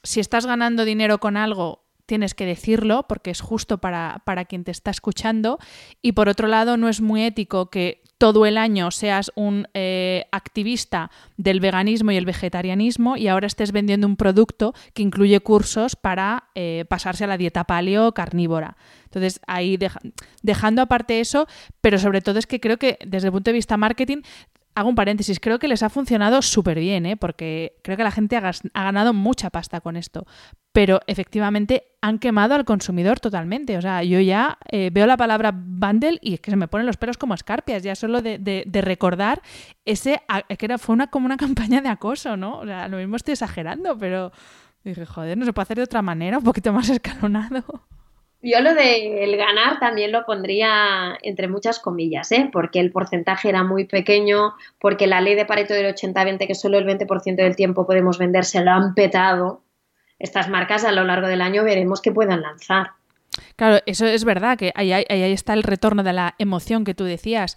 si 0.05 0.21
estás 0.21 0.47
ganando 0.47 0.85
dinero 0.85 1.19
con 1.19 1.37
algo, 1.37 1.82
tienes 2.07 2.35
que 2.35 2.47
decirlo 2.47 3.07
porque 3.09 3.31
es 3.31 3.41
justo 3.41 3.79
para, 3.79 4.21
quien 4.49 4.65
te 4.65 4.71
está 4.71 4.91
escuchando. 4.91 5.59
Y 6.01 6.13
por 6.13 6.29
otro 6.29 6.49
lado, 6.49 6.77
no 6.77 6.89
es 6.89 7.01
muy 7.01 7.23
ético 7.23 7.71
que 7.71 8.03
todo 8.19 8.47
el 8.47 8.57
año 8.57 8.91
seas 8.93 9.33
un 9.35 9.67
eh, 9.75 10.27
activista 10.31 11.11
del 11.37 11.59
veganismo 11.59 12.13
y 12.13 12.17
el 12.17 12.25
vegetarianismo 12.25 13.17
y 13.17 13.27
ahora 13.27 13.49
estés 13.49 13.73
vendiendo 13.73 14.07
un 14.07 14.17
producto 14.17 14.75
que 14.95 15.03
incluye 15.03 15.41
cursos 15.41 15.97
para 15.97 16.45
eh, 16.55 16.85
pasarse 16.89 17.25
a 17.25 17.27
la 17.27 17.37
dieta 17.37 17.65
paleo 17.65 18.13
carnívora. 18.13 18.77
Entonces, 19.05 19.41
ahí 19.47 19.77
dejando 20.43 20.83
aparte 20.83 21.21
eso, 21.21 21.47
pero 21.81 21.99
sobre 21.99 22.21
todo 22.21 22.39
es 22.39 22.47
que 22.47 22.61
creo 22.61 22.79
que 22.79 22.99
desde 23.05 23.29
el 23.29 23.33
punto 23.33 23.51
de 23.51 23.55
vista 23.55 23.77
marketing 23.77 24.23
hago 24.75 24.89
un 24.89 24.95
paréntesis, 24.95 25.39
creo 25.39 25.59
que 25.59 25.69
les 25.69 25.83
ha 25.83 25.91
funcionado 25.91 26.41
súper 26.43 26.79
bien, 26.79 27.05
¿eh? 27.07 27.17
porque 27.17 27.77
creo 27.83 27.97
que 27.97 28.05
la 28.05 28.11
gente 28.11 28.37
ha, 28.37 28.53
ganado 28.75 29.13
mucha 29.13 29.51
pasta 29.51 29.81
con 29.81 29.97
esto. 29.97 30.27
Pero 30.73 31.01
efectivamente 31.07 31.85
han 32.01 32.19
quemado 32.19 32.55
al 32.55 32.65
consumidor 32.65 33.21
totalmente. 33.21 33.77
O 33.77 33.83
sea, 33.83 34.03
yo 34.03 34.21
ya 34.21 34.59
eh, 34.71 34.91
veo 34.93 35.07
la 35.07 35.19
palabra 35.19 35.53
bundle 35.55 36.19
y 36.23 36.39
que 36.39 36.51
se 36.51 36.57
me 36.57 36.69
ponen 36.69 36.87
los 36.87 36.97
pelos 36.97 37.19
como 37.19 37.35
escarpias, 37.35 37.83
ya 37.83 37.95
solo 37.95 38.23
de, 38.23 38.65
recordar 38.83 39.43
ese 39.85 40.23
que 40.59 40.65
era, 40.65 40.79
fue 40.79 40.95
una, 40.95 41.09
como 41.09 41.27
una 41.27 41.37
campaña 41.39 41.83
de 41.83 41.89
acoso, 41.89 42.37
¿no? 42.37 42.61
O 42.61 42.67
sea, 42.67 42.89
lo 42.89 42.97
mismo 42.97 43.17
estoy 43.17 43.33
exagerando, 43.33 43.99
pero 43.99 44.33
dije, 44.85 45.05
joder, 45.05 45.37
no 45.37 45.45
se 45.45 45.53
puede 45.53 45.65
hacer 45.65 45.77
de 45.77 45.85
otra 45.85 46.03
manera, 46.03 46.39
un 46.39 46.45
poquito 46.45 46.73
más 46.73 46.89
escalonado. 46.91 47.65
Yo 48.45 48.61
lo 48.61 48.75
del 48.75 49.37
ganar 49.37 49.79
también 49.79 50.11
lo 50.11 50.25
pondría 50.25 51.17
entre 51.23 51.47
muchas 51.47 51.79
comillas, 51.79 52.33
¿eh? 52.33 52.51
porque 52.53 52.81
el 52.81 52.91
porcentaje 52.91 53.49
era 53.49 53.63
muy 53.63 53.85
pequeño, 53.85 54.55
porque 54.81 55.07
la 55.07 55.21
ley 55.21 55.37
de 55.37 55.45
Pareto 55.45 55.75
del 55.75 55.95
80-20, 55.95 56.49
que 56.49 56.57
solo 56.57 56.77
el 56.77 56.85
20% 56.85 57.37
del 57.37 57.55
tiempo 57.55 57.87
podemos 57.87 58.19
vender, 58.19 58.45
se 58.45 58.65
lo 58.65 58.73
han 58.73 58.95
petado. 58.95 59.63
Estas 60.19 60.49
marcas 60.49 60.85
a 60.85 60.91
lo 60.91 61.05
largo 61.05 61.29
del 61.29 61.41
año 61.41 61.63
veremos 61.63 62.03
que 62.03 62.11
puedan 62.11 62.43
lanzar. 62.43 62.91
Claro, 63.55 63.79
eso 63.87 64.07
es 64.07 64.25
verdad, 64.25 64.59
que 64.59 64.73
ahí, 64.75 64.93
ahí, 64.93 65.05
ahí 65.09 65.33
está 65.33 65.53
el 65.55 65.63
retorno 65.63 66.03
de 66.03 66.13
la 66.13 66.35
emoción 66.39 66.85
que 66.85 66.95
tú 66.95 67.05
decías. 67.05 67.57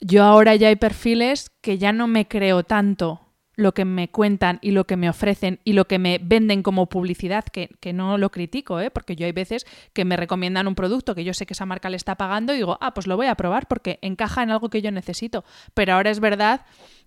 Yo 0.00 0.22
ahora 0.22 0.54
ya 0.54 0.68
hay 0.68 0.76
perfiles 0.76 1.50
que 1.60 1.76
ya 1.76 1.92
no 1.92 2.06
me 2.06 2.28
creo 2.28 2.62
tanto 2.62 3.29
lo 3.60 3.72
que 3.72 3.84
me 3.84 4.08
cuentan 4.08 4.58
y 4.62 4.70
lo 4.72 4.84
que 4.86 4.96
me 4.96 5.08
ofrecen 5.08 5.60
y 5.64 5.74
lo 5.74 5.86
que 5.86 5.98
me 5.98 6.18
venden 6.22 6.62
como 6.62 6.88
publicidad, 6.88 7.44
que, 7.44 7.68
no 7.92 8.18
lo 8.18 8.30
critico, 8.30 8.80
¿eh? 8.80 8.90
porque 8.90 9.16
yo 9.16 9.26
hay 9.26 9.32
veces 9.32 9.66
que 9.92 10.04
me 10.04 10.16
recomiendan 10.16 10.66
un 10.66 10.74
producto 10.74 11.14
que 11.14 11.24
yo 11.24 11.34
sé 11.34 11.46
que 11.46 11.54
esa 11.54 11.66
marca 11.66 11.90
le 11.90 11.96
está 11.96 12.14
pagando 12.14 12.52
y 12.54 12.56
digo, 12.56 12.78
ah, 12.80 12.94
pues 12.94 13.06
lo 13.06 13.16
voy 13.16 13.26
a 13.26 13.34
probar 13.34 13.66
porque 13.68 13.98
encaja 14.02 14.42
en 14.42 14.50
algo 14.50 14.70
que 14.70 14.82
yo 14.82 14.90
necesito. 14.90 15.44
Pero 15.74 15.94
ahora 15.94 16.10
es 16.10 16.20
verdad 16.20 16.62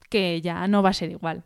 que 0.09 0.41
ya 0.41 0.67
no 0.67 0.83
va 0.83 0.89
a 0.89 0.93
ser 0.93 1.09
igual. 1.09 1.43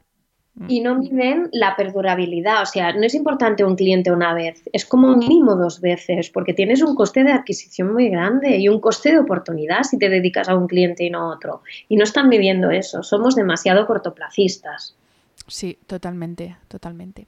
Y 0.68 0.80
no 0.80 0.96
miden 0.96 1.50
la 1.52 1.76
perdurabilidad, 1.76 2.64
o 2.64 2.66
sea, 2.66 2.92
no 2.92 3.04
es 3.04 3.14
importante 3.14 3.64
un 3.64 3.76
cliente 3.76 4.12
una 4.12 4.34
vez, 4.34 4.64
es 4.74 4.86
como 4.86 5.16
mínimo 5.16 5.56
dos 5.56 5.82
veces, 5.82 6.32
porque 6.32 6.54
tienes 6.54 6.82
un 6.82 6.96
coste 6.96 7.24
de 7.24 7.32
adquisición 7.32 7.94
muy 7.94 8.10
grande 8.10 8.58
y 8.58 8.68
un 8.68 8.80
coste 8.80 9.12
de 9.12 9.20
oportunidad 9.20 9.84
si 9.84 10.00
te 10.00 10.10
dedicas 10.10 10.50
a 10.50 10.56
un 10.56 10.68
cliente 10.68 11.04
y 11.04 11.12
no 11.12 11.20
a 11.20 11.36
otro. 11.36 11.62
Y 11.88 11.96
no 11.96 12.04
están 12.04 12.28
midiendo 12.28 12.72
eso, 12.72 13.04
somos 13.04 13.36
demasiado 13.36 13.86
cortoplacistas. 13.86 14.97
Sí, 15.48 15.80
totalmente, 15.88 16.58
totalmente. 16.68 17.28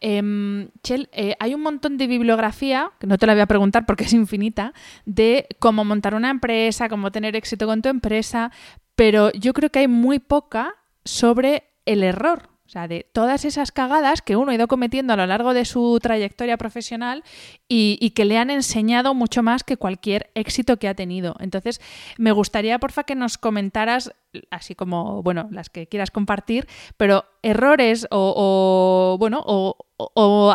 Em, 0.00 0.68
Chel, 0.82 1.08
eh, 1.12 1.34
hay 1.40 1.54
un 1.54 1.62
montón 1.62 1.96
de 1.96 2.06
bibliografía, 2.06 2.92
que 3.00 3.06
no 3.06 3.16
te 3.16 3.26
la 3.26 3.32
voy 3.32 3.40
a 3.40 3.46
preguntar 3.46 3.86
porque 3.86 4.04
es 4.04 4.12
infinita, 4.12 4.74
de 5.06 5.46
cómo 5.58 5.84
montar 5.84 6.14
una 6.14 6.30
empresa, 6.30 6.88
cómo 6.88 7.10
tener 7.10 7.34
éxito 7.34 7.66
con 7.66 7.80
tu 7.82 7.88
empresa, 7.88 8.52
pero 8.94 9.32
yo 9.32 9.54
creo 9.54 9.70
que 9.70 9.80
hay 9.80 9.88
muy 9.88 10.18
poca 10.18 10.74
sobre 11.04 11.64
el 11.86 12.02
error. 12.02 12.50
O 12.66 12.68
sea, 12.68 12.88
de 12.88 13.06
todas 13.12 13.44
esas 13.44 13.70
cagadas 13.70 14.22
que 14.22 14.34
uno 14.34 14.50
ha 14.50 14.54
ido 14.56 14.66
cometiendo 14.66 15.12
a 15.12 15.16
lo 15.16 15.24
largo 15.26 15.54
de 15.54 15.64
su 15.64 16.00
trayectoria 16.02 16.56
profesional 16.56 17.22
y, 17.68 18.10
que 18.10 18.24
le 18.24 18.38
han 18.38 18.50
enseñado 18.50 19.14
mucho 19.14 19.44
más 19.44 19.62
que 19.62 19.76
cualquier 19.76 20.30
éxito 20.34 20.76
que 20.76 20.88
ha 20.88 20.94
tenido. 20.94 21.36
Entonces, 21.38 21.80
me 22.18 22.32
gustaría, 22.32 22.80
porfa, 22.80 23.04
que 23.04 23.14
nos 23.14 23.38
comentaras, 23.38 24.12
así 24.50 24.74
como, 24.74 25.22
bueno, 25.22 25.48
las 25.52 25.70
que 25.70 25.86
quieras 25.86 26.10
compartir, 26.10 26.66
pero 26.96 27.24
errores 27.42 28.08
o, 28.10 29.16
bueno, 29.20 29.42
o, 29.46 29.76
o 29.96 30.54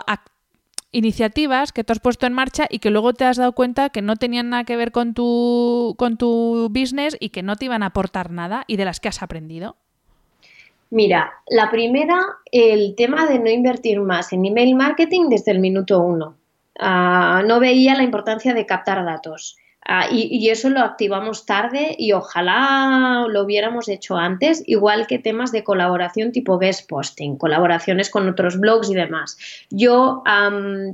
iniciativas 0.91 1.71
que 1.71 1.85
tú 1.85 1.93
has 1.93 1.99
puesto 1.99 2.25
en 2.25 2.33
marcha 2.33 2.65
y 2.69 2.79
que 2.79 2.89
luego 2.89 3.13
te 3.13 3.23
has 3.23 3.37
dado 3.37 3.53
cuenta 3.53 3.89
que 3.89 4.01
no 4.01 4.17
tenían 4.17 4.49
nada 4.49 4.65
que 4.65 4.75
ver 4.75 4.91
con 4.91 5.13
tu, 5.13 5.95
con 5.97 6.17
tu 6.17 6.67
business 6.69 7.15
y 7.21 7.29
que 7.29 7.41
no 7.41 7.55
te 7.55 7.65
iban 7.65 7.83
a 7.83 7.87
aportar 7.87 8.31
nada 8.31 8.65
y 8.67 8.75
de 8.75 8.83
las 8.83 8.99
que 8.99 9.07
has 9.07 9.21
aprendido. 9.21 9.77
Mira, 10.91 11.31
la 11.47 11.71
primera, 11.71 12.19
el 12.51 12.95
tema 12.95 13.25
de 13.25 13.39
no 13.39 13.49
invertir 13.49 14.01
más 14.01 14.33
en 14.33 14.45
email 14.45 14.75
marketing 14.75 15.29
desde 15.29 15.51
el 15.51 15.59
minuto 15.59 16.01
uno. 16.01 16.35
Ah, 16.77 17.43
no 17.47 17.61
veía 17.61 17.95
la 17.95 18.03
importancia 18.03 18.53
de 18.53 18.65
captar 18.65 19.05
datos. 19.05 19.55
Ah, 19.85 20.07
y, 20.11 20.49
eso 20.49 20.69
lo 20.69 20.81
activamos 20.81 21.45
tarde 21.45 21.95
y 21.97 22.11
ojalá 22.11 23.25
lo 23.29 23.41
hubiéramos 23.43 23.87
hecho 23.87 24.17
antes, 24.17 24.63
igual 24.67 25.07
que 25.07 25.17
temas 25.17 25.53
de 25.53 25.63
colaboración 25.63 26.33
tipo 26.33 26.59
guest 26.59 26.87
posting, 26.89 27.37
colaboraciones 27.37 28.09
con 28.09 28.27
otros 28.27 28.59
blogs 28.59 28.89
y 28.91 28.93
demás. 28.93 29.37
Yo 29.69 30.23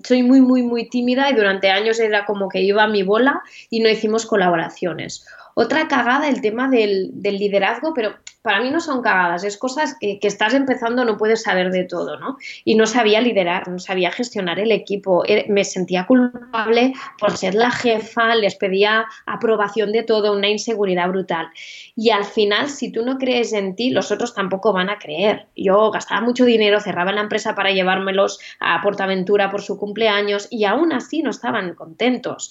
soy 0.03 0.23
muy, 0.23 0.41
muy, 0.41 0.61
muy 0.61 0.87
tímida 0.89 1.29
y 1.29 1.33
durante 1.33 1.71
años 1.71 1.99
era 1.99 2.25
como 2.25 2.49
que 2.49 2.61
iba 2.61 2.83
a 2.83 2.87
mi 2.87 3.01
bola 3.01 3.41
y 3.71 3.79
no 3.79 3.89
hicimos 3.89 4.27
colaboraciones. 4.27 5.25
Otra 5.55 5.87
cagada, 5.87 6.29
el 6.29 6.39
tema 6.39 6.69
del 6.69 7.11
liderazgo, 7.23 7.93
pero 7.93 8.13
para 8.47 8.61
mí 8.61 8.69
no 8.71 8.79
son 8.79 9.01
cagadas, 9.01 9.43
es 9.43 9.57
cosas 9.57 9.97
que, 9.99 10.19
estás 10.21 10.53
empezando, 10.53 11.03
no 11.03 11.17
puedes 11.17 11.43
saber 11.43 11.69
de 11.69 11.83
todo, 11.83 12.17
¿no? 12.17 12.37
Y 12.63 12.75
no 12.75 12.85
sabía 12.85 13.19
liderar, 13.19 13.67
no 13.67 13.77
sabía 13.77 14.09
gestionar 14.09 14.57
el 14.57 14.71
equipo, 14.71 15.25
eh, 15.27 15.45
me 15.49 15.65
sentía 15.65 16.05
culpable 16.05 16.93
por 17.19 17.35
ser 17.35 17.55
la 17.55 17.71
jefa, 17.71 18.35
les 18.35 18.55
pedía 18.55 19.05
aprobación 19.25 19.91
de 19.91 20.03
todo, 20.03 20.31
una 20.31 20.47
inseguridad 20.47 21.09
brutal. 21.09 21.49
Y 21.97 22.11
al 22.11 22.23
final, 22.23 22.69
si 22.69 22.89
tú 22.89 23.03
no 23.03 23.17
crees 23.17 23.51
en 23.51 23.75
ti, 23.75 23.89
los 23.89 24.13
otros 24.13 24.33
tampoco 24.33 24.71
van 24.71 24.89
a 24.89 24.97
creer. 24.97 25.47
Yo 25.53 25.91
gastaba 25.91 26.21
mucho 26.21 26.45
dinero, 26.45 26.79
cerraba 26.79 27.11
la 27.11 27.21
empresa 27.21 27.53
para 27.53 27.71
llevármelos 27.71 28.39
a 28.61 28.81
Portaventura 28.81 29.49
por 29.51 29.61
su 29.61 29.77
cumpleaños 29.77 30.47
y 30.49 30.63
aún 30.63 30.93
así 30.93 31.21
no 31.21 31.31
estaban 31.31 31.73
contentos. 31.73 32.49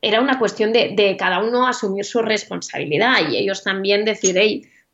era 0.00 0.20
una 0.22 0.38
cuestión 0.38 0.72
de, 0.72 0.94
de 0.96 1.18
cada 1.18 1.40
uno 1.40 1.66
asumir 1.66 2.06
su 2.06 2.22
responsabilidad 2.22 3.28
y 3.28 3.36
ellos 3.36 3.62
también 3.62 4.06
decir, 4.06 4.38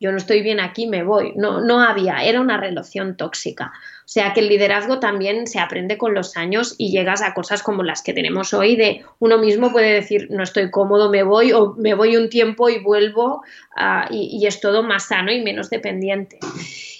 yo 0.01 0.11
no 0.11 0.17
estoy 0.17 0.41
bien 0.41 0.59
aquí, 0.59 0.87
me 0.87 1.03
voy. 1.03 1.33
No, 1.35 1.61
no 1.61 1.79
había, 1.79 2.23
era 2.23 2.41
una 2.41 2.57
relación 2.57 3.15
tóxica. 3.15 3.71
O 3.99 4.07
sea 4.07 4.33
que 4.33 4.39
el 4.39 4.49
liderazgo 4.49 4.99
también 4.99 5.45
se 5.45 5.59
aprende 5.59 5.99
con 5.99 6.15
los 6.15 6.35
años 6.35 6.73
y 6.79 6.91
llegas 6.91 7.21
a 7.21 7.35
cosas 7.35 7.61
como 7.61 7.83
las 7.83 8.01
que 8.01 8.11
tenemos 8.11 8.51
hoy, 8.55 8.75
de 8.75 9.05
uno 9.19 9.37
mismo 9.37 9.71
puede 9.71 9.93
decir, 9.93 10.27
no 10.31 10.41
estoy 10.41 10.71
cómodo, 10.71 11.11
me 11.11 11.21
voy, 11.21 11.53
o 11.53 11.75
me 11.77 11.93
voy 11.93 12.17
un 12.17 12.29
tiempo 12.29 12.67
y 12.67 12.79
vuelvo, 12.79 13.43
ah, 13.75 14.07
y, 14.09 14.43
es 14.47 14.59
todo 14.59 14.81
más 14.81 15.03
sano 15.03 15.31
y 15.31 15.43
menos 15.43 15.69
dependiente. 15.69 16.39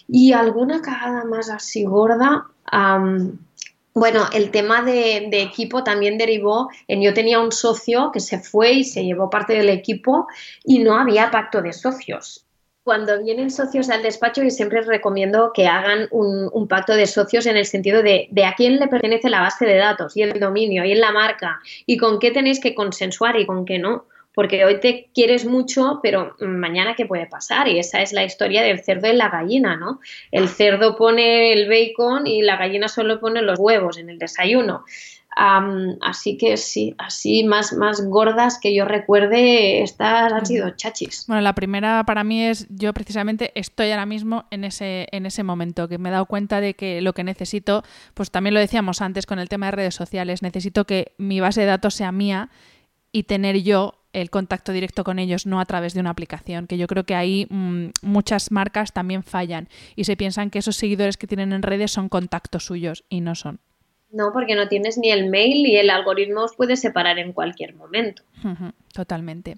Y 0.07 0.33
alguna 0.33 0.83
cagada 0.83 1.25
más 1.25 1.49
así 1.49 1.83
gorda. 1.83 2.45
bueno, 3.95 4.29
el 4.31 4.51
tema 4.51 4.83
de, 4.83 5.27
de, 5.31 5.41
equipo 5.41 5.83
también 5.83 6.19
derivó 6.19 6.69
en 6.87 7.01
yo 7.01 7.15
tenía 7.15 7.39
un 7.39 7.51
socio 7.51 8.11
que 8.13 8.19
se 8.19 8.37
fue 8.37 8.73
y 8.73 8.83
se 8.83 9.03
llevó 9.03 9.31
parte 9.31 9.53
del 9.53 9.69
equipo 9.69 10.27
y 10.63 10.77
no 10.79 10.95
había 10.95 11.31
pacto 11.31 11.63
de 11.63 11.73
socios 11.73 12.45
cuando 12.83 13.21
vienen 13.21 13.51
socios 13.51 13.89
al 13.89 14.01
despacho, 14.01 14.41
yo 14.41 14.49
siempre 14.49 14.81
recomiendo 14.81 15.51
que 15.53 15.67
hagan 15.67 16.07
un, 16.11 16.67
pacto 16.67 16.95
de 16.95 17.05
socios 17.05 17.45
en 17.45 17.57
el 17.57 17.65
sentido 17.65 18.01
de, 18.01 18.27
de, 18.31 18.45
a 18.45 18.55
quién 18.55 18.79
le 18.79 18.87
pertenece 18.87 19.29
la 19.29 19.41
base 19.41 19.65
de 19.65 19.75
datos 19.75 20.17
y 20.17 20.23
el 20.23 20.39
dominio 20.39 20.83
y 20.85 20.91
en 20.91 21.01
la 21.01 21.11
marca 21.11 21.59
y 21.85 21.97
con 21.97 22.17
qué 22.19 22.31
tenéis 22.31 22.59
que 22.59 22.73
consensuar 22.73 23.39
y 23.39 23.45
con 23.45 23.65
qué 23.65 23.77
no. 23.77 24.05
Porque 24.33 24.63
hoy 24.63 24.79
te 24.79 25.09
quieres 25.13 25.43
mucho, 25.43 25.99
pero 26.01 26.37
mañana 26.39 26.95
qué 26.95 27.05
puede 27.05 27.25
pasar. 27.27 27.67
Y 27.67 27.79
esa 27.79 28.01
es 28.01 28.13
la 28.13 28.23
historia 28.23 28.63
del 28.63 28.81
cerdo 28.81 29.09
y 29.09 29.13
la 29.13 29.27
gallina, 29.27 29.75
¿no? 29.75 29.99
El 30.31 30.47
cerdo 30.47 30.95
pone 30.95 31.51
el 31.51 31.67
bacon 31.67 32.25
y 32.25 32.41
la 32.41 32.55
gallina 32.55 32.87
solo 32.87 33.19
pone 33.19 33.41
los 33.41 33.59
huevos 33.59 33.97
en 33.97 34.09
el 34.09 34.17
desayuno 34.17 34.85
así 35.35 36.37
que 36.37 36.57
sí, 36.57 36.93
así 36.97 37.43
más, 37.43 37.73
más 37.73 38.05
gordas 38.05 38.59
que 38.59 38.75
yo 38.75 38.85
recuerde, 38.85 39.81
estas 39.81 40.33
han 40.33 40.45
sido 40.45 40.69
chachis. 40.71 41.25
Bueno, 41.27 41.41
la 41.41 41.55
primera 41.55 42.03
para 42.05 42.23
mí 42.23 42.43
es, 42.43 42.67
yo 42.69 42.93
precisamente 42.93 43.51
estoy 43.55 43.91
ahora 43.91 44.05
mismo 44.05 44.45
en 44.51 44.63
ese, 44.63 45.07
en 45.11 45.25
ese 45.25 45.43
momento, 45.43 45.87
que 45.87 45.97
me 45.97 46.09
he 46.09 46.11
dado 46.11 46.25
cuenta 46.25 46.61
de 46.61 46.73
que 46.73 47.01
lo 47.01 47.13
que 47.13 47.23
necesito, 47.23 47.83
pues 48.13 48.31
también 48.31 48.53
lo 48.53 48.59
decíamos 48.59 49.01
antes 49.01 49.25
con 49.25 49.39
el 49.39 49.49
tema 49.49 49.67
de 49.67 49.71
redes 49.71 49.95
sociales, 49.95 50.41
necesito 50.41 50.85
que 50.85 51.13
mi 51.17 51.39
base 51.39 51.61
de 51.61 51.67
datos 51.67 51.93
sea 51.95 52.11
mía 52.11 52.49
y 53.11 53.23
tener 53.23 53.61
yo 53.61 53.95
el 54.13 54.29
contacto 54.29 54.73
directo 54.73 55.03
con 55.05 55.19
ellos, 55.19 55.45
no 55.45 55.61
a 55.61 55.65
través 55.65 55.93
de 55.93 56.01
una 56.01 56.09
aplicación, 56.09 56.67
que 56.67 56.77
yo 56.77 56.87
creo 56.87 57.05
que 57.05 57.15
ahí 57.15 57.47
mm, 57.49 57.87
muchas 58.01 58.51
marcas 58.51 58.91
también 58.91 59.23
fallan 59.23 59.69
y 59.95 60.03
se 60.03 60.17
piensan 60.17 60.49
que 60.49 60.59
esos 60.59 60.75
seguidores 60.75 61.15
que 61.15 61.27
tienen 61.27 61.53
en 61.53 61.61
redes 61.61 61.91
son 61.91 62.09
contactos 62.09 62.65
suyos 62.65 63.05
y 63.09 63.21
no 63.21 63.35
son. 63.35 63.61
No, 64.11 64.31
porque 64.33 64.55
no 64.55 64.67
tienes 64.67 64.97
ni 64.97 65.09
el 65.11 65.29
mail 65.29 65.65
y 65.65 65.77
el 65.77 65.89
algoritmo 65.89 66.43
os 66.43 66.55
puede 66.55 66.75
separar 66.75 67.19
en 67.19 67.33
cualquier 67.33 67.75
momento. 67.75 68.23
Totalmente. 68.93 69.57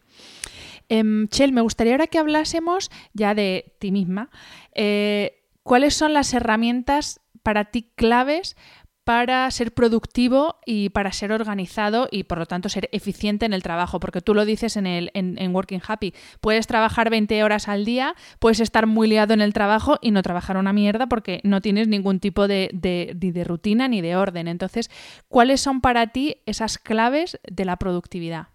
Em, 0.89 1.27
Chel, 1.27 1.53
me 1.53 1.61
gustaría 1.61 1.93
ahora 1.93 2.07
que 2.07 2.19
hablásemos 2.19 2.91
ya 3.13 3.33
de 3.33 3.73
ti 3.79 3.91
misma. 3.91 4.29
Eh, 4.75 5.39
¿Cuáles 5.63 5.93
son 5.93 6.13
las 6.13 6.33
herramientas 6.33 7.21
para 7.41 7.65
ti 7.65 7.89
claves 7.95 8.55
para 9.03 9.49
ser 9.51 9.73
productivo 9.73 10.55
y 10.65 10.89
para 10.89 11.11
ser 11.11 11.31
organizado 11.31 12.07
y 12.09 12.23
por 12.23 12.37
lo 12.37 12.45
tanto 12.45 12.69
ser 12.69 12.87
eficiente 12.93 13.45
en 13.45 13.53
el 13.53 13.61
trabajo, 13.61 13.99
porque 13.99 14.21
tú 14.21 14.33
lo 14.33 14.45
dices 14.45 14.77
en, 14.77 14.87
el, 14.87 15.11
en, 15.13 15.53
Working 15.53 15.81
Happy, 15.85 16.13
puedes 16.39 16.67
trabajar 16.67 17.09
20 17.09 17.43
horas 17.43 17.67
al 17.67 17.83
día, 17.83 18.15
puedes 18.39 18.61
estar 18.61 18.87
muy 18.87 19.07
liado 19.07 19.33
en 19.33 19.41
el 19.41 19.53
trabajo 19.53 19.99
y 20.01 20.11
no 20.11 20.21
trabajar 20.23 20.55
una 20.55 20.71
mierda 20.71 21.07
porque 21.07 21.41
no 21.43 21.59
tienes 21.59 21.87
ningún 21.87 22.19
tipo 22.19 22.47
de, 22.47 22.69
de 22.71 23.43
rutina 23.43 23.87
ni 23.87 24.01
de 24.01 24.15
orden. 24.15 24.47
Entonces, 24.47 24.89
¿cuáles 25.27 25.59
son 25.59 25.81
para 25.81 26.07
ti 26.07 26.37
esas 26.45 26.77
claves 26.77 27.39
de 27.43 27.65
la 27.65 27.75
productividad? 27.75 28.47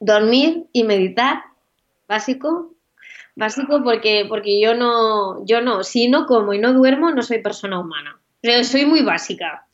Dormir 0.00 0.66
y 0.72 0.84
meditar, 0.84 1.42
básico, 2.08 2.74
básico 3.34 3.82
porque, 3.84 4.24
porque 4.28 4.60
yo 4.60 4.74
no, 4.74 5.44
yo 5.44 5.60
no, 5.60 5.82
si 5.84 6.08
no 6.08 6.26
como 6.26 6.54
y 6.54 6.58
no 6.58 6.72
duermo, 6.72 7.10
no 7.10 7.22
soy 7.22 7.42
persona 7.42 7.78
humana 7.78 8.18
soy 8.64 8.86
muy 8.86 9.02
básica. 9.02 9.66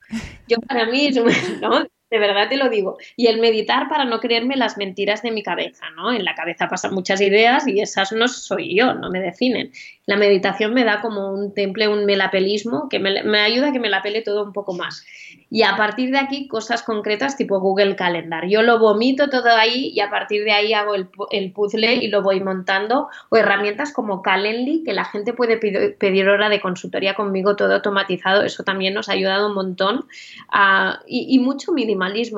Yo 0.48 0.58
para 0.60 0.86
mí, 0.86 1.10
¿no? 1.60 1.86
De 2.12 2.18
verdad 2.18 2.50
te 2.50 2.58
lo 2.58 2.68
digo. 2.68 2.98
Y 3.16 3.28
el 3.28 3.40
meditar 3.40 3.88
para 3.88 4.04
no 4.04 4.20
creerme 4.20 4.54
las 4.54 4.76
mentiras 4.76 5.22
de 5.22 5.30
mi 5.30 5.42
cabeza, 5.42 5.88
¿no? 5.96 6.12
En 6.12 6.26
la 6.26 6.34
cabeza 6.34 6.68
pasan 6.68 6.92
muchas 6.92 7.22
ideas 7.22 7.66
y 7.66 7.80
esas 7.80 8.12
no 8.12 8.28
soy 8.28 8.76
yo, 8.76 8.92
no 8.92 9.08
me 9.08 9.18
definen. 9.18 9.72
La 10.04 10.16
meditación 10.16 10.74
me 10.74 10.84
da 10.84 11.00
como 11.00 11.32
un 11.32 11.54
temple, 11.54 11.86
un 11.86 12.04
melapelismo 12.04 12.88
que 12.88 12.98
me, 12.98 13.40
ayuda 13.40 13.68
a 13.68 13.72
que 13.72 13.78
me 13.78 13.88
la 13.88 14.02
pele 14.02 14.20
todo 14.20 14.44
un 14.44 14.52
poco 14.52 14.74
más. 14.74 15.06
Y 15.48 15.62
a 15.62 15.76
partir 15.76 16.10
de 16.10 16.18
aquí, 16.18 16.48
cosas 16.48 16.82
concretas 16.82 17.36
tipo 17.36 17.60
Google 17.60 17.94
Calendar. 17.94 18.46
Yo 18.48 18.62
lo 18.62 18.78
vomito 18.78 19.30
todo 19.30 19.48
ahí 19.48 19.92
y 19.94 20.00
a 20.00 20.10
partir 20.10 20.44
de 20.44 20.52
ahí 20.52 20.72
hago 20.72 20.94
el, 20.94 21.08
el 21.30 21.52
puzzle 21.52 21.94
y 21.94 22.08
lo 22.08 22.22
voy 22.22 22.40
montando. 22.40 23.08
O 23.28 23.36
herramientas 23.36 23.92
como 23.92 24.22
Calendly, 24.22 24.82
que 24.82 24.92
la 24.92 25.04
gente 25.04 25.34
puede 25.34 25.56
pedir, 25.58 26.28
hora 26.28 26.48
de 26.48 26.60
consultoría 26.60 27.14
conmigo 27.14 27.54
todo 27.54 27.74
automatizado. 27.74 28.42
Eso 28.42 28.64
también 28.64 28.94
nos 28.94 29.08
ha 29.08 29.12
ayudado 29.12 29.48
un 29.48 29.54
montón. 29.54 30.06
Ah, 30.48 31.00
y, 31.06 31.38
mucho 31.38 31.72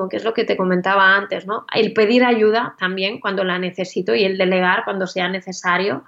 que 0.09 0.17
es 0.17 0.23
lo 0.23 0.33
que 0.33 0.43
te 0.43 0.57
comentaba 0.57 1.15
antes, 1.15 1.45
¿no? 1.45 1.65
El 1.73 1.93
pedir 1.93 2.23
ayuda 2.23 2.75
también 2.79 3.19
cuando 3.19 3.43
la 3.43 3.59
necesito 3.59 4.13
y 4.15 4.23
el 4.23 4.37
delegar 4.37 4.83
cuando 4.85 5.07
sea 5.07 5.29
necesario. 5.29 6.03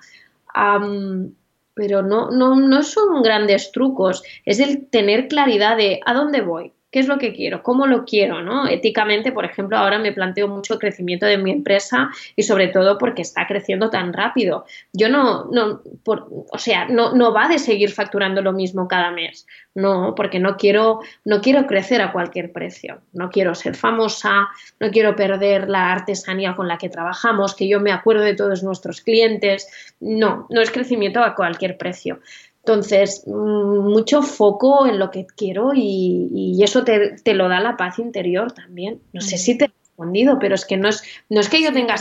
pero 1.73 2.01
no, 2.01 2.31
no, 2.31 2.55
no 2.55 2.83
son 2.83 3.21
grandes 3.21 3.71
trucos, 3.71 4.23
es 4.45 4.59
el 4.59 4.87
tener 4.89 5.27
claridad 5.27 5.77
de 5.77 5.99
a 6.05 6.13
dónde 6.13 6.41
voy, 6.41 6.73
qué 6.91 6.99
es 6.99 7.07
lo 7.07 7.17
que 7.17 7.33
quiero, 7.33 7.63
cómo 7.63 7.85
lo 7.85 8.05
quiero, 8.05 8.41
¿no? 8.41 8.67
Éticamente, 8.67 9.31
por 9.31 9.45
ejemplo, 9.45 9.77
ahora 9.77 9.99
me 9.99 10.13
planteo 10.13 10.47
mucho 10.47 10.73
el 10.73 10.79
crecimiento 10.79 11.25
de 11.25 11.37
mi 11.37 11.51
empresa 11.51 12.09
y 12.35 12.43
sobre 12.43 12.69
todo 12.69 12.97
porque 12.97 13.21
está 13.21 13.45
creciendo 13.45 13.89
tan 13.89 14.13
rápido. 14.13 14.65
Yo 14.93 15.09
no, 15.09 15.45
no, 15.51 15.81
o 16.05 16.57
sea, 16.57 16.85
no, 16.85 17.13
no 17.13 17.33
va 17.33 17.49
de 17.49 17.59
seguir 17.59 17.91
facturando 17.91 18.41
lo 18.41 18.53
mismo 18.53 18.87
cada 18.87 19.11
mes, 19.11 19.45
no, 19.75 20.15
porque 20.15 20.39
no 20.39 20.55
quiero, 20.55 21.01
no 21.25 21.41
quiero 21.41 21.67
crecer 21.67 22.01
a 22.01 22.13
cualquier 22.13 22.53
precio, 22.53 23.01
no 23.11 23.29
quiero 23.29 23.53
ser 23.53 23.75
famosa, 23.75 24.47
no 24.79 24.89
quiero 24.89 25.15
perder 25.15 25.69
la 25.69 25.91
artesanía 25.91 26.55
con 26.55 26.67
la 26.67 26.77
que 26.77 26.89
trabajamos, 26.89 27.53
que 27.53 27.67
yo 27.67 27.81
me 27.81 27.91
acuerdo 27.91 28.23
de 28.23 28.33
todos 28.33 28.63
nuestros 28.63 29.01
clientes, 29.01 29.67
no, 29.99 30.47
no 30.49 30.61
es 30.61 30.71
crecimiento 30.71 31.21
a 31.21 31.35
cualquier 31.35 31.77
precio. 31.77 32.19
Entonces, 32.67 33.23
mm, 33.25 33.89
mucho 33.89 34.21
foco 34.21 34.85
en 34.87 34.99
lo 34.99 35.09
que 35.09 35.25
quiero 35.25 35.71
y, 35.73 36.59
eso 36.61 36.83
te, 36.83 37.33
lo 37.33 37.47
da 37.47 37.61
la 37.61 37.77
paz 37.77 37.97
interior 37.97 38.51
también. 38.51 38.99
No 39.13 39.21
sé 39.21 39.37
si 39.37 39.57
te 39.57 39.65
he 39.65 39.67
respondido, 39.69 40.37
pero 40.37 40.55
es 40.55 40.65
que 40.65 40.75
no 40.75 40.89
es, 40.89 41.01
no 41.29 41.39
es 41.39 41.47
que 41.47 41.63
yo 41.63 41.71
tenga 41.71 41.95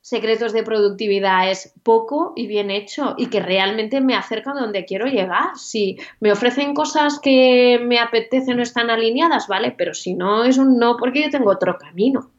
secretos 0.00 0.52
de 0.54 0.62
productividad, 0.62 1.50
es 1.50 1.74
poco 1.82 2.32
y 2.34 2.46
bien 2.46 2.70
hecho 2.70 3.14
y 3.18 3.26
que 3.26 3.40
realmente 3.40 4.00
me 4.00 4.14
acerca 4.14 4.52
a 4.52 4.54
donde 4.54 4.86
quiero 4.86 5.06
llegar. 5.06 5.56
Si 5.56 5.98
me 6.20 6.32
ofrecen 6.32 6.72
cosas 6.72 7.18
que 7.20 7.78
me 7.84 7.98
apetecen 7.98 8.58
o 8.58 8.62
están 8.62 8.88
alineadas, 8.88 9.48
vale, 9.48 9.74
pero 9.76 9.92
si 9.92 10.14
no 10.14 10.44
es 10.44 10.56
un 10.56 10.78
no 10.78 10.96
porque 10.96 11.24
yo 11.24 11.30
tengo 11.30 11.50
otro 11.50 11.76
camino. 11.76 12.30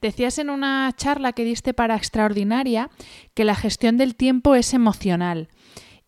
Decías 0.00 0.38
en 0.38 0.50
una 0.50 0.92
charla 0.94 1.32
que 1.32 1.42
diste 1.42 1.74
para 1.74 1.96
Extraordinaria 1.96 2.90
que 3.34 3.44
la 3.44 3.56
gestión 3.56 3.96
del 3.96 4.14
tiempo 4.14 4.54
es 4.54 4.74
emocional. 4.74 5.48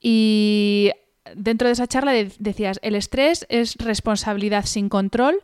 Y 0.01 0.91
dentro 1.35 1.69
de 1.69 1.73
esa 1.73 1.87
charla 1.87 2.13
decías, 2.39 2.79
el 2.83 2.95
estrés 2.95 3.47
es 3.49 3.77
responsabilidad 3.77 4.65
sin 4.65 4.89
control 4.89 5.41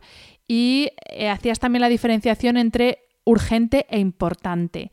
y 0.47 0.91
eh, 1.09 1.29
hacías 1.29 1.59
también 1.59 1.81
la 1.81 1.89
diferenciación 1.89 2.57
entre 2.57 2.99
urgente 3.23 3.85
e 3.89 3.99
importante. 3.99 4.91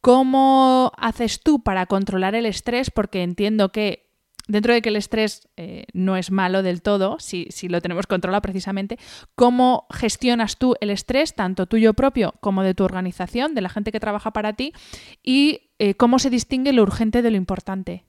¿Cómo 0.00 0.92
haces 0.98 1.42
tú 1.42 1.62
para 1.62 1.86
controlar 1.86 2.34
el 2.34 2.46
estrés? 2.46 2.90
Porque 2.90 3.22
entiendo 3.22 3.72
que 3.72 4.06
dentro 4.46 4.72
de 4.72 4.80
que 4.80 4.90
el 4.90 4.96
estrés 4.96 5.48
eh, 5.56 5.86
no 5.92 6.16
es 6.16 6.30
malo 6.30 6.62
del 6.62 6.82
todo, 6.82 7.18
si, 7.18 7.48
lo 7.68 7.80
tenemos 7.80 8.06
controlado 8.06 8.42
precisamente, 8.42 8.98
¿cómo 9.34 9.86
gestionas 9.90 10.58
tú 10.58 10.76
el 10.80 10.90
estrés, 10.90 11.34
tanto 11.34 11.66
tuyo 11.66 11.94
propio 11.94 12.34
como 12.40 12.62
de 12.62 12.74
tu 12.74 12.84
organización, 12.84 13.54
de 13.54 13.62
la 13.62 13.68
gente 13.68 13.90
que 13.90 13.98
trabaja 13.98 14.32
para 14.32 14.52
ti? 14.52 14.72
¿Y 15.24 15.72
eh, 15.80 15.94
cómo 15.94 16.20
se 16.20 16.30
distingue 16.30 16.72
lo 16.72 16.82
urgente 16.82 17.22
de 17.22 17.30
lo 17.32 17.36
importante? 17.36 18.04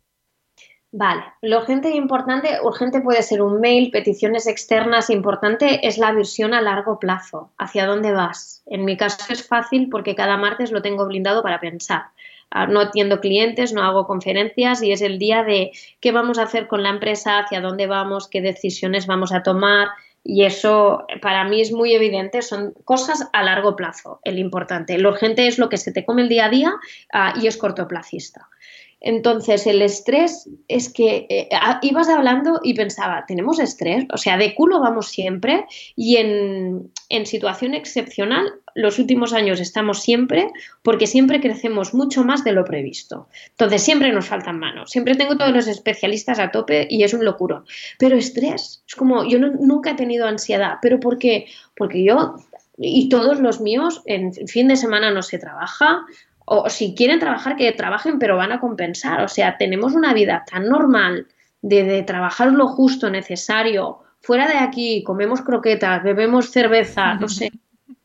Vale, 0.92 1.24
lo 1.42 1.58
urgente 1.58 1.90
e 1.90 1.98
importante, 1.98 2.60
urgente 2.64 3.02
puede 3.02 3.22
ser 3.22 3.42
un 3.42 3.60
mail, 3.60 3.92
peticiones 3.92 4.48
externas, 4.48 5.10
importante 5.10 5.86
es 5.86 5.98
la 5.98 6.14
visión 6.14 6.54
a 6.54 6.62
largo 6.62 6.98
plazo, 6.98 7.52
hacia 7.58 7.86
dónde 7.86 8.14
vas. 8.14 8.64
En 8.66 8.86
mi 8.86 8.96
caso 8.96 9.18
es 9.30 9.46
fácil 9.46 9.90
porque 9.90 10.16
cada 10.16 10.38
martes 10.38 10.72
lo 10.72 10.82
tengo 10.82 11.06
blindado 11.06 11.44
para 11.44 11.60
pensar. 11.60 12.04
Ah, 12.50 12.68
no 12.68 12.80
atiendo 12.80 13.20
clientes, 13.20 13.74
no 13.74 13.84
hago 13.84 14.08
conferencias 14.08 14.82
y 14.82 14.94
es 14.94 15.02
el 15.02 15.20
día 15.20 15.44
de 15.44 15.72
qué 16.00 16.14
vamos 16.14 16.40
a 16.40 16.44
hacer 16.44 16.68
con 16.68 16.82
la 16.84 16.90
empresa, 16.90 17.40
hacia 17.40 17.60
dónde 17.60 17.88
vamos, 17.88 18.30
qué 18.30 18.40
decisiones 18.42 19.08
vamos 19.08 19.34
a 19.34 19.44
tomar, 19.44 19.90
y 20.24 20.44
eso 20.44 21.06
para 21.22 21.46
mí 21.46 21.62
es 21.62 21.72
muy 21.72 21.94
evidente, 21.94 22.42
son 22.42 22.74
cosas 22.84 23.30
a 23.32 23.44
largo 23.44 23.76
plazo, 23.76 24.20
el 24.24 24.40
importante. 24.40 24.98
Lo 24.98 25.10
urgente 25.10 25.48
es 25.48 25.58
lo 25.58 25.70
que 25.70 25.78
se 25.78 25.92
te 25.92 26.06
come 26.06 26.22
el 26.22 26.30
día 26.30 26.46
a 26.46 26.50
día 26.50 26.74
ah, 27.14 27.34
y 27.42 27.48
es 27.48 27.58
cortoplacista. 27.58 28.50
Entonces, 29.00 29.68
el 29.68 29.82
estrés 29.82 30.50
es 30.68 30.92
que 30.92 31.28
eh, 31.30 31.50
ibas 31.84 32.10
hablando 32.10 32.60
y 32.64 32.74
pensaba, 32.74 33.26
tenemos 33.28 33.60
estrés, 33.60 34.06
o 34.12 34.18
sea, 34.18 34.38
de 34.38 34.56
culo 34.56 34.80
vamos 34.80 35.08
siempre 35.08 35.66
y 35.96 36.18
en, 36.18 36.92
en, 37.10 37.26
situación 37.28 37.76
excepcional, 37.76 38.54
los 38.74 38.98
últimos 38.98 39.34
años 39.34 39.60
estamos 39.60 40.02
siempre 40.02 40.52
porque 40.82 41.06
siempre 41.06 41.40
crecemos 41.42 41.94
mucho 41.94 42.24
más 42.24 42.44
de 42.44 42.54
lo 42.54 42.66
previsto. 42.66 43.28
Entonces, 43.52 43.84
siempre 43.84 44.12
nos 44.12 44.28
faltan 44.28 44.58
manos, 44.58 44.90
siempre 44.90 45.16
tengo 45.16 45.38
todos 45.38 45.54
los 45.54 45.68
especialistas 45.68 46.40
a 46.40 46.52
tope 46.52 46.88
y 46.90 47.04
es 47.04 47.14
un 47.14 47.24
locuro. 47.24 47.66
Pero 48.00 48.18
estrés, 48.18 48.84
es 48.88 48.96
como, 48.96 49.28
yo 49.30 49.38
nunca 49.38 49.92
he 49.92 49.96
tenido 49.96 50.26
ansiedad, 50.26 50.78
pero 50.82 51.00
porque, 51.00 51.46
porque 51.76 52.04
yo 52.04 52.38
y 52.80 53.10
todos 53.10 53.40
los 53.40 53.60
míos 53.60 54.04
en 54.06 54.32
fin 54.48 54.68
de 54.68 54.76
semana 54.76 55.10
no 55.12 55.24
se 55.24 55.40
trabaja, 55.40 56.06
o 56.50 56.70
si 56.70 56.96
quieren 56.96 57.20
trabajar, 57.20 57.58
que 57.58 57.74
trabajen, 57.74 58.20
pero 58.20 58.38
van 58.38 58.54
a 58.54 58.62
compensar. 58.62 59.22
O 59.22 59.28
sea, 59.28 59.58
tenemos 59.58 59.94
una 59.94 60.14
vida 60.14 60.46
tan 60.50 60.70
normal 60.70 61.28
de, 61.62 62.02
trabajar 62.04 62.54
lo 62.54 62.68
justo, 62.68 63.10
necesario. 63.10 64.00
Fuera 64.22 64.48
de 64.48 64.58
aquí, 64.58 65.04
comemos 65.04 65.42
croquetas, 65.42 66.04
bebemos 66.04 66.50
cerveza, 66.50 67.16
no 67.16 67.28
sé. 67.28 67.52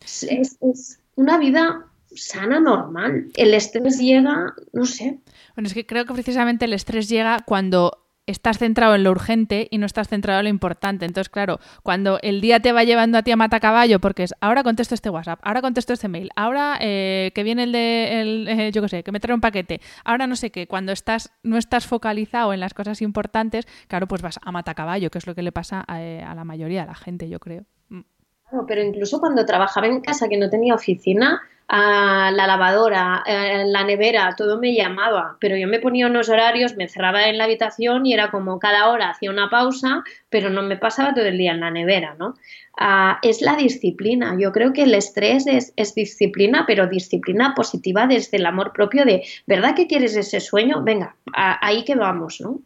Es, 0.01 0.57
es 0.61 0.99
una 1.15 1.39
vida 1.39 1.87
sana, 2.17 2.59
normal. 2.59 3.29
El 3.37 3.55
estrés 3.55 3.99
llega, 3.99 4.53
no 4.73 4.87
sé. 4.87 5.21
Bueno, 5.55 5.69
es 5.69 5.75
que 5.75 5.87
creo 5.87 6.05
que 6.05 6.13
precisamente 6.13 6.65
el 6.65 6.73
estrés 6.73 7.09
llega 7.09 7.45
cuando 7.47 8.02
estás 8.27 8.59
centrado 8.59 8.95
en 8.95 9.05
lo 9.05 9.11
urgente 9.11 9.69
y 9.71 9.79
no 9.79 9.87
estás 9.87 10.09
centrado 10.09 10.41
en 10.41 10.45
lo 10.45 10.51
importante. 10.51 11.05
Entonces, 11.05 11.29
claro, 11.29 11.59
cuando 11.83 12.19
el 12.23 12.41
día 12.41 12.61
te 12.61 12.73
va 12.73 12.85
llevando 12.85 13.19
a 13.19 13.23
ti 13.23 13.31
a 13.31 13.37
matacaballo, 13.37 14.01
porque 14.01 14.23
es 14.23 14.35
ahora 14.41 14.63
contesto 14.63 14.95
este 14.95 15.11
WhatsApp, 15.11 15.41
ahora 15.43 15.61
contesto 15.61 15.93
este 15.93 16.09
mail, 16.09 16.31
ahora 16.37 16.77
eh, 16.81 17.33
que 17.35 17.43
viene 17.43 17.65
el 17.65 17.73
de, 17.73 18.21
el, 18.21 18.49
eh, 18.49 18.73
yo 18.73 18.83
qué 18.83 18.89
sé, 18.89 19.03
que 19.03 19.13
me 19.13 19.21
trae 19.21 19.35
un 19.35 19.41
paquete, 19.41 19.81
ahora 20.05 20.27
no 20.27 20.37
sé 20.37 20.51
qué, 20.51 20.67
cuando 20.67 20.93
estás, 20.93 21.33
no 21.43 21.57
estás 21.57 21.87
focalizado 21.87 22.53
en 22.53 22.61
las 22.61 22.75
cosas 22.75 23.03
importantes, 23.03 23.67
claro, 23.89 24.07
pues 24.07 24.23
vas 24.23 24.39
a 24.43 24.53
matacaballo, 24.53 25.11
que 25.11 25.19
es 25.19 25.27
lo 25.27 25.35
que 25.35 25.43
le 25.43 25.53
pasa 25.53 25.85
a, 25.87 26.03
eh, 26.03 26.23
a 26.23 26.35
la 26.35 26.45
mayoría 26.45 26.83
de 26.83 26.87
la 26.87 26.95
gente, 26.95 27.29
yo 27.29 27.41
creo. 27.41 27.65
Mm. 27.89 28.01
Claro, 28.49 28.67
pero 28.67 28.83
incluso 28.83 29.19
cuando 29.19 29.45
trabajaba 29.45 29.87
en 29.87 30.01
casa, 30.01 30.29
que 30.29 30.37
no 30.37 30.49
tenía 30.49 30.75
oficina, 30.75 31.41
la 31.79 32.47
lavadora, 32.47 33.25
la 33.27 33.85
nevera, 33.85 34.35
todo 34.37 34.59
me 34.59 34.75
llamaba, 34.75 35.37
pero 35.41 35.57
yo 35.57 35.67
me 35.67 35.81
ponía 35.81 36.07
unos 36.07 36.29
horarios, 36.29 36.77
me 36.77 36.89
cerraba 36.89 37.29
en 37.29 37.39
la 37.39 37.45
habitación 37.45 38.05
y 38.05 38.13
era 38.13 38.31
como 38.31 38.59
cada 38.59 38.91
hora 38.91 39.11
hacía 39.11 39.31
una 39.31 39.49
pausa, 39.49 40.05
pero 40.29 40.51
no 40.51 40.63
me 40.63 40.77
pasaba 40.77 41.15
todo 41.15 41.25
el 41.25 41.39
día 41.39 41.53
en 41.53 41.61
la 41.61 41.71
nevera, 41.71 42.15
¿no? 42.19 42.35
Ah, 42.79 43.19
es 43.23 43.41
la 43.43 43.57
disciplina. 43.57 44.37
Yo 44.39 44.53
creo 44.53 44.73
que 44.73 44.83
el 44.83 44.95
estrés 44.95 45.47
es, 45.47 45.95
disciplina, 45.95 46.65
pero 46.67 46.87
disciplina 46.87 47.55
positiva 47.55 48.07
desde 48.07 48.37
el 48.37 48.47
amor 48.47 48.73
propio 48.73 49.05
de, 49.05 49.23
¿verdad 49.47 49.75
que 49.75 49.87
quieres 49.87 50.17
ese 50.17 50.41
sueño? 50.41 50.83
Venga, 50.83 51.17
ahí 51.33 51.85
que 51.85 51.95
vamos, 51.95 52.41
¿no? 52.41 52.61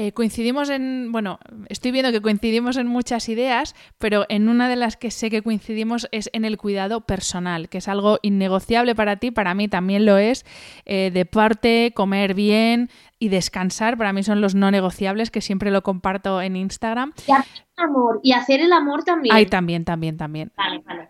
Eh, 0.00 0.12
coincidimos 0.12 0.70
en, 0.70 1.10
bueno, 1.10 1.40
estoy 1.68 1.90
viendo 1.90 2.12
que 2.12 2.22
coincidimos 2.22 2.76
en 2.76 2.86
muchas 2.86 3.28
ideas, 3.28 3.74
pero 3.98 4.26
en 4.28 4.48
una 4.48 4.68
de 4.68 4.76
las 4.76 4.96
que 4.96 5.10
sé 5.10 5.28
que 5.28 5.42
coincidimos 5.42 6.06
es 6.12 6.30
en 6.32 6.44
el 6.44 6.56
cuidado 6.56 7.00
personal, 7.00 7.68
que 7.68 7.78
es 7.78 7.88
algo 7.88 8.20
innegociable 8.22 8.94
para 8.94 9.16
ti, 9.16 9.32
para 9.32 9.54
mí 9.54 9.66
también 9.66 10.06
lo 10.06 10.16
es. 10.16 10.46
Eh, 10.84 11.10
deporte, 11.12 11.92
comer 11.96 12.34
bien 12.34 12.90
y 13.18 13.28
descansar, 13.28 13.98
para 13.98 14.12
mí 14.12 14.22
son 14.22 14.40
los 14.40 14.54
no 14.54 14.70
negociables, 14.70 15.32
que 15.32 15.40
siempre 15.40 15.72
lo 15.72 15.82
comparto 15.82 16.40
en 16.40 16.54
Instagram. 16.54 17.12
Y 17.26 17.32
hacer 17.32 17.64
el 17.76 17.84
amor, 17.84 18.20
y 18.22 18.32
hacer 18.34 18.60
el 18.60 18.72
amor 18.72 19.02
también. 19.02 19.34
Ay, 19.34 19.46
también, 19.46 19.84
también, 19.84 20.16
también. 20.16 20.52
Vale, 20.56 20.80
vale. 20.86 21.08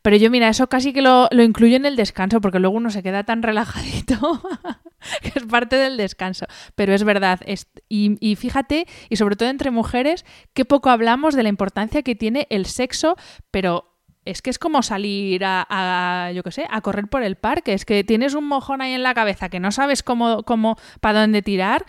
Pero 0.00 0.16
yo, 0.16 0.30
mira, 0.30 0.48
eso 0.48 0.68
casi 0.68 0.94
que 0.94 1.02
lo, 1.02 1.28
lo 1.32 1.42
incluyo 1.42 1.76
en 1.76 1.84
el 1.84 1.96
descanso, 1.96 2.40
porque 2.40 2.60
luego 2.60 2.78
uno 2.78 2.90
se 2.90 3.02
queda 3.02 3.24
tan 3.24 3.42
relajadito 3.42 4.40
que 5.22 5.38
es 5.38 5.46
parte 5.46 5.76
del 5.76 5.96
descanso. 5.96 6.46
Pero 6.74 6.94
es 6.94 7.04
verdad, 7.04 7.40
y, 7.88 8.36
fíjate, 8.36 8.86
y 9.08 9.16
sobre 9.16 9.36
todo 9.36 9.48
entre 9.48 9.70
mujeres, 9.70 10.24
qué 10.54 10.64
poco 10.64 10.90
hablamos 10.90 11.34
de 11.34 11.42
la 11.42 11.48
importancia 11.48 12.02
que 12.02 12.14
tiene 12.14 12.46
el 12.50 12.66
sexo, 12.66 13.16
pero 13.50 13.88
es 14.24 14.40
que 14.40 14.50
es 14.50 14.58
como 14.58 14.82
salir 14.82 15.42
a, 15.44 16.30
yo 16.34 16.42
qué 16.42 16.52
sé, 16.52 16.66
a 16.70 16.80
correr 16.80 17.08
por 17.08 17.22
el 17.22 17.36
parque. 17.36 17.72
Es 17.72 17.84
que 17.84 18.04
tienes 18.04 18.34
un 18.34 18.44
mojón 18.44 18.80
ahí 18.80 18.92
en 18.92 19.02
la 19.02 19.14
cabeza 19.14 19.48
que 19.48 19.60
no 19.60 19.72
sabes 19.72 20.02
cómo, 20.02 20.44
cómo, 20.44 20.76
para 21.00 21.20
dónde 21.20 21.42
tirar. 21.42 21.84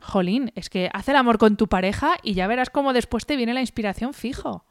Jolín, 0.00 0.52
es 0.54 0.70
que 0.70 0.90
haz 0.92 1.08
el 1.08 1.16
amor 1.16 1.38
con 1.38 1.56
tu 1.56 1.66
pareja 1.66 2.16
y 2.22 2.34
ya 2.34 2.46
verás 2.46 2.70
cómo 2.70 2.92
después 2.92 3.26
te 3.26 3.36
viene 3.36 3.54
la 3.54 3.60
inspiración 3.60 4.14
fijo. 4.14 4.64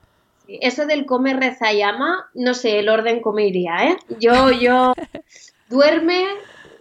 Eso 0.47 0.85
del 0.85 1.05
come, 1.05 1.33
reza 1.33 1.73
y 1.73 1.81
ama, 1.81 2.29
no 2.33 2.53
sé 2.53 2.79
el 2.79 2.87
orden 2.87 3.21
cómo 3.21 3.39
iría, 3.39 3.89
¿eh? 3.89 3.97
Yo, 4.19 4.51
yo, 4.51 4.93
duerme, 5.69 6.25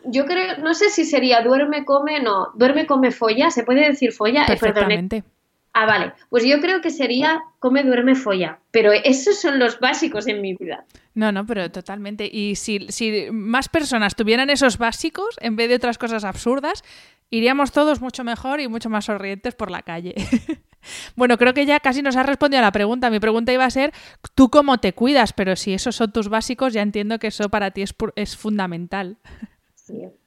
yo 0.07 0.25
creo, 0.27 0.59
no 0.59 0.75
sé 0.75 0.91
si 0.91 1.05
sería 1.05 1.43
duerme, 1.43 1.85
come, 1.85 2.21
no, 2.21 2.49
duerme, 2.55 2.87
come, 2.87 3.11
folla, 3.11 3.51
¿se 3.51 3.65
puede 3.65 3.87
decir 3.89 4.13
folla? 4.13 4.45
Eh, 4.45 4.47
Perfectamente. 4.47 5.25
ah, 5.73 5.87
vale, 5.87 6.13
pues 6.31 6.45
yo 6.45 6.61
creo 6.61 6.81
que 6.81 6.91
sería 6.91 7.43
come, 7.59 7.83
duerme, 7.83 8.15
folla, 8.15 8.59
pero 8.71 8.93
esos 8.93 9.41
son 9.41 9.59
los 9.59 9.81
básicos 9.81 10.27
en 10.27 10.41
mi 10.41 10.55
vida. 10.55 10.85
No, 11.15 11.33
no, 11.33 11.47
pero 11.47 11.71
totalmente. 11.71 12.29
Y 12.31 12.57
si, 12.57 12.87
si 12.91 13.29
más 13.33 13.69
personas 13.69 14.15
tuvieran 14.15 14.51
esos 14.51 14.77
básicos 14.77 15.37
en 15.41 15.57
vez 15.57 15.69
de 15.69 15.77
otras 15.77 15.97
cosas 15.97 16.25
absurdas, 16.25 16.85
iríamos 17.31 17.73
todos 17.73 18.01
mucho 18.01 18.23
mejor 18.23 18.61
y 18.61 18.69
mucho 18.69 18.91
más 18.91 19.07
sonrientes 19.07 19.55
por 19.55 19.71
la 19.71 19.83
calle. 19.83 20.15
bueno, 21.17 21.39
creo 21.39 21.55
que 21.55 21.67
ya 21.67 21.81
casi 21.81 22.03
nos 22.03 22.17
has 22.17 22.27
respondido 22.27 22.61
a 22.61 22.63
la 22.67 22.73
pregunta. 22.73 23.11
Mi 23.11 23.19
pregunta 23.19 23.53
iba 23.53 23.65
a 23.65 23.71
ser, 23.71 23.93
¿tú 24.35 24.51
cómo 24.51 24.79
te 24.79 24.93
cuidas? 24.93 25.33
Pero 25.33 25.57
si 25.57 25.73
esos 25.73 25.97
son 25.97 26.13
tus 26.13 26.29
básicos, 26.29 26.73
ya 26.73 26.83
entiendo 26.83 27.19
que 27.19 27.29
eso 27.29 27.49
para 27.49 27.71
ti 27.71 27.83
es, 27.83 27.95
es 28.17 28.37
fundamental. 28.37 29.17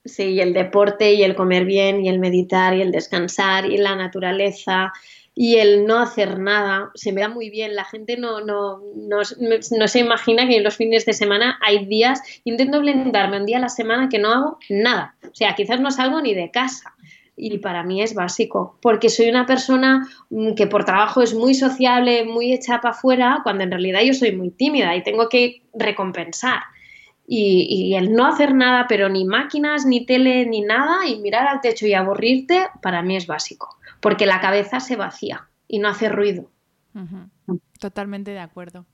Sí, 0.05 0.23
y 0.23 0.39
el 0.39 0.53
deporte 0.53 1.13
y 1.13 1.23
el 1.23 1.35
comer 1.35 1.65
bien 1.65 2.05
y 2.05 2.07
el 2.07 2.19
meditar 2.19 2.75
y 2.75 2.81
el 2.81 2.91
descansar 2.91 3.65
y 3.65 3.77
la 3.77 3.95
naturaleza 3.95 4.93
y 5.35 5.55
el 5.55 5.85
no 5.85 5.99
hacer 5.99 6.39
nada. 6.39 6.91
Se 6.95 7.11
me 7.11 7.21
da 7.21 7.29
muy 7.29 7.49
bien. 7.49 7.75
La 7.75 7.85
gente 7.85 8.17
no, 8.17 8.41
no, 8.41 8.81
no, 8.95 9.23
se 9.23 9.99
imagina 9.99 10.47
que 10.47 10.57
en 10.57 10.63
los 10.63 10.77
fines 10.77 11.05
de 11.05 11.13
semana 11.13 11.59
hay 11.61 11.85
días, 11.85 12.21
intento 12.43 12.79
blindarme 12.79 13.37
un 13.37 13.45
día 13.45 13.57
a 13.57 13.61
la 13.61 13.69
semana 13.69 14.09
que 14.09 14.19
no 14.19 14.31
hago 14.31 14.59
nada. 14.69 15.15
O 15.23 15.35
sea, 15.35 15.55
quizás 15.55 15.79
no 15.79 15.91
salgo 15.91 16.21
ni 16.21 16.33
de 16.33 16.51
casa. 16.51 16.93
Y 17.35 17.59
para 17.59 17.83
mí 17.83 18.01
es 18.01 18.13
básico, 18.13 18.77
porque 18.81 19.07
soy 19.07 19.29
una 19.29 19.45
persona 19.45 20.09
mm, 20.29 20.55
que 20.55 20.67
por 20.67 20.83
trabajo 20.83 21.21
es 21.21 21.33
muy 21.33 21.53
sociable, 21.53 22.25
muy 22.25 22.51
hecha 22.51 22.81
para 22.81 22.93
afuera, 22.93 23.39
cuando 23.43 23.63
en 23.63 23.71
realidad 23.71 24.01
yo 24.03 24.13
soy 24.13 24.33
muy 24.33 24.49
tímida 24.49 24.93
y 24.95 25.03
tengo 25.03 25.29
que 25.29 25.61
recompensar. 25.73 26.63
Y, 27.31 27.93
el 27.93 28.13
no 28.13 28.25
hacer 28.25 28.55
nada, 28.55 28.87
pero 28.89 29.07
ni 29.07 29.23
máquinas, 29.23 29.85
ni 29.85 30.03
tele, 30.03 30.47
ni 30.47 30.61
nada, 30.61 31.07
y 31.07 31.19
mirar 31.19 31.47
al 31.47 31.61
techo 31.61 31.85
y 31.85 31.93
aburrirte, 31.93 32.65
para 32.81 33.03
mí 33.03 33.15
es 33.15 33.27
básico, 33.27 33.77
porque 33.99 34.25
la 34.25 34.41
cabeza 34.41 34.79
se 34.79 34.95
vacía 34.95 35.47
y 35.67 35.77
no 35.77 35.89
hace 35.89 36.09
ruido. 36.09 36.49
Totalmente 37.79 38.31
de 38.31 38.39
acuerdo. 38.39 38.85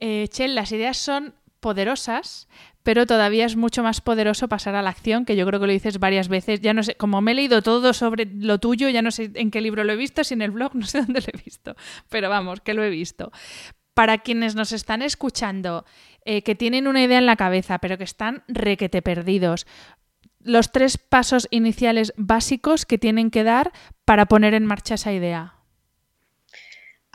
Eh, 0.00 0.26
Chel, 0.28 0.56
las 0.56 0.72
ideas 0.72 0.96
son 0.96 1.34
poderosas, 1.60 2.48
pero 2.82 3.06
todavía 3.06 3.46
es 3.46 3.54
mucho 3.54 3.84
más 3.84 4.00
poderoso 4.00 4.48
pasar 4.48 4.74
a 4.74 4.82
la 4.82 4.90
acción, 4.90 5.24
que 5.24 5.36
yo 5.36 5.46
creo 5.46 5.60
que 5.60 5.66
lo 5.68 5.72
dices 5.72 6.00
varias 6.00 6.26
veces. 6.26 6.60
Ya 6.60 6.74
no 6.74 6.82
sé, 6.82 6.96
como 6.96 7.20
me 7.20 7.30
he 7.30 7.34
leído 7.36 7.62
todo 7.62 7.92
sobre 7.92 8.26
lo 8.26 8.58
tuyo, 8.58 8.88
ya 8.88 9.00
no 9.00 9.12
sé 9.12 9.30
en 9.34 9.52
qué 9.52 9.60
libro 9.60 9.84
lo 9.84 9.92
he 9.92 9.96
visto, 9.96 10.24
si 10.24 10.34
en 10.34 10.42
el 10.42 10.50
blog, 10.50 10.74
no 10.74 10.86
sé 10.86 11.02
dónde 11.02 11.20
lo 11.20 11.28
he 11.32 11.42
visto, 11.44 11.76
pero 12.08 12.28
vamos, 12.28 12.60
que 12.60 12.74
lo 12.74 12.82
he 12.82 12.90
visto. 12.90 13.30
Para 13.94 14.18
quienes 14.18 14.56
nos 14.56 14.72
están 14.72 15.02
escuchando, 15.02 15.84
eh, 16.24 16.42
que 16.42 16.54
tienen 16.54 16.86
una 16.86 17.02
idea 17.02 17.18
en 17.18 17.26
la 17.26 17.36
cabeza, 17.36 17.78
pero 17.78 17.98
que 17.98 18.04
están 18.04 18.44
requete 18.48 19.02
perdidos. 19.02 19.66
Los 20.40 20.72
tres 20.72 20.98
pasos 20.98 21.48
iniciales 21.50 22.12
básicos 22.16 22.86
que 22.86 22.98
tienen 22.98 23.30
que 23.30 23.44
dar 23.44 23.72
para 24.04 24.26
poner 24.26 24.54
en 24.54 24.66
marcha 24.66 24.94
esa 24.94 25.12
idea. 25.12 25.54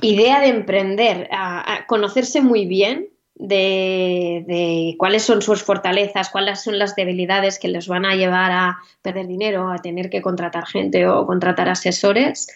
Idea 0.01 0.39
de 0.41 0.49
emprender, 0.49 1.27
a, 1.31 1.85
conocerse 1.87 2.41
muy 2.41 2.65
bien, 2.65 3.09
de, 3.35 4.43
de, 4.47 4.95
cuáles 4.97 5.23
son 5.23 5.41
sus 5.41 5.63
fortalezas, 5.63 6.29
cuáles 6.29 6.61
son 6.63 6.79
las 6.79 6.95
debilidades 6.95 7.59
que 7.59 7.67
les 7.67 7.87
van 7.87 8.05
a 8.05 8.15
llevar 8.15 8.51
a 8.51 8.77
perder 9.01 9.27
dinero, 9.27 9.71
a 9.71 9.77
tener 9.77 10.09
que 10.09 10.21
contratar 10.21 10.65
gente 10.65 11.07
o 11.07 11.25
contratar 11.25 11.69
asesores, 11.69 12.47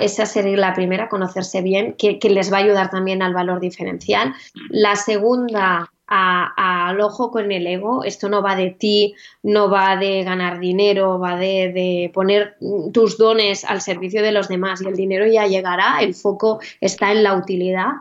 esa 0.00 0.26
sería 0.26 0.56
la 0.56 0.74
primera, 0.74 1.08
conocerse 1.08 1.62
bien, 1.62 1.94
que, 1.94 2.18
les 2.28 2.52
va 2.52 2.58
a 2.58 2.60
ayudar 2.60 2.90
también 2.90 3.22
al 3.22 3.34
valor 3.34 3.60
diferencial. 3.60 4.34
La 4.68 4.96
segunda, 4.96 5.92
al 6.06 7.00
ojo 7.00 7.30
con 7.30 7.52
el 7.52 7.66
ego. 7.66 8.02
Esto 8.02 8.28
no 8.28 8.42
va 8.42 8.56
de 8.56 8.70
ti, 8.70 9.14
no 9.42 9.70
va 9.70 9.96
de 9.96 10.24
ganar 10.24 10.58
dinero, 10.58 11.20
va 11.20 11.36
de, 11.36 11.72
de, 11.72 12.10
poner 12.12 12.56
tus 12.92 13.16
dones 13.16 13.64
al 13.64 13.80
servicio 13.80 14.22
de 14.22 14.32
los 14.32 14.48
demás 14.48 14.82
y 14.82 14.88
el 14.88 14.96
dinero 14.96 15.26
ya 15.26 15.46
llegará, 15.46 16.00
el 16.00 16.14
foco 16.14 16.60
está 16.80 17.12
en 17.12 17.22
la 17.22 17.36
utilidad. 17.36 17.92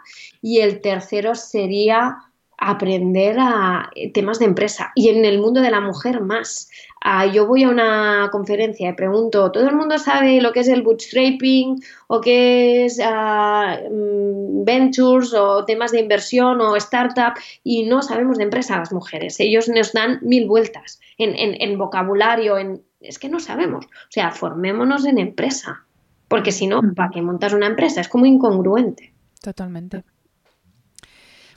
Y 0.42 0.60
el 0.60 0.82
tercero 0.82 1.36
sería 1.36 2.18
aprender 2.60 3.38
a 3.40 3.90
eh, 3.96 4.12
temas 4.12 4.40
de 4.40 4.46
empresa 4.46 4.92
y 4.94 5.10
en 5.10 5.24
el 5.24 5.40
mundo 5.40 5.62
de 5.62 5.72
la 5.72 5.80
mujer 5.80 6.22
más. 6.22 6.70
Ah, 7.02 7.26
yo 7.26 7.48
voy 7.48 7.64
a 7.64 7.70
una 7.70 8.28
conferencia 8.32 8.90
y 8.90 8.94
pregunto, 8.94 9.52
¿todo 9.52 9.70
el 9.70 9.76
mundo 9.76 9.98
sabe 9.98 10.42
lo 10.42 10.52
que 10.52 10.60
es 10.60 10.68
el 10.68 10.82
bootstrapping 10.82 11.82
o 12.08 12.20
qué 12.20 12.86
es 12.86 13.00
mm, 13.00 14.66
ventures 14.66 15.34
o 15.34 15.64
temas 15.64 15.92
de 15.94 16.02
inversión 16.02 16.60
o 16.60 16.76
startup? 16.76 17.34
Y 17.64 17.86
no 17.86 18.02
sabemos 18.02 18.38
de 18.38 18.44
empresa 18.44 18.78
las 18.78 18.92
mujeres. 18.92 19.40
Ellos 19.40 19.70
nos 19.70 19.94
dan 19.94 20.20
mil 20.22 20.46
vueltas 20.46 21.00
en, 21.18 21.34
en 21.36 21.78
vocabulario, 21.78 22.58
en... 22.58 22.82
es 23.00 23.18
que 23.18 23.30
no 23.30 23.40
sabemos. 23.40 23.86
O 23.86 24.12
sea, 24.12 24.32
formémonos 24.32 25.06
en 25.06 25.18
empresa, 25.18 25.86
porque 26.28 26.52
si 26.52 26.68
no, 26.68 26.82
¿para 26.94 27.12
qué 27.12 27.22
montas 27.22 27.54
una 27.54 27.68
empresa? 27.68 28.02
Es 28.02 28.10
como 28.10 28.26
incongruente. 28.26 29.14
Totalmente. 29.42 30.04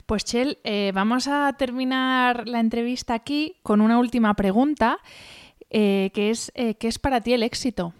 Pues 0.05 0.25
Chel, 0.25 0.59
eh, 0.63 0.91
vamos 0.93 1.27
a 1.27 1.53
terminar 1.57 2.47
la 2.47 2.59
entrevista 2.59 3.13
aquí 3.13 3.57
con 3.63 3.79
una 3.79 3.99
última 3.99 4.33
pregunta, 4.33 4.99
eh, 5.69 6.11
que 6.13 6.29
es 6.29 6.51
eh, 6.55 6.75
¿qué 6.75 6.87
es 6.87 6.99
para 6.99 7.21
ti 7.21 7.33
el 7.33 7.43
éxito? 7.43 7.93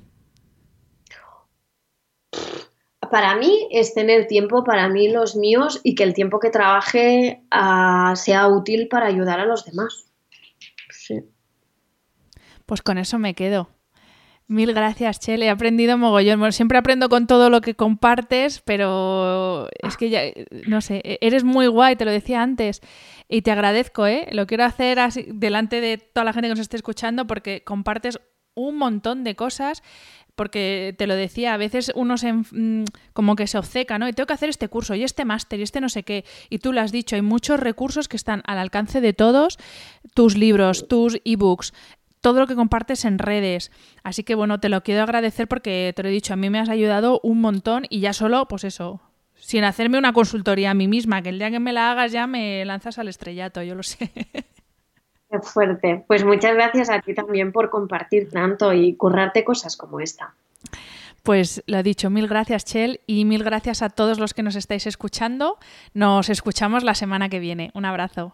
Para 3.09 3.35
mí 3.35 3.67
es 3.71 3.93
tener 3.93 4.27
tiempo 4.27 4.63
para 4.63 4.89
mí 4.89 5.07
los 5.09 5.35
míos 5.35 5.79
y 5.83 5.95
que 5.95 6.03
el 6.03 6.13
tiempo 6.13 6.39
que 6.39 6.49
trabaje 6.49 7.43
ah, 7.51 8.13
sea 8.15 8.47
útil 8.47 8.87
para 8.87 9.07
ayudar 9.07 9.39
a 9.39 9.45
los 9.45 9.65
demás. 9.65 10.07
Sí. 10.89 11.21
Pues 12.65 12.81
con 12.81 12.97
eso 12.97 13.19
me 13.19 13.33
quedo. 13.33 13.69
Mil 14.47 14.73
gracias, 14.73 15.19
Chele. 15.19 15.45
He 15.45 15.49
aprendido 15.49 15.97
mogollón. 15.97 16.51
siempre 16.51 16.77
aprendo 16.77 17.09
con 17.09 17.27
todo 17.27 17.49
lo 17.49 17.61
que 17.61 17.75
compartes, 17.75 18.61
pero 18.61 19.69
es 19.81 19.97
que 19.97 20.09
ya, 20.09 20.21
no 20.67 20.81
sé, 20.81 21.01
e-, 21.03 21.17
eres 21.21 21.43
muy 21.43 21.67
guay, 21.67 21.95
te 21.95 22.05
lo 22.05 22.11
decía 22.11 22.41
antes. 22.41 22.81
Y 23.29 23.41
te 23.41 23.51
agradezco, 23.51 24.05
¿eh? 24.05 24.27
Lo 24.31 24.45
quiero 24.45 24.65
hacer 24.65 24.99
así, 24.99 25.25
delante 25.29 25.81
de 25.81 25.97
toda 25.97 26.25
la 26.25 26.33
gente 26.33 26.47
que 26.47 26.55
nos 26.55 26.59
esté 26.59 26.75
escuchando 26.75 27.25
porque 27.25 27.63
compartes 27.63 28.19
un 28.55 28.77
montón 28.77 29.23
de 29.23 29.35
cosas 29.35 29.81
porque 30.35 30.95
te 30.97 31.05
lo 31.05 31.15
decía, 31.15 31.53
a 31.53 31.57
veces 31.57 31.91
uno 31.95 32.17
se 32.17 32.33
mm, 32.33 32.85
como 33.13 33.35
que 33.35 33.47
se 33.47 33.57
obceca, 33.57 33.99
¿no? 33.99 34.07
Y 34.07 34.13
tengo 34.13 34.27
que 34.27 34.33
hacer 34.33 34.49
este 34.49 34.67
curso 34.67 34.95
y 34.95 35.03
este 35.03 35.25
máster 35.25 35.59
y 35.59 35.63
este 35.63 35.79
no 35.79 35.89
sé 35.89 36.03
qué. 36.03 36.25
Y 36.49 36.59
tú 36.59 36.73
lo 36.73 36.81
has 36.81 36.91
dicho, 36.91 37.15
hay 37.15 37.21
muchos 37.21 37.59
recursos 37.59 38.07
que 38.07 38.17
están 38.17 38.41
al 38.45 38.57
alcance 38.57 38.99
de 38.99 39.13
todos, 39.13 39.57
tus 40.15 40.35
libros, 40.35 40.87
tus 40.87 41.19
ebooks, 41.23 41.73
todo 42.23 42.39
lo 42.39 42.47
que 42.47 42.55
compartes 42.55 43.03
en 43.03 43.19
redes. 43.19 43.69
Así 44.01 44.23
que 44.23 44.33
bueno, 44.33 44.61
te 44.61 44.69
lo 44.69 44.81
quiero 44.81 45.03
agradecer 45.03 45.49
porque 45.49 45.91
te 45.93 46.01
lo 46.03 46.09
he 46.09 46.11
dicho, 46.11 46.33
a 46.33 46.37
mí 46.37 46.49
me 46.49 46.57
has 46.57 46.69
ayudado 46.69 47.19
un 47.21 47.41
montón 47.41 47.83
y 47.89 47.99
ya 47.99 48.13
solo, 48.13 48.47
pues 48.47 48.63
eso, 48.63 49.01
sin 49.35 49.65
hacerme 49.65 49.97
una 49.97 50.13
consultoría 50.13 50.71
a 50.71 50.73
mí 50.73 50.87
misma, 50.87 51.21
que 51.21 51.29
el 51.29 51.37
día 51.37 51.51
que 51.51 51.59
me 51.59 51.73
la 51.73 51.91
hagas 51.91 52.13
ya 52.13 52.25
me 52.25 52.63
lanzas 52.63 52.97
al 52.97 53.09
estrellato, 53.09 53.61
yo 53.61 53.75
lo 53.75 53.83
sé. 53.83 54.09
Qué 55.29 55.39
fuerte. 55.41 56.05
Pues 56.07 56.23
muchas 56.23 56.53
gracias 56.53 56.89
a 56.89 57.01
ti 57.01 57.13
también 57.13 57.51
por 57.51 57.69
compartir 57.69 58.29
tanto 58.29 58.71
y 58.71 58.95
currarte 58.95 59.43
cosas 59.43 59.75
como 59.75 59.99
esta. 59.99 60.33
Pues 61.23 61.61
lo 61.67 61.77
he 61.77 61.83
dicho, 61.83 62.09
mil 62.09 62.27
gracias 62.27 62.63
Chel 62.63 63.01
y 63.05 63.25
mil 63.25 63.43
gracias 63.43 63.81
a 63.81 63.89
todos 63.89 64.17
los 64.17 64.33
que 64.33 64.43
nos 64.43 64.55
estáis 64.55 64.87
escuchando. 64.87 65.57
Nos 65.93 66.29
escuchamos 66.29 66.85
la 66.85 66.95
semana 66.95 67.27
que 67.27 67.39
viene. 67.39 67.71
Un 67.73 67.83
abrazo. 67.83 68.33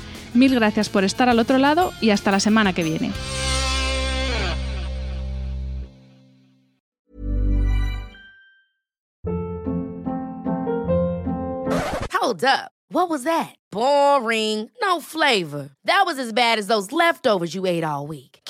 Mil 0.33 0.55
gracias 0.55 0.89
por 0.89 1.03
estar 1.03 1.29
al 1.29 1.39
otro 1.39 1.57
lado 1.57 1.91
y 2.01 2.11
hasta 2.11 2.31
la 2.31 2.39
semana 2.39 2.73
que 2.73 2.83
viene. 2.83 3.11
Hold 12.31 12.43
up. 12.45 12.71
What 12.89 13.09
was 13.09 13.23
that? 13.23 13.55
Boring. 13.71 14.69
No 14.81 15.01
flavor. 15.01 15.71
That 15.85 16.03
was 16.05 16.17
as 16.19 16.31
bad 16.31 16.59
as 16.59 16.67
those 16.67 16.91
leftovers 16.91 17.53
you 17.53 17.65
ate 17.65 17.83
all 17.83 18.07
week. 18.07 18.30